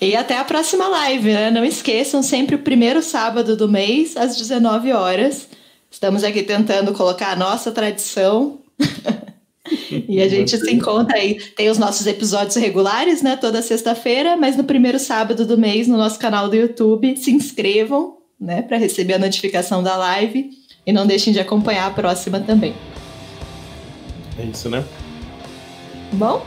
[0.00, 1.50] E até a próxima live, né?
[1.50, 5.46] Não esqueçam, sempre o primeiro sábado do mês, às 19 horas.
[5.90, 8.60] Estamos aqui tentando colocar a nossa tradição.
[10.08, 11.34] e a gente se encontra aí.
[11.34, 13.36] Tem os nossos episódios regulares, né?
[13.36, 18.16] Toda sexta-feira, mas no primeiro sábado do mês, no nosso canal do YouTube, se inscrevam,
[18.40, 18.62] né?
[18.62, 20.50] Para receber a notificação da live.
[20.86, 22.74] E não deixem de acompanhar a próxima também.
[24.38, 24.82] É isso, né?
[26.12, 26.42] Bom?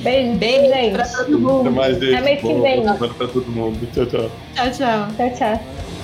[0.00, 0.92] Beijo, beijo, gente.
[0.92, 1.60] Pra todo mundo.
[1.60, 2.14] Até mais, gente.
[2.14, 2.82] Até mês que vem.
[2.82, 3.88] Boa pra todo mundo.
[3.92, 4.30] Tchau, tchau.
[4.54, 5.08] Tchau, tchau.
[5.16, 5.95] Tchau, tchau.